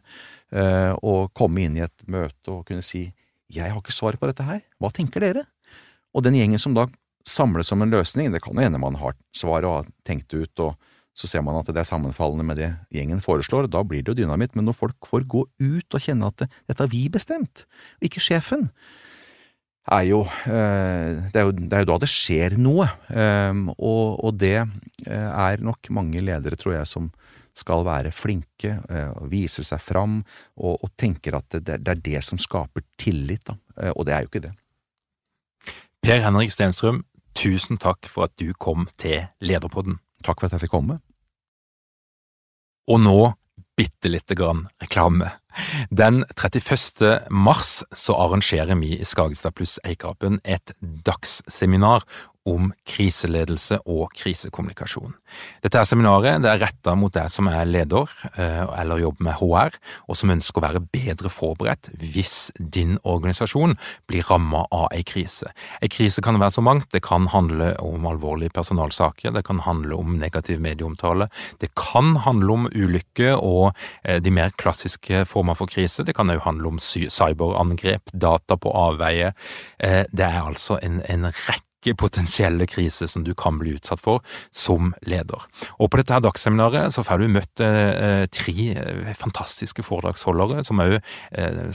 og 1.04 1.34
komme 1.36 1.68
inn 1.68 1.76
i 1.76 1.84
et 1.90 2.08
møte 2.08 2.56
og 2.56 2.64
kunne 2.72 2.88
si 2.88 3.10
jeg 3.50 3.72
har 3.72 3.82
ikke 3.82 3.96
svar 3.96 4.18
på 4.20 4.30
dette 4.30 4.46
her, 4.46 4.62
hva 4.80 4.92
tenker 4.94 5.24
dere? 5.26 5.46
Og 6.14 6.26
den 6.26 6.38
gjengen 6.38 6.62
som 6.62 6.76
da 6.78 6.88
samles 7.28 7.72
om 7.74 7.84
en 7.84 7.92
løsning, 7.94 8.32
det 8.34 8.42
kan 8.44 8.56
jo 8.56 8.64
hende 8.64 8.82
man 8.82 8.98
har 9.02 9.18
svaret 9.36 9.68
og 9.68 9.76
har 9.82 9.92
tenkt 10.08 10.32
det 10.32 10.46
ut, 10.46 10.64
og 10.66 11.20
så 11.20 11.28
ser 11.28 11.44
man 11.44 11.58
at 11.60 11.68
det 11.68 11.82
er 11.82 11.88
sammenfallende 11.88 12.46
med 12.48 12.60
det 12.62 12.70
gjengen 12.96 13.22
foreslår, 13.24 13.68
da 13.72 13.84
blir 13.84 14.04
det 14.04 14.14
jo 14.14 14.22
dynamitt, 14.22 14.56
men 14.56 14.70
når 14.70 14.78
folk 14.78 15.10
får 15.10 15.28
gå 15.30 15.44
ut 15.46 15.98
og 15.98 16.04
kjenne 16.04 16.30
at 16.30 16.44
det, 16.44 16.50
dette 16.70 16.86
har 16.86 16.92
vi 16.92 17.06
bestemt, 17.12 17.66
og 18.00 18.10
ikke 18.10 18.24
sjefen, 18.24 18.70
er 19.90 20.06
jo, 20.06 20.22
eh, 20.46 21.18
det 21.34 21.40
er 21.40 21.48
jo, 21.48 21.54
det 21.58 21.74
er 21.74 21.84
jo 21.84 21.90
da 21.90 21.98
det 22.04 22.12
skjer 22.14 22.56
noe, 22.62 22.86
eh, 23.10 23.64
og, 23.76 24.04
og 24.22 24.38
det 24.38 24.58
eh, 24.62 25.30
er 25.30 25.66
nok 25.66 25.90
mange 25.96 26.22
ledere, 26.24 26.60
tror 26.60 26.78
jeg, 26.78 26.90
som 26.90 27.10
skal 27.58 27.86
være 27.88 28.12
flinke, 28.16 28.76
og 29.18 29.30
vise 29.32 29.64
seg 29.66 29.82
fram, 29.82 30.20
og, 30.58 30.78
og 30.84 30.92
tenker 31.00 31.38
at 31.40 31.58
det, 31.58 31.80
det, 31.84 31.94
er 31.96 32.02
det 32.06 32.24
som 32.26 32.40
skaper 32.42 32.86
tillit, 33.00 33.46
da. 33.48 33.58
Eh, 33.82 33.94
og 33.96 34.08
det 34.08 34.16
er 34.16 34.26
jo 34.26 34.32
ikke 34.32 34.46
det. 34.48 34.54
Per 36.04 36.22
Henrik 36.24 36.54
Stenstrøm, 36.54 37.04
tusen 37.36 37.80
takk 37.82 38.08
for 38.12 38.30
at 38.30 38.36
du 38.40 38.54
kom 38.54 38.88
til 39.00 39.26
Lederpodden. 39.44 40.00
Takk 40.24 40.40
for 40.40 40.48
at 40.48 40.56
jeg 40.56 40.66
fikk 40.66 40.76
komme. 40.76 41.00
Og 42.90 43.02
nå 43.04 43.20
bitte 43.80 44.12
lite 44.12 44.36
grann 44.36 44.66
reklame. 44.82 45.30
Den 45.90 46.24
31. 46.36 47.30
mars 47.30 47.84
så 47.96 48.16
arrangerer 48.16 48.76
vi 48.80 48.96
i 49.00 49.06
Skagestad 49.06 49.58
pluss 49.58 49.80
Eikapen 49.84 50.40
et 50.44 50.74
dagsseminar 50.82 52.06
om 52.48 52.70
kriseledelse 52.88 53.80
og 53.90 54.14
krisekommunikasjon. 54.18 55.14
Dette 55.64 55.80
er 55.80 55.88
seminaret 55.88 56.42
det 56.44 56.50
er 56.52 56.62
retta 56.64 56.96
mot 56.98 57.14
deg 57.14 57.30
som 57.32 57.50
er 57.52 57.68
leder 57.68 58.10
eh, 58.32 58.64
eller 58.80 59.04
jobber 59.04 59.28
med 59.28 59.38
HR, 59.42 59.76
og 60.08 60.18
som 60.18 60.34
ønsker 60.34 60.62
å 60.62 60.66
være 60.66 60.84
bedre 60.94 61.32
forberedt 61.34 61.92
hvis 62.00 62.52
din 62.58 62.98
organisasjon 63.04 63.76
blir 64.10 64.26
ramma 64.30 64.66
av 64.76 64.88
ei 64.96 65.04
krise. 65.08 65.52
Ei 65.84 65.92
krise 65.92 66.24
kan 66.26 66.40
være 66.40 66.58
så 66.58 66.66
mangt. 66.66 66.90
Det 66.94 67.04
kan 67.06 67.28
handle 67.34 67.74
om 67.84 68.08
alvorlige 68.10 68.54
personalsaker, 68.56 69.34
det 69.36 69.46
kan 69.48 69.62
handle 69.66 70.00
om 70.00 70.18
negativ 70.22 70.62
medieomtale, 70.64 71.30
det 71.62 71.74
kan 71.78 72.16
handle 72.26 72.56
om 72.56 72.70
ulykke 72.72 73.36
og 73.36 73.76
eh, 74.04 74.20
de 74.24 74.34
mer 74.34 74.56
klassiske 74.60 75.26
former 75.40 75.58
for 75.58 75.72
krise. 75.72 76.06
Det 76.06 76.18
kan 76.18 76.32
òg 76.32 76.44
handle 76.46 76.76
om 76.76 76.80
cyberangrep, 76.84 78.12
data 78.14 78.58
på 78.60 78.74
avveie. 78.76 79.34
Eh, 79.80 80.06
det 80.12 80.26
er 80.28 80.44
altså 80.44 80.80
en, 80.84 81.02
en 81.08 81.30
rekke 81.32 81.96
potensielle 81.96 82.68
kriser 82.68 83.08
som 83.08 83.24
du 83.24 83.32
kan 83.40 83.60
bli 83.60 83.78
utsatt 83.78 84.02
for 84.04 84.20
som 84.52 84.94
leder. 85.08 85.46
Og 85.80 85.90
På 85.90 86.00
dette 86.00 86.14
her 86.14 86.26
dagsseminaret 86.26 86.92
så 86.92 87.06
får 87.08 87.24
du 87.24 87.32
møtt 87.32 87.64
eh, 87.64 88.26
tre 88.28 88.68
eh, 88.74 89.14
fantastiske 89.16 89.86
foredragsholdere 89.88 90.66
som 90.68 90.84
òg 90.84 91.00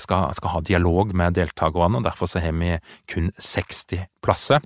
skal, 0.00 0.28
skal, 0.36 0.52
ha 0.52 0.60
dialog 0.60 1.14
med 1.16 1.38
deltakerne. 1.38 1.98
og 1.98 2.04
Derfor 2.04 2.28
så 2.28 2.44
har 2.44 2.52
vi 2.52 2.76
kun 3.10 3.32
60 3.38 4.04
plasser. 4.22 4.60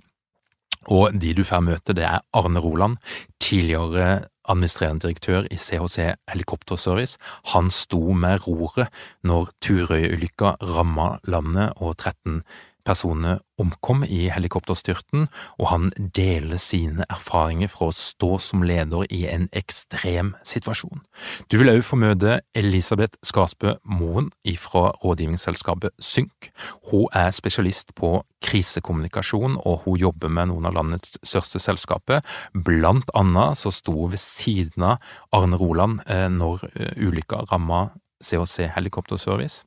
Og 0.88 1.12
de 1.20 1.34
du 1.36 1.44
får 1.44 1.62
møte, 1.64 1.94
det 1.94 2.06
er 2.06 2.22
Arne 2.36 2.60
Roland, 2.64 2.96
tidligere 3.42 4.28
administrerende 4.48 5.06
direktør 5.06 5.46
i 5.50 5.56
CHC 5.56 6.14
Helikopterservice. 6.30 7.18
Han 7.52 7.70
sto 7.70 8.12
med 8.12 8.46
roret 8.46 8.88
når 9.22 9.52
Turøy-ulykka 9.64 10.56
ramma 10.62 11.16
landet 11.28 11.72
og 11.76 11.96
13 11.96 12.42
personer 12.88 13.42
omkom 13.58 14.04
i 14.06 14.28
helikopterstyrten, 14.32 15.26
og 15.58 15.70
han 15.72 15.88
deler 16.16 16.60
sine 16.62 17.04
erfaringer 17.10 17.70
fra 17.72 17.90
å 17.90 17.96
stå 17.96 18.38
som 18.42 18.64
leder 18.66 19.06
i 19.14 19.24
en 19.30 19.48
ekstrem 19.56 20.34
situasjon. 20.46 21.02
Du 21.50 21.58
vil 21.58 21.72
også 21.72 21.90
få 21.90 22.00
møte 22.00 22.38
Elisabeth 22.58 23.18
Skarsbø 23.26 23.76
Moen 23.84 24.30
fra 24.58 24.88
rådgivningsselskapet 25.02 25.94
Synk. 26.02 26.50
Hun 26.90 27.06
er 27.16 27.30
spesialist 27.34 27.94
på 27.98 28.22
krisekommunikasjon, 28.44 29.58
og 29.66 29.84
hun 29.84 29.98
jobber 30.00 30.32
med 30.32 30.52
noen 30.52 30.68
av 30.70 30.76
landets 30.78 31.18
største 31.26 31.60
selskaper. 31.62 32.22
Blant 32.54 33.10
annet 33.18 33.58
så 33.60 33.72
sto 33.74 33.96
hun 33.98 34.14
ved 34.14 34.22
siden 34.22 34.86
av 34.86 35.02
Arne 35.34 35.58
Roland 35.58 36.04
eh, 36.06 36.28
når 36.32 36.68
eh, 36.74 36.94
ulykka 37.08 37.44
ramma 37.50 37.88
CHC 38.24 38.70
Helikopterservice. 38.74 39.64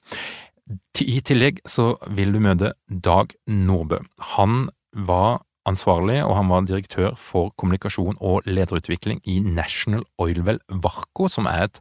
I 1.02 1.22
tillegg 1.26 1.64
så 1.66 1.96
vil 2.14 2.34
du 2.36 2.42
møte 2.44 2.74
Dag 2.88 3.34
Nordbø. 3.48 4.02
Han 4.36 4.68
var 4.94 5.42
ansvarlig, 5.70 6.24
og 6.26 6.34
han 6.36 6.50
var 6.50 6.64
direktør 6.66 7.14
for 7.20 7.52
kommunikasjon 7.60 8.18
og 8.20 8.48
lederutvikling 8.50 9.20
i 9.30 9.40
National 9.46 10.04
Oilwell 10.22 10.60
Varco, 10.82 11.28
som 11.30 11.46
er 11.50 11.68
et 11.68 11.80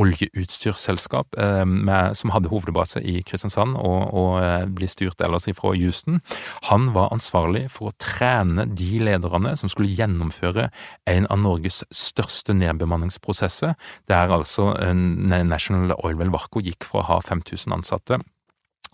oljeutstyrsselskap 0.00 1.38
eh, 1.40 1.64
med, 1.64 2.16
som 2.18 2.32
hadde 2.34 2.50
hovedbase 2.52 3.00
i 3.00 3.22
Kristiansand 3.26 3.76
og, 3.80 4.12
og 4.12 4.36
eh, 4.42 4.66
blir 4.68 4.90
styrt 4.92 5.24
ellers 5.24 5.48
ifra 5.48 5.72
Houston. 5.72 6.20
Han 6.68 6.90
var 6.96 7.12
ansvarlig 7.14 7.68
for 7.72 7.90
å 7.90 7.96
trene 8.02 8.66
de 8.68 9.00
lederne 9.00 9.54
som 9.56 9.72
skulle 9.72 9.94
gjennomføre 9.96 10.68
en 11.08 11.30
av 11.32 11.40
Norges 11.40 11.82
største 11.88 12.56
nedbemanningsprosesser, 12.58 13.76
der 14.12 14.36
altså 14.36 14.74
eh, 14.76 14.92
National 14.92 15.96
Oilwell 16.02 16.34
Varco 16.34 16.60
gikk 16.60 16.84
fra 16.90 17.00
å 17.00 17.08
ha 17.14 17.20
5000 17.32 17.80
ansatte 17.80 18.20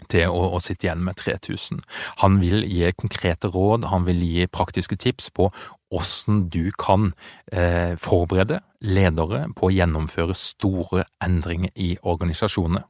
til 0.07 0.31
å, 0.31 0.45
å, 0.55 0.61
sitte 0.63 0.87
igjen 0.87 1.03
med 1.05 1.19
3000. 1.21 1.83
Han 2.23 2.39
vil 2.43 2.63
gi 2.69 2.93
konkrete 2.97 3.51
råd, 3.55 3.89
han 3.91 4.07
vil 4.07 4.23
gi 4.23 4.47
praktiske 4.47 4.97
tips 4.97 5.31
på 5.35 5.51
hvordan 5.89 6.45
du 6.53 6.71
kan 6.79 7.13
eh, 7.53 7.97
forberede 8.01 8.61
ledere 8.85 9.47
på 9.57 9.69
å 9.69 9.75
gjennomføre 9.75 10.37
store 10.37 11.09
endringer 11.25 11.73
i 11.75 11.97
organisasjoner. 12.03 12.87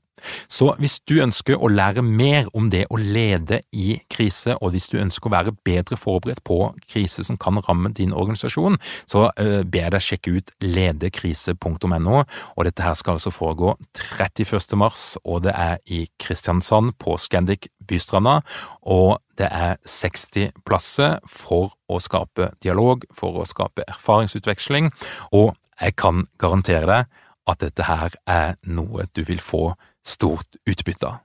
Så 0.48 0.70
hvis 0.78 0.98
du 1.08 1.18
ønsker 1.22 1.58
å 1.58 1.70
lære 1.70 2.02
mer 2.04 2.48
om 2.56 2.70
det 2.72 2.84
å 2.90 2.98
lede 3.00 3.60
i 3.72 3.98
krise, 4.10 4.56
og 4.62 4.74
hvis 4.74 4.88
du 4.92 4.98
ønsker 5.00 5.30
å 5.30 5.34
være 5.34 5.54
bedre 5.66 5.98
forberedt 5.98 6.42
på 6.46 6.60
krise 6.88 7.24
som 7.26 7.38
kan 7.40 7.60
ramme 7.68 7.92
din 7.96 8.14
organisasjon, 8.16 8.78
så 9.08 9.28
uh, 9.28 9.60
ber 9.64 9.88
jeg 9.88 9.94
deg 9.94 10.06
sjekke 10.08 10.34
ut 10.38 10.52
ledekrise.no, 10.64 12.22
og 12.56 12.68
dette 12.68 12.86
her 12.86 12.98
skal 12.98 13.18
altså 13.18 13.34
foregå 13.34 13.76
31. 14.18 14.76
mars, 14.80 15.06
og 15.24 15.44
det 15.46 15.54
er 15.54 15.78
i 15.86 16.04
Kristiansand 16.20 16.94
på 17.00 17.16
Scandic 17.20 17.70
Bystranda, 17.88 18.40
og 18.82 19.18
det 19.38 19.48
er 19.54 19.78
60 19.86 20.52
plasser 20.66 21.18
for 21.30 21.72
å 21.88 22.00
skape 22.02 22.52
dialog, 22.64 23.06
for 23.14 23.40
å 23.40 23.46
skape 23.48 23.86
erfaringsutveksling, 23.88 24.90
og 25.32 25.54
jeg 25.78 25.94
kan 25.98 26.26
garantere 26.42 26.86
deg 26.90 27.24
at 27.48 27.62
dette 27.62 27.86
her 27.88 28.16
er 28.28 28.58
noe 28.68 29.06
du 29.16 29.22
vil 29.24 29.40
få 29.40 29.72
stort 30.08 30.56
utbytte. 30.64 31.20